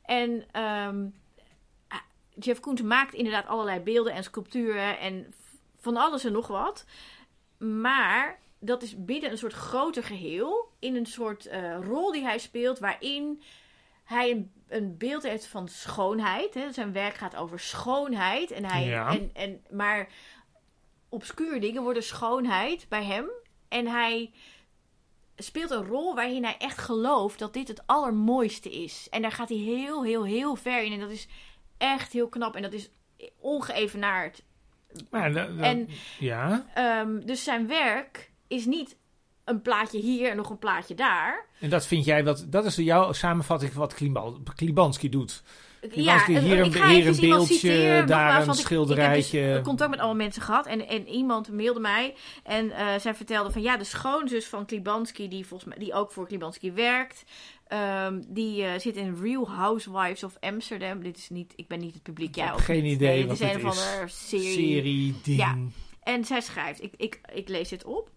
En 0.05 0.45
ehm, 0.51 1.05
ah, 1.87 1.99
Jeff 2.39 2.59
Koons 2.59 2.81
maakt 2.81 3.13
inderdaad 3.13 3.47
allerlei 3.47 3.79
beelden 3.79 4.13
en 4.13 4.23
sculpturen 4.23 4.99
en 4.99 5.33
van 5.79 5.97
alles 5.97 6.23
en 6.23 6.31
nog 6.31 6.47
wat. 6.47 6.85
Maar 7.57 8.39
dat 8.59 8.83
is 8.83 9.05
binnen 9.05 9.31
een 9.31 9.37
soort 9.37 9.53
groter 9.53 10.03
geheel. 10.03 10.71
In 10.79 10.95
een 10.95 11.05
soort 11.05 11.45
eh, 11.45 11.77
rol 11.81 12.11
die 12.11 12.23
hij 12.23 12.37
speelt 12.39 12.79
waarin 12.79 13.41
hij 14.03 14.31
een, 14.31 14.51
een 14.67 14.97
beeld 14.97 15.23
heeft 15.23 15.47
van 15.47 15.67
schoonheid. 15.67 16.53
Hè. 16.53 16.71
Zijn 16.71 16.91
werk 16.91 17.15
gaat 17.15 17.35
over 17.35 17.59
schoonheid. 17.59 18.51
En 18.51 18.65
hij, 18.65 18.85
Ja. 18.85 19.09
en, 19.09 19.29
en, 19.33 19.63
maar 19.69 20.07
obscuur 21.15 21.61
dingen 21.61 21.81
worden 21.83 22.03
schoonheid 22.03 22.85
bij 22.89 23.03
hem. 23.03 23.25
En 23.67 23.87
hij 23.87 24.31
speelt 25.35 25.71
een 25.71 25.85
rol 25.85 26.15
waarin 26.15 26.43
hij 26.43 26.55
echt 26.57 26.77
gelooft 26.77 27.39
dat 27.39 27.53
dit 27.53 27.67
het 27.67 27.81
allermooiste 27.87 28.69
is. 28.83 29.07
En 29.09 29.21
daar 29.21 29.31
gaat 29.31 29.49
hij 29.49 29.57
heel, 29.57 30.03
heel, 30.03 30.25
heel 30.25 30.55
ver 30.55 30.83
in. 30.83 30.91
En 30.91 30.99
dat 30.99 31.09
is 31.11 31.27
echt 31.77 32.13
heel 32.13 32.27
knap. 32.29 32.55
En 32.55 32.61
dat 32.61 32.73
is 32.73 32.89
ongeëvenaard. 33.39 34.43
En- 35.63 35.89
ja, 36.19 36.65
Ehm, 36.73 37.19
dus 37.25 37.43
zijn 37.43 37.67
werk 37.67 38.31
is 38.47 38.65
niet 38.65 38.97
een 39.43 39.61
plaatje 39.61 39.99
hier 39.99 40.29
en 40.29 40.35
nog 40.37 40.49
een 40.49 40.57
plaatje 40.59 40.95
daar. 40.95 41.45
en 41.59 41.69
dat 41.69 41.85
vind 41.87 42.05
jij, 42.05 42.23
wat, 42.23 42.45
dat 42.49 42.65
is 42.65 42.75
jouw 42.75 43.11
samenvatting 43.13 43.71
van 43.73 43.81
wat 43.81 43.93
Klibanski 44.55 45.09
doet. 45.09 45.43
Ja, 45.93 46.25
hier 46.25 46.59
een- 46.59 46.65
ik 46.65 46.75
ga 46.75 46.89
hier 46.89 47.07
een 47.07 47.19
beeldje, 47.19 47.53
citeren, 47.53 48.07
daar 48.07 48.25
nogmaals, 48.25 48.47
een 48.47 48.53
ik- 48.53 48.59
schilderijtje. 48.67 49.39
Ik 49.39 49.45
heb 49.45 49.55
dus 49.55 49.63
contact 49.63 49.89
met 49.89 49.99
allemaal 49.99 50.17
mensen 50.23 50.41
gehad. 50.41 50.65
En, 50.65 50.87
en 50.87 51.07
iemand 51.07 51.51
mailde 51.51 51.79
mij. 51.79 52.13
En 52.43 52.71
eh, 52.71 52.87
zij 52.99 53.15
vertelde 53.15 53.51
van 53.51 53.61
ja, 53.61 53.77
de 53.77 53.83
schoonzus 53.83 54.45
van 54.47 54.65
Klibanski, 54.65 55.27
die, 55.27 55.45
volgens 55.45 55.69
mij, 55.69 55.77
die 55.85 55.93
ook 55.93 56.11
voor 56.11 56.27
Klibanski 56.27 56.71
werkt. 56.71 57.23
ehm, 57.67 58.21
die 58.27 58.63
eh, 58.63 58.79
zit 58.79 58.95
in 58.95 59.17
Real 59.21 59.49
Housewives 59.49 60.23
of 60.23 60.37
Amsterdam. 60.39 61.03
Dit 61.03 61.17
is 61.17 61.29
niet, 61.29 61.53
ik 61.55 61.67
ben 61.67 61.79
niet 61.79 61.93
het 61.93 62.03
publiek. 62.03 62.29
Ik 62.29 62.35
jij 62.35 62.45
heb 62.45 62.53
ook 62.53 62.59
geen 62.61 62.83
niet. 62.83 62.93
idee 62.93 63.09
Nee, 63.09 63.27
wat 63.27 63.39
het 63.39 63.47
is 63.47 63.53
dit 63.53 63.61
een 63.63 63.67
of 63.69 63.73
is. 63.75 63.85
andere 63.91 64.07
serie. 64.07 64.51
Serie, 64.53 65.15
ding. 65.23 65.37
Ja. 65.37 65.57
En 66.03 66.25
zij 66.25 66.41
schrijft, 66.41 66.83
ik, 66.83 66.93
ik, 66.97 67.19
ik 67.33 67.49
lees 67.49 67.69
dit 67.69 67.83
op. 67.83 68.09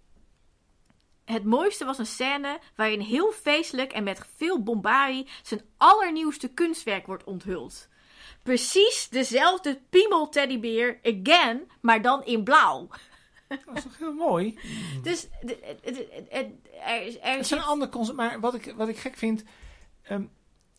Het 1.32 1.44
mooiste 1.44 1.84
was 1.84 1.98
een 1.98 2.06
scène 2.06 2.58
waarin 2.76 3.00
heel 3.00 3.32
feestelijk 3.32 3.92
en 3.92 4.04
met 4.04 4.20
veel 4.36 4.62
bombardie 4.62 5.26
zijn 5.42 5.60
allernieuwste 5.76 6.48
kunstwerk 6.48 7.06
wordt 7.06 7.24
onthuld. 7.24 7.88
Precies 8.42 9.08
dezelfde 9.10 9.80
piemel 9.90 10.28
teddybeer 10.28 10.98
again, 11.02 11.70
maar 11.80 12.02
dan 12.02 12.24
in 12.24 12.44
blauw. 12.44 12.88
Dat 13.48 13.58
is 13.74 13.82
toch 13.82 13.98
heel 13.98 14.12
mooi. 14.12 14.58
Dus 15.02 15.28
er, 16.82 17.38
is- 17.38 17.50
een 17.50 17.62
ander 17.62 17.88
concept, 17.88 18.16
maar 18.16 18.40
wat 18.40 18.54
ik, 18.54 18.74
wat 18.76 18.88
ik 18.88 18.96
gek 18.98 19.16
vind, 19.16 19.42
ehm, 20.02 20.22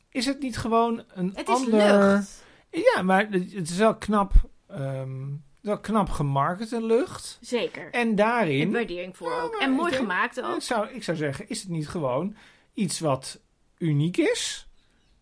is 0.09 0.25
het 0.25 0.39
niet 0.39 0.57
gewoon 0.57 1.03
een 1.07 1.31
het 1.35 1.47
is 1.49 1.65
lucht. 1.65 2.43
Ja, 2.71 3.01
maar 3.01 3.27
het 3.29 3.53
het 3.53 3.69
is 3.69 3.77
wel 3.77 3.95
knap, 3.95 4.31
ehm, 4.67 5.27
wel 5.61 5.79
knap 5.79 6.09
gemarket 6.09 6.73
en 6.73 6.83
lucht. 6.85 7.37
Zeker. 7.41 7.83
En 7.85 7.91
En 7.91 8.15
daarin, 8.15 8.71
waardering 8.71 9.17
voor 9.17 9.31
Ja, 9.31 9.41
ook. 9.41 9.55
En 9.55 9.71
mooi 9.71 9.89
denk- 9.91 10.01
gemaakt 10.01 10.41
ook. 10.41 10.55
ik 10.55 10.61
zou, 10.61 10.89
ik 10.89 11.03
zou 11.03 11.17
zeggen, 11.17 11.49
is 11.49 11.59
het 11.61 11.69
niet 11.69 11.87
gewoon 11.89 12.35
iets 12.73 12.99
wat 12.99 13.39
uniek 13.77 14.17
is? 14.17 14.67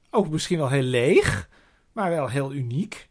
Ook 0.09 0.29
misschien 0.29 0.57
wel 0.57 0.69
heel 0.69 0.81
leeg, 0.81 1.49
maar 1.91 2.09
wel 2.09 2.29
heel 2.29 2.53
uniek. 2.53 3.07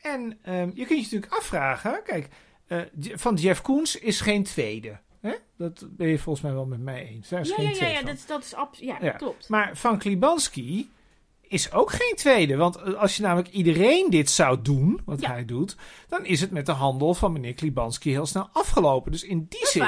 En 0.00 0.38
ehm, 0.42 0.70
je 0.74 0.86
kunt 0.86 0.88
je 0.98 1.02
natuurlijk 1.04 1.32
afvragen, 1.32 2.00
kijk, 2.04 2.28
eh, 2.66 2.80
van 3.14 3.34
Jeff 3.34 3.60
Koons 3.62 3.96
is 3.98 4.20
geen 4.20 4.42
tweede. 4.44 4.98
Hè? 5.20 5.32
Dat 5.56 5.86
ben 5.90 6.08
je 6.08 6.18
volgens 6.18 6.44
mij 6.44 6.54
wel 6.54 6.66
met 6.66 6.80
mij 6.80 7.06
eens. 7.06 7.28
Daar 7.28 7.40
is 7.40 7.48
Ja, 7.48 7.54
geen 7.54 7.64
ja, 7.64 7.86
ja, 7.86 7.88
ja, 7.88 8.02
dat, 8.02 8.14
is- 8.14 8.26
dat 8.26 8.44
is 8.44 8.54
absoluut. 8.54 8.90
Ja, 8.90 8.98
Ja. 9.06 9.10
klopt. 9.12 9.48
Maar 9.48 9.76
van 9.76 9.98
Klibanski 9.98 10.90
is 11.52 11.72
ook 11.72 11.90
geen 11.92 12.14
tweede. 12.16 12.56
Want 12.56 12.76
eh, 12.76 12.94
als 12.94 13.16
je 13.16 13.22
namelijk 13.22 13.48
iedereen 13.48 14.10
dit 14.10 14.30
zou 14.30 14.62
doen, 14.62 15.00
wat 15.04 15.20
Ja. 15.20 15.28
hij 15.30 15.44
doet, 15.44 15.76
dan 16.08 16.24
is 16.24 16.40
het 16.40 16.50
met 16.50 16.66
de 16.66 16.72
handel 16.72 17.14
van 17.14 17.32
meneer 17.32 17.54
Klibanski 17.54 18.10
heel 18.10 18.26
snel 18.26 18.48
afgelopen. 18.52 19.12
Dus 19.12 19.22
in 19.22 19.46
die 19.48 19.66
zin. 19.66 19.82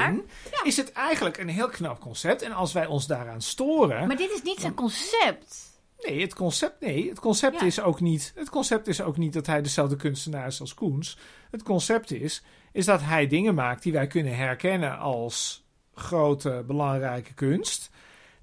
Ja. 0.50 0.64
is 0.64 0.76
het 0.76 0.92
eigenlijk 0.92 1.38
een 1.38 1.48
heel 1.48 1.68
knap 1.68 2.00
concept. 2.00 2.42
En 2.42 2.52
als 2.52 2.72
wij 2.72 2.86
ons 2.86 3.06
daaraan 3.06 3.42
storen. 3.42 4.06
Maar 4.06 4.16
dit 4.16 4.30
is 4.30 4.42
niet 4.42 4.60
zijn 4.60 4.74
concept. 4.74 5.72
Nee, 5.98 6.20
het 6.20 6.34
concept, 6.34 6.80
nee, 6.80 7.08
het 7.08 7.20
concept 7.20 7.60
Ja. 7.60 7.66
is 7.66 7.80
ook 7.80 8.00
niet. 8.00 8.32
Het 8.34 8.50
concept 8.50 8.86
is 8.86 9.00
ook 9.00 9.16
niet 9.16 9.32
dat 9.32 9.46
hij 9.46 9.62
dezelfde 9.62 9.96
kunstenaar 9.96 10.46
is 10.46 10.60
als 10.60 10.74
Koens. 10.74 11.18
Het 11.50 11.62
concept 11.62 12.12
is, 12.12 12.42
is 12.72 12.84
dat 12.84 13.00
hij 13.02 13.26
dingen 13.26 13.54
maakt 13.54 13.82
die 13.82 13.92
wij 13.92 14.06
kunnen 14.06 14.36
herkennen 14.36 14.98
als 14.98 15.64
grote, 15.94 16.64
belangrijke 16.66 17.34
kunst. 17.34 17.90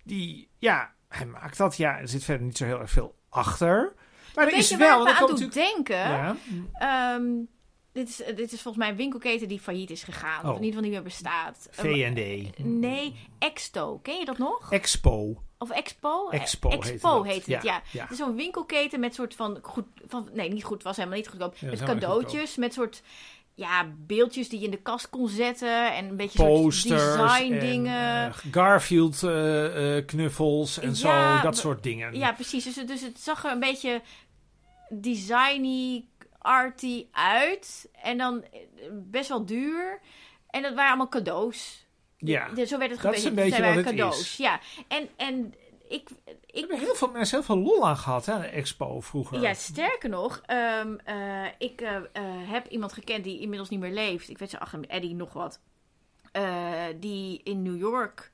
Die, 0.04 0.50
ja, 0.58 0.92
hij 1.18 1.26
maakt 1.26 1.58
dat. 1.58 1.78
Ja, 1.78 1.98
er 2.00 2.08
zit 2.08 2.24
verder 2.24 2.46
niet 2.46 2.58
zo 2.58 2.66
heel 2.66 2.80
erg 2.80 2.90
veel 2.92 3.16
achter. 3.30 3.94
Maar 4.36 4.46
er 4.46 4.52
Weet 4.52 4.60
is 4.60 4.70
je 4.70 4.78
wel. 4.78 5.04
waar 5.04 5.14
me 5.14 5.20
aan 5.20 5.28
doet 5.28 5.40
natuurlijk- 5.40 5.74
denken? 5.76 5.98
Ja, 5.98 6.36
Ehm, 6.74 7.24
dit, 7.92 8.10
is, 8.10 8.16
dit 8.18 8.52
is 8.52 8.62
volgens 8.62 8.78
mij 8.78 8.90
een 8.90 8.96
winkelketen 8.96 9.48
die 9.48 9.60
failliet 9.60 9.90
is 9.90 10.04
gegaan. 10.04 10.40
Of 10.44 10.50
Oh. 10.50 10.56
in 10.58 10.64
ieder 10.64 10.68
geval 10.68 10.82
niet 10.82 10.92
meer 10.92 11.02
bestaat. 11.04 11.68
V&D. 11.72 12.58
Nee, 12.58 13.16
Exto. 13.40 14.00
Ken 14.04 14.20
je 14.20 14.26
dat 14.26 14.38
nog? 14.38 14.72
Expo. 14.72 15.44
Of 15.58 15.70
Expo? 15.70 16.30
Expo 16.30 16.70
Eh, 16.70 16.76
Expo 16.78 17.16
dat. 17.18 17.26
heet 17.26 17.46
het, 17.46 17.64
ja. 17.64 17.82
ja. 17.92 18.02
Het 18.02 18.12
is 18.12 18.18
zo'n 18.18 18.36
winkelketen 18.36 19.00
met 19.00 19.14
soort 19.14 19.36
van 19.36 19.60
goed... 19.62 19.86
Van, 20.08 20.30
nee, 20.34 20.50
niet 20.50 20.64
goed, 20.64 20.84
was 20.84 20.96
helemaal 20.98 21.18
niet 21.18 21.28
goedkoop. 21.28 21.56
Ja, 21.58 21.68
met 21.70 21.80
niet 21.80 21.90
cadeautjes, 21.90 22.56
met 22.56 22.74
soort... 22.74 23.02
Ja, 23.56 23.92
beeldjes 23.98 24.50
die 24.50 24.60
je 24.60 24.66
in 24.66 24.72
de 24.72 24.82
kast 24.82 25.10
kon 25.10 25.28
zetten. 25.28 25.94
En 25.96 26.06
een 26.08 26.16
beetje 26.16 26.38
soort 26.40 26.62
Posters. 26.62 27.02
design 27.02 27.54
en, 27.54 27.60
dingen. 27.60 28.26
eh, 28.28 28.34
Garfield 28.52 29.24
eh, 29.24 29.98
eh, 29.98 30.06
knuffels 30.06 30.80
en 30.80 30.96
zo. 30.96 31.40
Dat 31.42 31.58
soort 31.58 31.84
dingen. 31.84 32.16
Ja, 32.16 32.32
precies. 32.34 32.64
Dus, 32.64 32.76
het- 32.76 32.88
dus 32.88 33.02
het 33.02 33.20
zag 33.20 33.46
er 33.46 33.52
een 33.52 33.60
beetje 33.60 34.02
designy, 34.90 36.06
arty 36.38 37.06
uit. 37.12 37.90
En 38.04 38.18
dan 38.18 38.44
eh, 38.44 38.60
best 38.92 39.30
wel 39.30 39.46
duur. 39.46 40.00
En 40.50 40.62
dat 40.62 40.74
waren 40.74 40.88
allemaal 40.90 41.10
cadeaus. 41.10 41.86
Ja. 42.18 42.66
Zo 42.66 42.78
werd 42.78 42.92
het 42.92 43.02
Dat 43.02 43.16
is 43.16 43.24
een 43.24 43.36
beetje 43.36 43.62
wat 43.64 43.76
het 43.76 43.86
cadeaus. 43.86 44.20
is. 44.20 44.38
Ja, 44.38 44.60
en, 44.88 45.10
en 45.18 45.54
ik, 45.90 46.10
ik 46.52 46.60
hebben 46.60 46.80
heel 46.80 46.96
veel 46.96 47.12
mensen 47.12 47.38
heel 47.38 47.46
veel 47.46 47.58
lol 47.58 47.88
aan 47.88 47.98
gehad, 47.98 48.26
hè, 48.26 48.40
de 48.40 48.48
expo 48.48 49.00
vroeger. 49.00 49.42
Ja, 49.42 49.54
sterker 49.54 50.10
nog, 50.10 50.42
ehm, 50.46 50.96
eh, 51.04 51.46
ik 51.58 51.82
eh, 51.82 51.96
eh, 51.96 52.04
heb 52.52 52.68
iemand 52.68 52.94
gekend 52.94 53.24
die 53.24 53.40
inmiddels 53.40 53.70
niet 53.70 53.80
meer 53.80 53.92
leeft. 53.92 54.30
Ik 54.30 54.38
weet 54.38 54.50
zijn 54.50 54.62
achternaam, 54.62 54.90
Eddie 54.90 55.16
nog 55.16 55.34
wat. 55.34 55.60
Die 57.00 57.42
in 57.44 57.62
New 57.62 57.78
York, 57.78 58.32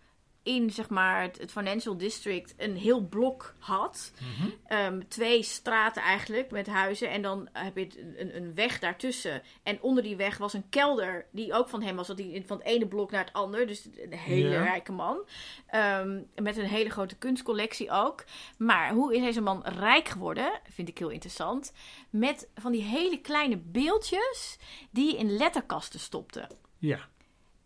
in 0.47 0.71
zeg 0.71 0.89
maar 0.89 1.21
het, 1.21 1.37
het 1.37 1.51
Financial 1.51 1.97
District, 1.97 2.53
een 2.57 2.75
heel 2.75 3.01
blok 3.01 3.55
had. 3.59 4.11
Mhm. 4.21 4.49
Ehm, 4.65 5.01
twee 5.07 5.43
straten 5.43 6.01
eigenlijk 6.01 6.51
met 6.51 6.67
huizen. 6.67 7.09
En 7.09 7.21
dan 7.21 7.49
heb 7.53 7.77
je 7.77 8.15
een, 8.17 8.35
een 8.35 8.55
weg 8.55 8.79
daartussen. 8.79 9.41
En 9.63 9.81
onder 9.81 10.03
die 10.03 10.15
weg 10.15 10.37
was 10.37 10.53
een 10.53 10.69
kelder 10.69 11.25
die 11.31 11.53
ook 11.53 11.69
van 11.69 11.81
hem 11.81 11.95
was. 11.95 12.07
Dat 12.07 12.17
hij 12.17 12.43
van 12.45 12.57
het 12.57 12.65
ene 12.65 12.87
blok 12.87 13.11
naar 13.11 13.25
het 13.25 13.33
ander. 13.33 13.67
Dus 13.67 13.85
een 13.95 14.13
hele 14.13 14.57
rijke 14.57 14.91
man. 14.91 15.17
Ehm, 15.67 16.21
met 16.35 16.57
een 16.57 16.65
hele 16.65 16.89
grote 16.89 17.15
kunstcollectie 17.15 17.91
ook. 17.91 18.23
Maar 18.57 18.93
hoe 18.93 19.15
is 19.15 19.21
deze 19.21 19.41
man 19.41 19.63
rijk 19.63 20.07
geworden? 20.07 20.59
Vind 20.69 20.89
ik 20.89 20.97
heel 20.97 21.09
interessant. 21.09 21.73
Met 22.09 22.49
van 22.55 22.71
die 22.71 22.83
hele 22.83 23.21
kleine 23.21 23.57
beeldjes 23.57 24.57
die 24.91 25.11
je 25.11 25.17
in 25.17 25.37
letterkasten 25.37 25.99
stopte. 25.99 26.47
Ja. 26.77 26.99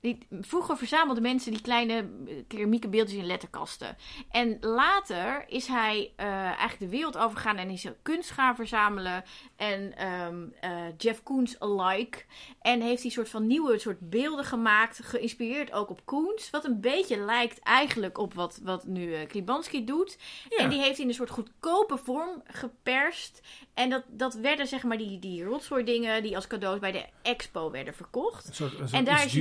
Die, 0.02 0.18
vroeger 0.30 0.78
verzamelden 0.78 1.24
mensen 1.24 1.52
die 1.52 1.62
kleine 1.62 1.94
eh, 2.28 2.34
keramieke 2.48 2.88
beeldjes 2.88 3.20
in 3.20 3.26
letterkasten. 3.26 3.98
En 4.32 4.58
later 4.62 5.46
is 5.48 5.68
hij 5.68 6.12
eh, 6.16 6.26
eigenlijk 6.28 6.80
de 6.80 6.90
wereld 6.90 7.18
overgegaan 7.18 7.58
en 7.58 7.70
is 7.70 7.84
hij 7.84 7.96
kunst 8.02 8.32
gaan 8.32 8.56
verzamelen. 8.56 9.24
En 9.56 9.98
ehm, 9.98 10.46
eh, 10.60 10.72
Jeff 10.98 11.24
Koons 11.24 11.60
alike. 11.60 12.24
En 12.62 12.82
heeft 12.82 13.02
hij 13.02 13.12
soort 13.12 13.30
van 13.30 13.48
nieuwe 13.48 13.80
soort 13.80 14.10
beelden 14.10 14.46
gemaakt. 14.46 15.00
Geïnspireerd 15.04 15.72
ook 15.72 15.90
op 15.90 16.06
Koens. 16.06 16.50
Wat 16.50 16.66
een 16.66 16.82
beetje 16.82 17.18
lijkt 17.18 17.60
eigenlijk 17.60 18.18
op 18.18 18.34
wat, 18.34 18.60
wat 18.64 18.86
nu 18.86 19.26
Klibanski 19.26 19.86
doet. 19.86 20.18
Ja. 20.50 20.58
En 20.58 20.70
die 20.70 20.80
heeft 20.80 20.96
hij 20.96 21.02
in 21.02 21.08
een 21.08 21.14
soort 21.14 21.30
goedkope 21.30 21.98
vorm 21.98 22.42
geperst. 22.48 23.42
En 23.74 23.90
dat, 23.90 24.04
dat 24.08 24.34
werden 24.34 24.68
zeg 24.68 24.84
maar 24.84 24.98
die, 24.98 25.20
die 25.20 25.44
rotzooi 25.44 25.84
dingen 25.84 26.24
die 26.24 26.36
als 26.36 26.48
cadeaus 26.48 26.80
bij 26.80 26.92
de 26.92 27.06
expo 27.22 27.72
werden 27.72 27.94
verkocht. 27.94 28.48
Een 28.48 28.54
soort, 28.54 28.72
een 28.72 28.78
soort 28.78 28.92
En 28.92 29.06
daar 29.06 29.26
is 29.26 29.34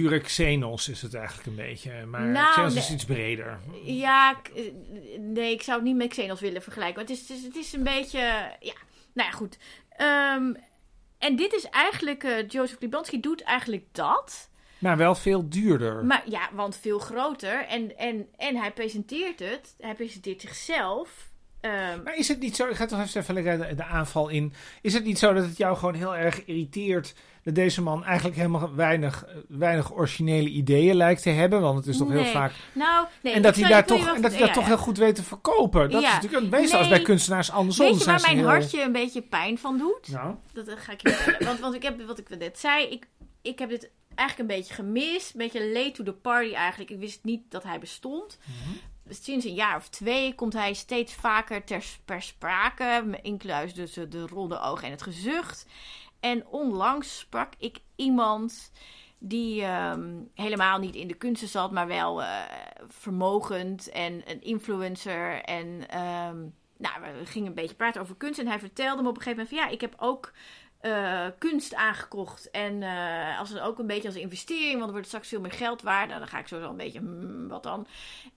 Xenos 0.51 0.89
is 0.89 1.03
het 1.03 1.15
eigenlijk 1.15 1.47
een 1.47 1.55
beetje. 1.55 2.07
Maar 2.07 2.23
Nou, 2.23 2.51
Xenos 2.51 2.75
is 2.77 2.91
iets 2.91 3.05
breder. 3.05 3.59
Ja, 3.85 4.41
eh, 4.55 4.63
nee, 5.19 5.53
ik 5.53 5.63
zou 5.63 5.77
het 5.77 5.87
niet 5.87 5.97
met 5.97 6.09
Xenos 6.09 6.41
willen 6.41 6.63
vergelijken. 6.63 6.97
Want 6.97 7.09
het 7.09 7.19
is, 7.19 7.29
het 7.29 7.39
is, 7.39 7.45
het 7.45 7.57
is 7.57 7.73
een 7.73 7.83
beetje. 7.83 8.19
Ja, 8.61 8.75
nou 9.13 9.29
ja, 9.29 9.31
goed. 9.31 9.59
Ehm, 9.97 10.53
en 11.19 11.37
dit 11.37 11.53
is 11.53 11.65
eigenlijk. 11.65 12.25
eh, 12.25 12.49
Joseph 12.49 12.79
Klibanski 12.79 13.21
doet 13.21 13.43
eigenlijk 13.43 13.85
dat. 13.93 14.49
Maar 14.79 14.97
wel 14.97 15.15
veel 15.15 15.49
duurder. 15.49 16.05
Maar 16.05 16.23
ja, 16.29 16.49
want 16.53 16.77
veel 16.77 16.99
groter. 16.99 17.67
En, 17.67 17.99
en, 17.99 18.27
en 18.37 18.57
hij 18.57 18.73
presenteert 18.73 19.39
het. 19.39 19.75
Hij 19.79 19.95
presenteert 19.95 20.41
zichzelf. 20.41 21.29
Ehm, 21.61 22.03
Maar 22.03 22.17
is 22.17 22.29
het 22.29 22.41
niet 22.41 22.57
zo, 22.57 22.69
ik 22.69 22.77
ga 22.77 22.87
toch 22.87 23.01
even, 23.01 23.21
even 23.21 23.35
lekker 23.35 23.69
de, 23.69 23.75
de 23.75 23.85
aanval 23.85 24.29
in. 24.29 24.53
Is 24.83 24.95
het 24.95 25.05
niet 25.05 25.19
zo 25.19 25.33
dat 25.33 25.45
het 25.45 25.57
jou 25.57 25.77
gewoon 25.77 25.95
heel 25.95 26.17
erg 26.17 26.45
irriteert 26.45 27.15
dat 27.43 27.55
deze 27.55 27.83
man 27.83 28.05
eigenlijk 28.05 28.37
helemaal 28.37 28.75
weinig, 28.75 29.25
eh, 29.25 29.35
weinig 29.49 29.93
originele 29.95 30.49
ideeën 30.49 30.95
lijkt 30.97 31.23
te 31.23 31.31
hebben? 31.31 31.61
Want 31.61 31.77
het 31.79 31.87
is 31.87 31.97
toch 31.97 32.09
heel 32.11 32.25
vaak. 32.25 32.53
nou, 32.73 33.07
nee. 33.23 33.33
en 33.33 33.43
dat 33.43 33.57
hij 33.57 33.69
daar 33.69 33.87
toch, 33.87 33.99
en 33.99 34.05
dat 34.07 34.15
hij 34.15 34.23
vertellen- 34.31 34.53
toch 34.55 34.67
heel 34.67 34.79
goed 34.79 34.99
weet 34.99 35.15
te 35.15 35.23
verkopen. 35.23 35.91
Dat 35.91 36.03
is 36.03 36.09
natuurlijk 36.13 36.43
een 36.43 36.49
meestal 36.49 36.79
als 36.79 36.89
bij 36.89 37.03
kunstenaars 37.03 37.51
andersom. 37.51 37.87
Weet 37.87 37.99
je 37.99 38.05
waar 38.05 38.21
mijn 38.21 38.37
heel- 38.37 38.47
hartje 38.47 38.83
een 38.83 38.93
beetje 38.93 39.23
pijn 39.23 39.59
van 39.59 39.79
doet? 39.79 40.09
Nou, 40.09 40.35
Dat 40.53 40.69
eh, 40.69 40.75
ga 40.79 40.93
ik 40.93 41.01
je 41.03 41.09
vertellen. 41.11 41.47
want, 41.47 41.61
want 41.61 41.75
ik 41.75 41.83
heb, 41.83 42.07
wat 42.07 42.19
ik 42.19 42.39
net 42.39 42.59
zei, 42.59 42.87
ik, 42.87 43.07
ik 43.43 43.59
heb 43.59 43.69
dit 43.69 43.91
eigenlijk 44.15 44.51
een 44.51 44.57
beetje 44.57 44.75
gemist. 44.75 45.33
Een 45.33 45.39
beetje 45.39 45.73
late 45.73 45.91
to 45.91 46.05
the 46.05 46.13
party 46.13 46.55
eigenlijk. 46.55 46.91
Ik 46.91 46.99
wist 46.99 47.25
niet 47.25 47.43
dat 47.49 47.63
hij 47.63 47.79
bestond. 47.79 48.39
Mhm. 48.45 48.77
Sinds 49.13 49.45
een 49.45 49.55
jaar 49.55 49.77
of 49.77 49.89
twee 49.89 50.35
komt 50.35 50.53
hij 50.53 50.73
steeds 50.75 51.15
vaker 51.15 51.65
ter, 51.65 51.85
per 52.05 52.23
sprake. 52.23 53.05
Incluis 53.23 53.75
dus 53.75 53.93
de 53.93 54.27
ronde 54.27 54.61
ogen 54.61 54.85
en 54.85 54.91
het 54.91 55.03
gezucht. 55.03 55.67
En 56.21 56.47
onlangs 56.47 57.19
sprak 57.19 57.53
ik 57.59 57.79
iemand 57.97 58.73
die 59.19 59.63
ehm, 59.63 60.23
helemaal 60.35 60.79
niet 60.79 60.95
in 60.95 61.09
de 61.09 61.15
kunsten 61.15 61.49
zat, 61.49 61.71
maar 61.71 61.87
wel 61.87 62.23
eh, 62.23 62.43
vermogend 62.89 63.91
en 63.91 64.23
een 64.31 64.43
influencer. 64.43 65.43
En 65.43 65.89
ehm, 65.89 66.39
nou, 66.77 67.03
we 67.19 67.27
gingen 67.27 67.49
een 67.49 67.55
beetje 67.55 67.75
praten 67.75 68.01
over 68.01 68.17
kunst. 68.17 68.39
En 68.39 68.47
hij 68.47 68.59
vertelde 68.59 69.03
me 69.03 69.09
op 69.09 69.17
een 69.17 69.23
gegeven 69.23 69.45
moment 69.45 69.59
van 69.59 69.67
ja, 69.67 69.75
ik 69.75 69.81
heb 69.81 69.95
ook 69.99 70.33
eh, 70.81 71.27
kunst 71.39 71.75
aangekocht. 71.75 72.51
En 72.51 72.83
eh, 72.83 73.39
als 73.39 73.59
ook 73.59 73.79
een 73.79 73.87
beetje 73.87 74.09
als 74.09 74.17
investering, 74.17 74.73
want 74.73 74.83
dan 74.83 74.93
wordt 74.93 75.07
straks 75.07 75.29
veel 75.29 75.41
meer 75.41 75.53
geld 75.53 75.83
waard. 75.83 76.09
Nou, 76.09 76.19
dan 76.19 76.29
ga 76.29 76.39
ik 76.39 76.49
wel 76.49 76.71
een 76.71 76.77
beetje, 76.77 76.99
hmm, 76.99 77.49
wat 77.49 77.63
dan? 77.63 77.87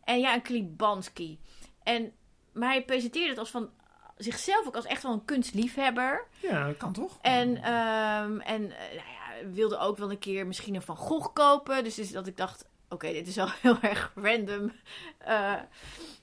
En 0.04 0.20
ja, 0.20 0.34
een 0.34 0.42
Klibanski. 0.42 1.40
En, 1.84 2.12
maar 2.54 2.70
hij 2.70 2.84
presenteerde 2.84 3.30
het 3.30 3.38
als 3.38 3.52
van 3.52 3.70
zichzelf 4.18 4.68
ook 4.68 4.76
als 4.76 4.86
echt 4.86 5.03
wel 5.03 5.11
een 5.14 5.26
kunstliefhebber. 5.26 6.26
Ja, 6.39 6.68
dat 6.68 6.78
kan 6.78 6.93
toch? 6.93 7.18
En, 7.22 7.57
ehm, 7.57 8.39
en 8.39 8.61
nou 8.68 8.91
ja, 8.91 9.49
wilde 9.51 9.78
ook 9.78 9.97
wel 9.97 10.11
een 10.11 10.20
keer 10.20 10.47
misschien 10.47 10.76
een 10.76 10.82
Van 10.82 10.95
Gogh 10.97 11.34
kopen. 11.34 11.84
Dus, 11.84 11.95
dus 11.95 12.11
dat 12.11 12.28
ik 12.28 12.38
dacht, 12.38 12.66
oké, 12.89 13.11
dit 13.11 13.28
is 13.28 13.36
wel 13.36 13.49
heel 13.61 13.78
erg 13.82 14.11
random. 14.16 14.72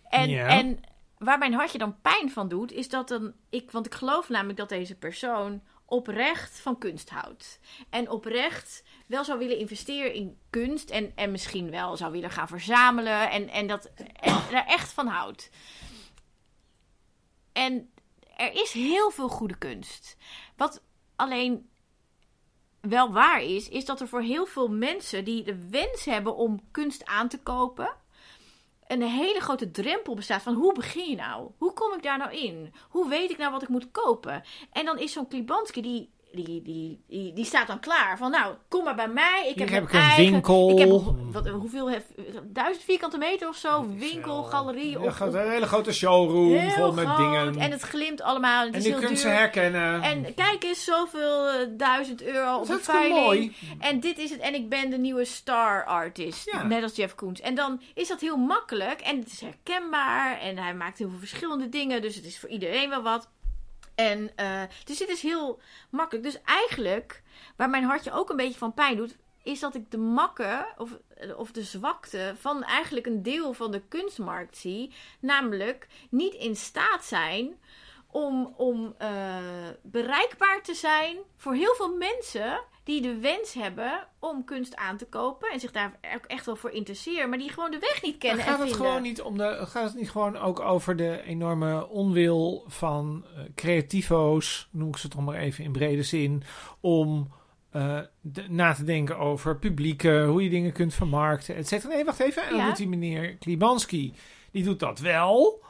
en, 0.08 0.28
Ja. 0.28 0.46
en 0.48 0.80
waar 1.18 1.38
mijn 1.38 1.54
hartje 1.54 1.78
dan 1.78 2.00
pijn 2.00 2.30
van 2.30 2.48
doet, 2.48 2.72
is 2.72 2.88
dat 2.88 3.08
dan 3.08 3.32
ik, 3.50 3.70
want 3.70 3.86
ik 3.86 3.94
geloof 3.94 4.28
namelijk 4.28 4.58
dat 4.58 4.68
deze 4.68 4.94
persoon 4.94 5.62
oprecht 5.84 6.60
van 6.60 6.78
kunst 6.78 7.10
houdt. 7.10 7.60
En 7.90 8.10
oprecht 8.10 8.82
wel 9.06 9.24
zou 9.24 9.38
willen 9.38 9.58
investeren 9.58 10.14
in 10.14 10.38
kunst 10.50 10.90
en, 10.90 11.12
en 11.14 11.30
misschien 11.30 11.70
wel 11.70 11.96
zou 11.96 12.12
willen 12.12 12.30
gaan 12.30 12.48
verzamelen 12.48 13.30
en, 13.30 13.48
en 13.48 13.66
dat 13.66 13.90
en 14.20 14.34
daar 14.50 14.66
echt 14.66 14.92
van 14.92 15.06
houdt. 15.06 15.50
En 17.52 17.90
er 18.36 18.52
is 18.52 18.72
heel 18.72 19.10
veel 19.10 19.28
goede 19.28 19.58
kunst. 19.58 20.16
Wat 20.56 20.82
alleen 21.16 21.68
wel 22.80 23.12
waar 23.12 23.42
is, 23.42 23.68
is 23.68 23.84
dat 23.84 24.00
er 24.00 24.08
voor 24.08 24.22
heel 24.22 24.46
veel 24.46 24.68
mensen 24.68 25.24
die 25.24 25.42
de 25.42 25.68
wens 25.68 26.04
hebben 26.04 26.36
om 26.36 26.60
kunst 26.70 27.04
aan 27.04 27.28
te 27.28 27.38
kopen, 27.38 27.92
een 28.86 29.02
hele 29.02 29.40
grote 29.40 29.70
drempel 29.70 30.14
bestaat 30.14 30.42
van 30.42 30.54
hoe 30.54 30.74
begin 30.74 31.10
je 31.10 31.16
nou? 31.16 31.50
Hoe 31.58 31.72
kom 31.72 31.92
ik 31.92 32.02
daar 32.02 32.18
nou 32.18 32.36
in? 32.36 32.72
Hoe 32.88 33.08
weet 33.08 33.30
ik 33.30 33.38
nou 33.38 33.52
wat 33.52 33.62
ik 33.62 33.68
moet 33.68 33.90
kopen? 33.90 34.44
En 34.72 34.84
dan 34.84 34.98
is 34.98 35.12
zo'n 35.12 35.28
Klibanski 35.28 35.82
die. 35.82 36.10
Die, 36.32 36.62
die, 36.62 37.04
die, 37.08 37.32
die 37.32 37.44
staat 37.44 37.66
dan 37.66 37.80
klaar 37.80 38.18
van, 38.18 38.30
nou, 38.30 38.54
kom 38.68 38.84
maar 38.84 38.94
bij 38.94 39.08
mij. 39.08 39.46
Ik 39.48 39.58
heb, 39.58 39.68
heb 39.68 39.82
ik 39.82 39.92
mijn 39.92 40.02
een 40.04 40.10
eigen, 40.10 40.32
winkel. 40.32 40.70
Ik 40.70 40.78
heb 40.78 40.88
wat, 41.32 41.48
hoeveel, 41.48 41.90
duizend 42.44 42.84
vierkante 42.84 43.18
meter 43.18 43.48
of 43.48 43.56
zo, 43.56 43.86
winkel, 43.96 44.42
galerie. 44.42 44.96
Een, 44.96 45.02
Of, 45.02 45.14
grote- 45.14 45.38
een 45.38 45.50
hele 45.50 45.66
grote 45.66 45.92
showroom 45.92 46.52
heel 46.52 46.70
vol 46.70 46.92
met 46.92 47.04
groot. 47.06 47.16
dingen. 47.16 47.58
En 47.58 47.70
het 47.70 47.82
glimt 47.82 48.22
allemaal. 48.22 48.60
En, 48.66 48.66
het 48.74 48.84
En 48.84 48.90
heel 48.90 49.00
kunt 49.00 49.18
ze 49.18 49.28
herkennen. 49.28 50.02
En 50.02 50.34
kijk 50.34 50.64
eens, 50.64 50.84
zoveel 50.84 51.48
eh, 51.48 51.66
duizend 51.70 52.22
euro 52.22 52.52
op 52.58 52.66
dat 52.66 52.76
de 52.76 52.80
is 52.80 52.84
veiling. 52.84 53.20
mooi. 53.24 53.56
En 53.78 54.00
dit 54.00 54.18
is 54.18 54.30
het. 54.30 54.40
En 54.40 54.54
ik 54.54 54.68
ben 54.68 54.90
de 54.90 54.98
nieuwe 54.98 55.24
star 55.24 55.84
artist. 55.84 56.50
Ja. 56.52 56.62
Net 56.62 56.82
als 56.82 56.96
Jeff 56.96 57.14
Koons. 57.14 57.40
En 57.40 57.54
dan 57.54 57.80
is 57.94 58.08
dat 58.08 58.20
heel 58.20 58.36
makkelijk. 58.36 59.00
En 59.00 59.18
het 59.18 59.32
is 59.32 59.40
herkenbaar. 59.40 60.38
En 60.40 60.58
hij 60.58 60.74
maakt 60.74 60.98
heel 60.98 61.08
veel 61.08 61.18
verschillende 61.18 61.68
dingen. 61.68 62.02
Dus 62.02 62.14
het 62.14 62.24
is 62.24 62.38
voor 62.38 62.48
iedereen 62.48 62.88
wel 62.88 63.02
wat. 63.02 63.28
En 63.94 64.36
eh, 64.36 64.62
dus 64.84 64.98
dit 64.98 65.08
is 65.08 65.22
heel 65.22 65.60
makkelijk. 65.90 66.24
Dus 66.24 66.42
eigenlijk, 66.42 67.22
waar 67.56 67.70
mijn 67.70 67.84
hartje 67.84 68.12
ook 68.12 68.30
een 68.30 68.36
beetje 68.36 68.58
van 68.58 68.74
pijn 68.74 68.96
doet, 68.96 69.16
is 69.42 69.60
dat 69.60 69.74
ik 69.74 69.90
de 69.90 69.98
makken 69.98 70.66
of, 70.76 70.98
of 71.36 71.52
de 71.52 71.62
zwakte 71.62 72.34
van 72.38 72.62
eigenlijk 72.62 73.06
een 73.06 73.22
deel 73.22 73.52
van 73.52 73.70
de 73.70 73.82
kunstmarkt 73.88 74.56
zie. 74.56 74.94
Namelijk 75.20 75.86
niet 76.10 76.34
in 76.34 76.56
staat 76.56 77.04
zijn 77.04 77.58
om, 78.10 78.54
om 78.56 78.94
eh, 78.98 79.36
bereikbaar 79.82 80.62
te 80.62 80.74
zijn 80.74 81.18
voor 81.36 81.54
heel 81.54 81.74
veel 81.74 81.96
mensen 81.96 82.60
die 82.90 83.00
de 83.02 83.18
wens 83.18 83.54
hebben 83.54 84.06
om 84.18 84.44
kunst 84.44 84.76
aan 84.76 84.96
te 84.96 85.06
kopen 85.06 85.50
en 85.50 85.60
zich 85.60 85.72
daar 85.72 85.98
ook 86.16 86.24
echt 86.26 86.46
wel 86.46 86.56
voor 86.56 86.70
interesseren, 86.70 87.28
maar 87.28 87.38
die 87.38 87.48
gewoon 87.50 87.70
de 87.70 87.78
weg 87.78 88.02
niet 88.02 88.10
Maar 88.10 88.20
kennen 88.20 88.44
gaat 88.44 88.60
en 88.60 88.66
het 88.66 88.76
gewoon 88.76 89.02
niet 89.02 89.20
om 89.22 89.38
de. 89.38 89.58
Gaat 89.66 89.84
het 89.88 89.94
niet 89.98 90.10
gewoon 90.10 90.36
ook 90.36 90.60
over 90.60 90.96
de 90.96 91.22
enorme 91.22 91.88
onwil 91.88 92.64
van 92.66 93.24
eh, 93.36 93.42
creativo's, 93.54 94.68
noem 94.70 94.88
ik 94.88 94.96
ze 94.96 95.08
toch 95.08 95.24
maar 95.24 95.36
even 95.38 95.64
in 95.64 95.72
brede 95.72 96.02
zin, 96.02 96.42
om 96.80 97.32
eh, 97.70 97.98
de- 98.20 98.44
na 98.48 98.72
te 98.74 98.84
denken 98.84 99.18
over 99.18 99.58
publieken, 99.58 100.26
hoe 100.26 100.42
je 100.44 100.50
dingen 100.50 100.72
kunt 100.72 100.94
vermarkten, 100.94 101.54
et 101.56 101.68
cetera. 101.68 101.94
Nee, 101.94 102.04
wacht 102.04 102.20
even. 102.20 102.42
En 102.42 102.48
dan 102.50 102.58
Ja. 102.58 102.66
doet 102.66 102.76
die 102.76 102.88
meneer 102.88 103.34
Klibanski, 103.36 104.14
die 104.52 104.64
doet 104.64 104.80
dat 104.80 104.98
wel. 104.98 105.62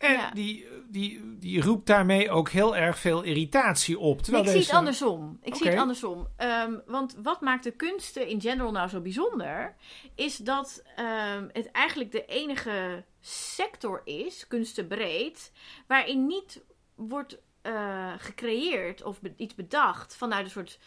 En 0.00 0.12
Ja. 0.12 0.30
die, 0.30 0.66
die, 0.88 1.36
die 1.38 1.62
roept 1.62 1.86
daarmee 1.86 2.30
ook 2.30 2.48
heel 2.50 2.76
erg 2.76 2.98
veel 2.98 3.22
irritatie 3.22 3.98
op. 3.98 4.22
Terwijl 4.22 4.44
ik 4.44 4.50
zie 4.50 4.60
het 4.60 4.70
andersom. 4.70 5.38
Ik 5.42 5.54
zie 5.54 5.68
het 5.68 5.78
andersom. 5.78 6.28
Ehm, 6.36 6.74
want 6.86 7.16
wat 7.22 7.40
maakt 7.40 7.64
de 7.64 7.70
kunsten 7.70 8.26
in 8.28 8.40
general 8.40 8.70
nou 8.72 8.88
zo 8.88 9.00
bijzonder? 9.00 9.74
Is 10.14 10.36
dat 10.36 10.82
ehm, 10.96 11.48
het 11.52 11.70
eigenlijk 11.70 12.12
de 12.12 12.24
enige 12.24 13.04
sector 13.20 14.00
is, 14.04 14.46
kunstenbreed, 14.46 15.52
waarin 15.86 16.26
niet 16.26 16.62
wordt 16.94 17.38
eh, 17.62 18.12
gecreëerd 18.18 19.02
of 19.02 19.20
be- 19.20 19.34
iets 19.36 19.54
bedacht 19.54 20.16
vanuit 20.16 20.44
een 20.44 20.50
soort 20.50 20.78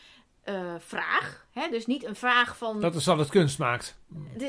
eh, 0.43 0.73
vraag. 0.79 1.45
Hè? 1.53 1.69
Dus 1.69 1.85
niet 1.85 2.03
een 2.05 2.15
vraag 2.15 2.57
van. 2.57 2.81
Dat 2.81 2.95
is 2.95 3.05
wat 3.05 3.17
het 3.17 3.29
kunst 3.29 3.59
maakt. 3.59 3.97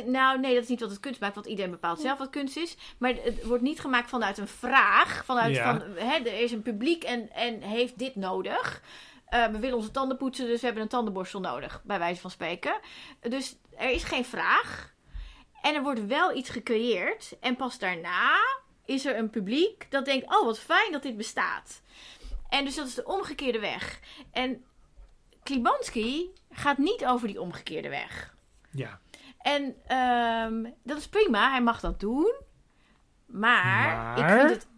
Nou, 0.07 0.40
nee, 0.40 0.55
dat 0.55 0.62
is 0.62 0.68
niet 0.68 0.80
wat 0.80 0.90
het 0.90 1.01
kunst 1.01 1.20
maakt, 1.20 1.34
want 1.34 1.47
iedereen 1.47 1.70
bepaalt 1.70 2.01
zelf 2.01 2.18
wat 2.18 2.30
kunst 2.30 2.57
is. 2.57 2.76
Maar 2.99 3.14
het 3.22 3.45
wordt 3.45 3.62
niet 3.62 3.80
gemaakt 3.80 4.11
vanuit 4.11 4.38
een 4.38 4.49
vraag. 4.49 5.24
Vanuit 5.24 5.55
Ja. 5.55 5.78
van, 5.78 5.88
hè, 5.97 6.16
er 6.16 6.40
is 6.40 6.53
een 6.53 6.62
publiek 6.62 7.05
en, 7.05 7.30
en 7.32 7.61
heeft 7.62 7.99
dit 7.99 8.16
nodig. 8.16 8.82
Eh, 9.26 9.47
we 9.47 9.59
willen 9.59 9.76
onze 9.76 9.90
tanden 9.90 10.16
poetsen, 10.16 10.47
dus 10.47 10.61
we 10.61 10.64
hebben 10.66 10.82
een 10.82 10.88
tandenborstel 10.88 11.40
nodig, 11.40 11.80
bij 11.84 11.99
wijze 11.99 12.20
van 12.20 12.30
spreken. 12.30 12.78
Dus 13.20 13.57
er 13.76 13.90
is 13.90 14.05
geen 14.05 14.24
vraag. 14.24 14.92
En 15.62 15.74
er 15.74 15.82
wordt 15.82 16.07
wel 16.07 16.36
iets 16.36 16.51
gecreëerd. 16.51 17.36
En 17.40 17.57
pas 17.57 17.78
daarna 17.78 18.38
is 18.84 19.05
er 19.07 19.18
een 19.18 19.30
publiek 19.30 19.86
dat 19.90 20.05
denkt: 20.05 20.26
oh, 20.26 20.45
wat 20.45 20.59
fijn 20.59 20.92
dat 20.92 21.03
dit 21.03 21.16
bestaat. 21.16 21.80
En 22.49 22.64
dus 22.64 22.74
dat 22.74 22.86
is 22.86 22.95
de 22.95 23.05
omgekeerde 23.05 23.61
weg. 23.61 24.01
En 24.32 24.64
Klibanski 25.45 26.32
gaat 26.51 26.78
niet 26.78 27.07
over 27.07 27.28
die 27.28 27.40
omgekeerde 27.40 27.88
weg. 27.88 28.34
Ja. 28.70 29.01
En 29.38 29.74
ehm, 29.86 30.72
dat 30.82 30.99
is 30.99 31.09
prima, 31.09 31.51
hij 31.51 31.62
mag 31.62 31.80
dat 31.80 32.01
doen. 32.01 32.34
Maar, 33.26 33.64
Maar? 33.64 34.18
Ik, 34.18 34.40
vind 34.40 34.51
het, 34.51 34.68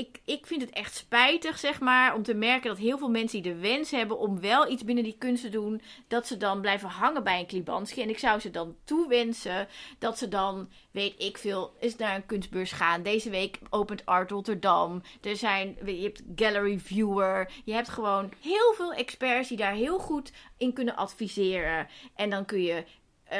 ik, 0.00 0.20
ik 0.24 0.46
vind 0.46 0.60
het 0.60 0.70
echt 0.70 0.94
spijtig, 0.94 1.58
zeg 1.58 1.80
maar, 1.80 2.14
om 2.14 2.22
te 2.22 2.34
merken 2.34 2.68
dat 2.68 2.78
heel 2.78 2.98
veel 2.98 3.10
mensen 3.10 3.42
die 3.42 3.52
de 3.52 3.60
wens 3.60 3.90
hebben 3.90 4.18
om 4.18 4.40
wel 4.40 4.70
iets 4.70 4.84
binnen 4.84 5.04
die 5.04 5.16
kunst 5.18 5.42
te 5.42 5.48
doen, 5.48 5.82
dat 6.08 6.26
ze 6.26 6.36
dan 6.36 6.60
blijven 6.60 6.88
hangen 6.88 7.24
bij 7.24 7.38
een 7.38 7.46
Klibanski. 7.46 8.02
En 8.02 8.08
ik 8.08 8.18
zou 8.18 8.40
ze 8.40 8.50
dan 8.50 8.76
toewensen 8.84 9.68
dat 9.98 10.18
ze 10.18 10.28
dan, 10.28 10.68
weet 10.90 11.22
ik 11.22 11.38
veel, 11.38 11.72
eens 11.80 11.96
naar 11.96 12.14
een 12.14 12.26
kunstbeurs 12.26 12.72
gaan. 12.72 13.02
Deze 13.02 13.30
week 13.30 13.58
opent 13.70 14.06
Art 14.06 14.30
Rotterdam. 14.30 15.02
Er 15.22 15.36
zijn, 15.36 15.76
je 15.84 16.02
hebt 16.02 16.22
Gallery 16.36 16.78
Viewer. 16.78 17.50
Je 17.64 17.72
hebt 17.72 17.88
gewoon 17.88 18.32
heel 18.40 18.72
veel 18.76 18.92
experts 18.92 19.48
die 19.48 19.56
daar 19.56 19.74
heel 19.74 19.98
goed 19.98 20.32
in 20.56 20.72
kunnen 20.72 20.96
adviseren. 20.96 21.88
En 22.14 22.30
dan 22.30 22.44
kun 22.44 22.62
je 22.62 22.84
eh, 23.24 23.38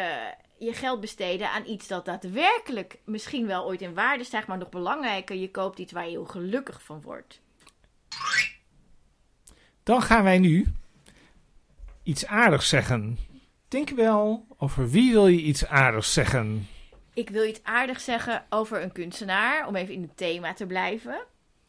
je 0.61 0.73
geld 0.73 1.01
besteden 1.01 1.51
aan 1.51 1.67
iets 1.67 1.89
dat 1.89 2.05
daadwerkelijk 2.05 2.99
misschien 3.05 3.47
wel 3.47 3.65
ooit 3.65 3.81
in 3.81 3.95
waarde 3.95 4.25
stijgt, 4.25 4.47
maar 4.47 4.59
nog 4.59 4.69
belangrijker, 4.69 5.37
je 5.37 5.51
koopt 5.51 5.79
iets 5.79 5.93
waar 5.93 6.05
je 6.05 6.11
heel 6.11 6.25
gelukkig 6.25 6.83
van 6.83 7.01
wordt. 7.01 7.41
Dan 9.83 10.03
gaan 10.03 10.25
wij 10.25 10.39
nu 10.39 10.67
iets 12.03 12.27
aardigs 12.27 12.69
zeggen. 12.69 13.19
Denk 13.69 13.91
wel, 13.91 14.47
over 14.57 14.91
wie 14.91 15.13
wil 15.13 15.27
je 15.27 15.43
iets 15.43 15.67
aardigs 15.67 16.13
zeggen? 16.13 16.69
Ik 17.15 17.31
wil 17.31 17.45
iets 17.45 17.63
aardigs 17.63 18.05
zeggen 18.05 18.47
over 18.49 18.83
een 18.83 18.93
kunstenaar, 18.93 19.67
om 19.67 19.77
even 19.77 19.95
in 19.95 20.03
het 20.03 20.17
thema 20.17 20.53
te 20.53 20.67
blijven. 20.67 21.27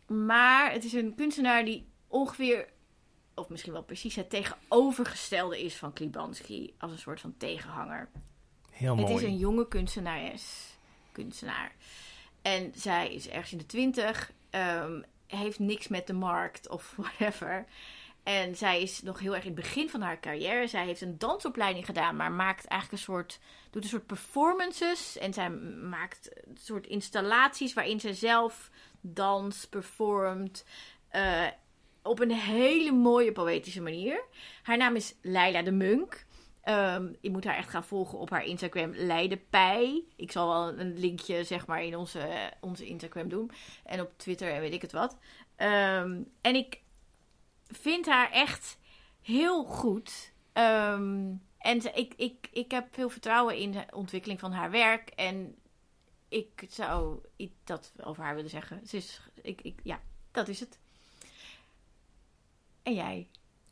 Maar 0.07 0.71
het 0.71 0.83
is 0.83 0.93
een 0.93 1.15
kunstenaar 1.15 1.65
die 1.65 1.87
ongeveer, 2.07 2.67
of 3.35 3.49
misschien 3.49 3.73
wel 3.73 3.83
precies 3.83 4.15
het 4.15 4.29
tegenovergestelde 4.29 5.63
is 5.63 5.75
van 5.75 5.93
Klibanski, 5.93 6.73
als 6.77 6.91
een 6.91 6.97
soort 6.97 7.21
van 7.21 7.33
tegenhanger. 7.37 8.09
Heel 8.81 8.97
Het 8.97 9.09
is 9.09 9.21
een 9.21 9.37
jonge 9.37 9.67
kunstenares. 9.67 10.75
Kunstenaar. 11.11 11.71
En 12.41 12.71
zij 12.75 13.13
is 13.13 13.29
ergens 13.29 13.51
in 13.51 13.57
de 13.57 13.65
twintig. 13.65 14.31
ehm, 14.49 15.01
heeft 15.27 15.59
niks 15.59 15.87
met 15.87 16.07
de 16.07 16.13
markt 16.13 16.69
of 16.69 16.93
whatever. 16.97 17.65
En 18.23 18.55
zij 18.55 18.81
is 18.81 19.01
nog 19.01 19.19
heel 19.19 19.35
erg 19.35 19.45
in 19.45 19.51
het 19.51 19.61
begin 19.61 19.89
van 19.89 20.01
haar 20.01 20.19
carrière. 20.19 20.67
Zij 20.67 20.85
heeft 20.85 21.01
een 21.01 21.17
dansopleiding 21.17 21.85
gedaan, 21.85 22.15
maar 22.15 22.31
maakt 22.31 22.65
eigenlijk 22.65 23.01
een 23.01 23.13
soort, 23.13 23.39
doet 23.69 23.83
een 23.83 23.89
soort 23.89 24.05
performances. 24.05 25.17
En 25.17 25.33
zij 25.33 25.49
maakt 25.89 26.29
een 26.47 26.57
soort 26.61 26.87
installaties 26.87 27.73
waarin 27.73 27.99
ze 27.99 28.13
zelf 28.13 28.69
dans, 29.01 29.67
performt. 29.67 30.65
eh, 31.09 31.47
op 32.03 32.19
een 32.19 32.31
hele 32.31 32.91
mooie 32.91 33.31
poëtische 33.31 33.81
manier. 33.81 34.23
Haar 34.63 34.77
naam 34.77 34.95
is 34.95 35.15
Leila 35.21 35.61
de 35.61 35.71
Munk. 35.71 36.25
Ehm, 36.61 37.13
je 37.21 37.31
moet 37.31 37.43
haar 37.43 37.55
echt 37.55 37.69
gaan 37.69 37.83
volgen 37.83 38.17
op 38.19 38.29
haar 38.29 38.43
Instagram 38.45 38.91
Leidepij. 38.95 40.03
Ik 40.15 40.31
zal 40.31 40.47
wel 40.47 40.79
een 40.79 40.99
linkje 40.99 41.43
zeg 41.43 41.67
maar 41.67 41.83
in 41.83 41.95
onze, 41.95 42.51
onze 42.59 42.85
Instagram 42.85 43.29
doen. 43.29 43.51
En 43.83 44.01
op 44.01 44.11
Twitter 44.17 44.51
en 44.51 44.61
weet 44.61 44.73
ik 44.73 44.81
het 44.81 44.91
wat. 44.91 45.17
Ehm, 45.55 46.21
en 46.41 46.55
ik 46.55 46.81
vind 47.67 48.05
haar 48.05 48.31
echt 48.31 48.77
heel 49.21 49.63
goed. 49.63 50.33
Ehm, 50.53 51.33
En 51.57 51.95
ik, 51.95 52.13
ik, 52.17 52.47
ik 52.51 52.71
heb 52.71 52.87
veel 52.93 53.09
vertrouwen 53.09 53.57
in 53.57 53.71
de 53.71 53.85
ontwikkeling 53.93 54.39
van 54.39 54.51
haar 54.51 54.71
werk. 54.71 55.09
En 55.09 55.55
ik 56.29 56.65
zou 56.69 57.19
dat 57.63 57.93
over 58.03 58.23
haar 58.23 58.35
willen 58.35 58.49
zeggen. 58.49 58.87
Ze 58.87 58.97
is, 58.97 59.21
ik, 59.41 59.61
ik, 59.61 59.79
ja, 59.83 60.01
dat 60.31 60.47
is 60.47 60.59
het. 60.59 60.79
En 62.83 62.93
jij? 62.93 63.27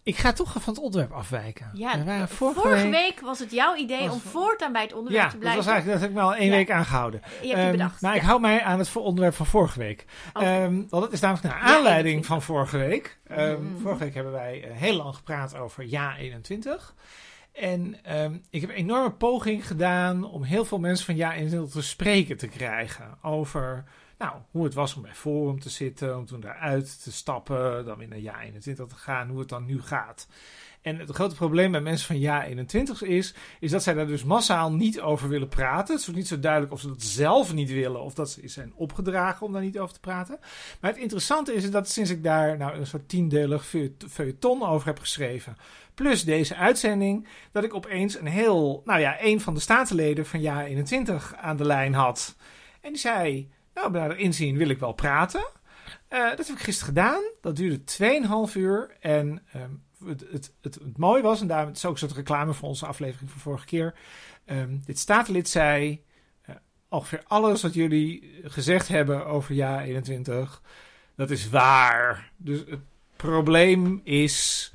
Ik 0.10 0.18
ga 0.18 0.34
toch 0.34 0.52
van 0.52 0.74
het 0.74 0.84
onderwerp 0.84 1.12
afwijken. 1.14 1.70
Ja, 1.74 2.04
We 2.04 2.28
vorige, 2.28 2.60
vorige, 2.60 2.90
week, 2.90 3.20
was 3.20 3.40
het 3.40 3.52
jouw 3.52 3.76
idee 3.76 4.06
was- 4.06 4.14
om 4.14 4.20
voortaan 4.20 4.72
bij 4.72 4.82
het 4.82 4.94
onderwerp 4.94 5.24
Ja, 5.26 5.30
te 5.32 5.38
dat 5.38 5.44
was 5.44 5.54
blijven. 5.54 5.72
eigenlijk, 5.74 6.00
dat 6.00 6.02
heb 6.02 6.10
ik 6.10 6.16
me 6.16 6.22
al 6.34 6.36
één 6.36 6.50
Ja. 6.52 6.56
week 6.56 6.72
aangehouden. 6.72 7.22
Je 7.24 7.30
hebt 7.48 7.48
je 7.50 7.56
Ehm, 7.56 7.72
bedacht. 7.72 8.02
Maar 8.02 8.16
ik 8.16 8.22
ja. 8.22 8.28
hou 8.28 8.40
mij 8.42 8.62
aan 8.64 8.80
het 8.80 8.96
onderwerp 8.96 9.34
van 9.36 9.46
vorige 9.46 9.80
week. 9.80 10.06
Oké. 10.34 10.46
Ehm, 10.46 10.82
want 10.90 11.04
het 11.04 11.14
is 11.14 11.20
namelijk 11.20 11.48
naar 11.48 11.58
Ja, 11.58 11.76
aanleiding 11.76 12.16
21. 12.16 12.26
van 12.26 12.42
vorige 12.42 12.78
week. 12.78 13.20
Ehm, 13.28 13.64
Mhm. 13.64 13.82
Vorige 13.82 14.04
week 14.04 14.14
hebben 14.14 14.34
wij 14.34 14.64
eh, 14.64 14.76
heel 14.78 14.96
lang 14.96 15.16
gepraat 15.16 15.56
over 15.56 15.86
Ja 15.86 16.18
21. 16.18 16.94
En 17.54 17.96
ik 18.50 18.62
heb 18.62 18.70
een 18.70 18.76
enorme 18.76 19.12
poging 19.12 19.68
gedaan 19.68 20.24
om 20.24 20.44
heel 20.44 20.66
veel 20.66 20.80
mensen 20.80 21.06
van 21.06 21.16
Ja 21.16 21.34
21 21.34 21.72
te 21.72 21.82
spreken 21.82 22.38
te 22.38 22.48
krijgen. 22.48 23.18
Over 23.22 23.84
nou, 24.20 24.34
hoe 24.52 24.64
het 24.64 24.74
was 24.74 24.96
om 24.96 25.02
bij 25.02 25.14
Forum 25.14 25.60
te 25.60 25.70
zitten, 25.70 26.18
om 26.18 26.26
toen 26.26 26.40
daaruit 26.40 27.04
te 27.04 27.12
stappen, 27.12 27.86
dan 27.86 27.98
weer 27.98 28.08
naar 28.08 28.20
Ja 28.20 28.42
21 28.42 28.88
te 28.88 28.96
gaan, 28.96 29.30
hoe 29.30 29.40
het 29.40 29.50
dan 29.50 29.66
nu 29.66 29.82
gaat. 29.82 30.28
En 30.82 31.00
het 31.00 31.10
grote 31.10 31.36
probleem 31.36 31.72
bij 31.72 31.82
mensen 31.82 32.08
van 32.08 32.20
Ja 32.20 32.46
21 32.46 33.02
is, 33.02 33.34
is 33.60 33.72
dat 33.72 33.84
zij 33.84 33.94
daar 33.94 34.08
dus 34.08 34.24
massaal 34.24 34.72
niet 34.72 35.02
over 35.02 35.30
willen 35.30 35.48
praten. 35.48 35.96
Het 35.96 36.08
is 36.08 36.14
niet 36.14 36.28
zo 36.28 36.40
duidelijk 36.40 36.74
of 36.74 36.80
ze 36.80 36.88
dat 36.88 37.02
zelf 37.02 37.54
niet 37.54 37.70
willen 37.70 38.02
of 38.02 38.14
dat 38.14 38.30
ze 38.30 38.48
zijn 38.48 38.74
opgedragen 38.76 39.46
om 39.46 39.54
daar 39.54 39.62
niet 39.62 39.80
over 39.80 39.94
te 39.94 40.00
praten. 40.00 40.40
Maar 40.80 40.92
het 40.92 41.00
interessante 41.00 41.54
is 41.54 41.72
dat 41.72 41.90
sinds 41.90 42.10
ik 42.10 42.24
daar 42.24 42.58
nou 42.58 42.74
een 42.78 42.88
soort 42.88 43.10
tiendelig 43.10 43.66
feuille- 43.66 43.96
feuilleton 44.10 44.64
over 44.64 44.88
heb 44.88 45.00
geschreven, 45.00 45.58
plus 45.94 46.24
deze 46.24 46.56
uitzending, 46.56 47.28
dat 47.52 47.64
ik 47.64 47.74
opeens 47.74 48.20
een 48.20 48.28
heel, 48.28 48.82
nou 48.86 49.00
ja, 49.00 49.18
een 49.22 49.42
van 49.42 49.54
de 49.54 49.60
statenleden 49.60 50.26
van 50.26 50.42
Ja 50.42 50.66
21 50.66 51.36
aan 51.36 51.58
de 51.58 51.66
lijn 51.66 51.94
had. 51.94 52.36
En 52.82 52.90
die 52.90 53.02
zei, 53.02 53.50
nou, 53.74 53.92
bij 53.92 54.16
inzien 54.16 54.58
wil 54.58 54.70
ik 54.70 54.80
wel 54.80 54.94
praten. 54.94 55.48
Eh, 56.08 56.30
dat 56.36 56.48
heb 56.48 56.58
ik 56.58 56.64
gisteren 56.64 56.94
gedaan. 56.94 57.22
Dat 57.42 57.56
duurde 57.56 57.84
2,5 58.50 58.56
uur. 58.56 58.98
En 59.00 59.42
ehm, 59.52 59.70
het, 60.06 60.26
het, 60.32 60.54
het, 60.62 60.76
het 60.76 60.98
mooie 60.98 61.22
was, 61.22 61.42
en 61.42 61.48
daarom 61.48 61.68
het 61.68 61.78
is 61.78 61.86
ook 61.86 62.00
een 62.00 62.14
reclame 62.14 62.54
voor 62.54 62.68
onze 62.68 62.86
aflevering 62.86 63.30
van 63.32 63.40
vorige 63.40 63.66
keer. 63.66 63.94
ehm, 64.46 64.78
dit 64.86 65.00
statenlid 65.00 65.50
zei: 65.50 66.04
eh, 66.42 66.56
ongeveer 66.90 67.24
alles 67.28 67.62
wat 67.62 67.74
jullie 67.74 68.34
gezegd 68.44 68.88
hebben 68.88 69.26
over 69.26 69.56
jaar 69.56 69.84
21, 69.84 70.62
dat 71.16 71.30
is 71.30 71.50
waar. 71.50 72.32
Dus 72.38 72.60
het 72.60 72.82
probleem 73.16 74.02
is. 74.04 74.74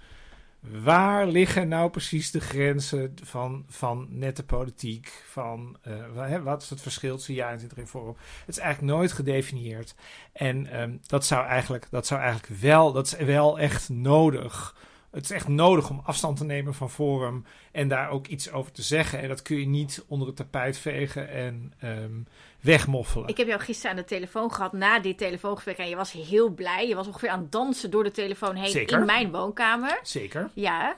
Waar 0.70 1.26
liggen 1.26 1.68
nou 1.68 1.90
precies 1.90 2.30
de 2.30 2.40
grenzen 2.40 3.14
van, 3.22 3.64
van 3.68 4.06
nette 4.10 4.44
politiek? 4.44 5.22
Van 5.26 5.76
eh, 5.82 6.42
wat 6.42 6.62
is 6.62 6.70
het 6.70 6.80
verschil 6.80 7.16
tussen 7.16 7.34
21 7.34 7.78
en 7.78 7.86
Forum? 7.86 8.16
Het 8.38 8.56
is 8.56 8.58
eigenlijk 8.58 8.96
nooit 8.96 9.12
gedefinieerd. 9.12 9.94
En 10.32 10.66
ehm, 10.66 10.96
dat, 11.06 11.26
zou 11.26 11.46
eigenlijk, 11.46 11.86
dat 11.90 12.06
zou 12.06 12.20
eigenlijk 12.20 12.60
wel, 12.60 12.92
dat 12.92 13.06
is 13.06 13.16
wel 13.16 13.58
echt 13.58 13.88
nodig. 13.88 14.76
Het 15.14 15.24
is 15.24 15.30
echt 15.30 15.48
nodig 15.48 15.90
om 15.90 16.00
afstand 16.04 16.36
te 16.36 16.44
nemen 16.44 16.74
van 16.74 16.90
Forum 16.90 17.44
en 17.72 17.88
daar 17.88 18.10
ook 18.10 18.26
iets 18.26 18.52
over 18.52 18.72
te 18.72 18.82
zeggen. 18.82 19.20
En 19.20 19.28
dat 19.28 19.42
kun 19.42 19.58
je 19.58 19.66
niet 19.66 20.04
onder 20.06 20.26
het 20.26 20.36
tapijt 20.36 20.78
vegen 20.78 21.28
en 21.28 21.72
ehm, 21.78 22.20
wegmoffelen. 22.60 23.28
Ik 23.28 23.36
heb 23.36 23.46
jou 23.46 23.60
gisteren 23.60 23.90
aan 23.90 23.96
de 23.96 24.04
telefoon 24.04 24.52
gehad 24.52 24.72
na 24.72 25.00
dit 25.00 25.18
telefoongesprek. 25.18 25.76
En 25.76 25.88
je 25.88 25.96
was 25.96 26.12
heel 26.12 26.48
blij. 26.48 26.88
Je 26.88 26.94
was 26.94 27.06
ongeveer 27.06 27.28
aan 27.28 27.40
het 27.40 27.52
dansen 27.52 27.90
door 27.90 28.04
de 28.04 28.10
telefoon 28.10 28.54
heen 28.54 28.70
Zeker. 28.70 28.98
in 28.98 29.04
mijn 29.04 29.30
woonkamer. 29.30 29.98
Zeker. 30.02 30.50
Ja. 30.54 30.96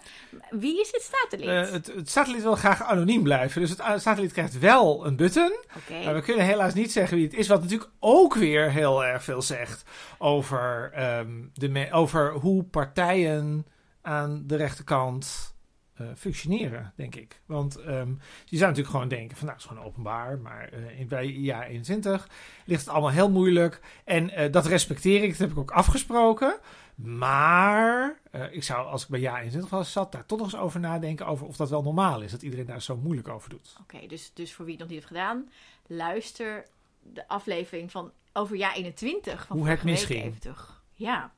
Wie 0.50 0.80
is 0.80 0.92
dit 0.92 1.02
statenlid? 1.02 1.66
Eh, 1.66 1.72
het, 1.72 1.86
het 1.86 2.10
satelliet 2.10 2.42
wil 2.42 2.54
graag 2.54 2.82
anoniem 2.82 3.22
blijven. 3.22 3.60
Dus 3.60 3.70
het 3.70 3.78
uh, 3.78 3.92
satelliet 3.96 4.32
krijgt 4.32 4.58
wel 4.58 5.06
een 5.06 5.16
button. 5.16 5.56
Maar 6.04 6.14
we 6.14 6.22
kunnen 6.22 6.44
helaas 6.44 6.74
niet 6.74 6.92
zeggen 6.92 7.16
wie 7.16 7.26
het 7.26 7.34
is. 7.34 7.48
Wat 7.48 7.62
natuurlijk 7.62 7.90
ook 7.98 8.34
weer 8.34 8.70
heel 8.70 9.04
erg 9.04 9.24
veel 9.24 9.42
zegt 9.42 9.84
over, 10.18 10.90
ehm, 10.94 11.30
de 11.54 11.88
over 11.90 12.32
hoe 12.32 12.64
partijen 12.64 13.66
aan 14.06 14.42
de 14.46 14.56
rechterkant 14.56 15.54
eh, 15.94 16.06
functioneren, 16.16 16.92
denk 16.96 17.14
ik. 17.14 17.40
Want 17.46 17.76
ehm, 17.76 18.10
je 18.44 18.56
zou 18.56 18.60
natuurlijk 18.70 18.88
gewoon 18.88 19.08
denken 19.08 19.36
van 19.36 19.46
nou, 19.46 19.58
het 19.58 19.66
is 19.66 19.72
gewoon 19.72 19.88
openbaar. 19.88 20.38
Maar 20.38 20.68
eh, 20.68 21.00
in, 21.00 21.08
bij 21.08 21.26
jaar 21.26 21.66
21 21.66 22.28
ligt 22.64 22.80
het 22.80 22.90
allemaal 22.90 23.10
heel 23.10 23.30
moeilijk. 23.30 23.80
En 24.04 24.30
eh, 24.30 24.52
dat 24.52 24.66
respecteer 24.66 25.22
ik, 25.22 25.30
dat 25.30 25.38
heb 25.38 25.50
ik 25.50 25.58
ook 25.58 25.70
afgesproken. 25.70 26.58
Maar 26.94 28.20
ik 28.50 28.62
zou, 28.62 28.86
als 28.86 29.02
ik 29.02 29.08
bij 29.08 29.20
jaar 29.20 29.38
21 29.38 29.70
was, 29.70 29.92
zat, 29.92 30.12
daar 30.12 30.26
toch 30.26 30.38
nog 30.38 30.52
eens 30.52 30.62
over 30.62 30.80
nadenken 30.80 31.26
over 31.26 31.46
of 31.46 31.56
dat 31.56 31.70
wel 31.70 31.82
normaal 31.82 32.20
is. 32.20 32.30
Dat 32.30 32.42
iedereen 32.42 32.66
daar 32.66 32.82
zo 32.82 32.96
moeilijk 32.96 33.28
over 33.28 33.50
doet. 33.50 33.76
Oké, 33.80 34.06
dus, 34.06 34.30
dus 34.34 34.52
voor 34.52 34.64
wie 34.64 34.74
het 34.74 34.82
nog 34.82 34.92
niet 34.92 35.02
heeft 35.02 35.12
gedaan, 35.12 35.50
luister 35.86 36.66
de 37.02 37.28
aflevering 37.28 37.90
van 37.90 38.12
over 38.32 38.56
jaar 38.56 38.74
21 38.74 39.46
van 39.46 39.56
Hoe 39.56 39.68
het 39.68 39.82
misging. 39.82 40.24
even 40.24 40.40
terug. 40.40 40.82
Ja. 40.94 41.32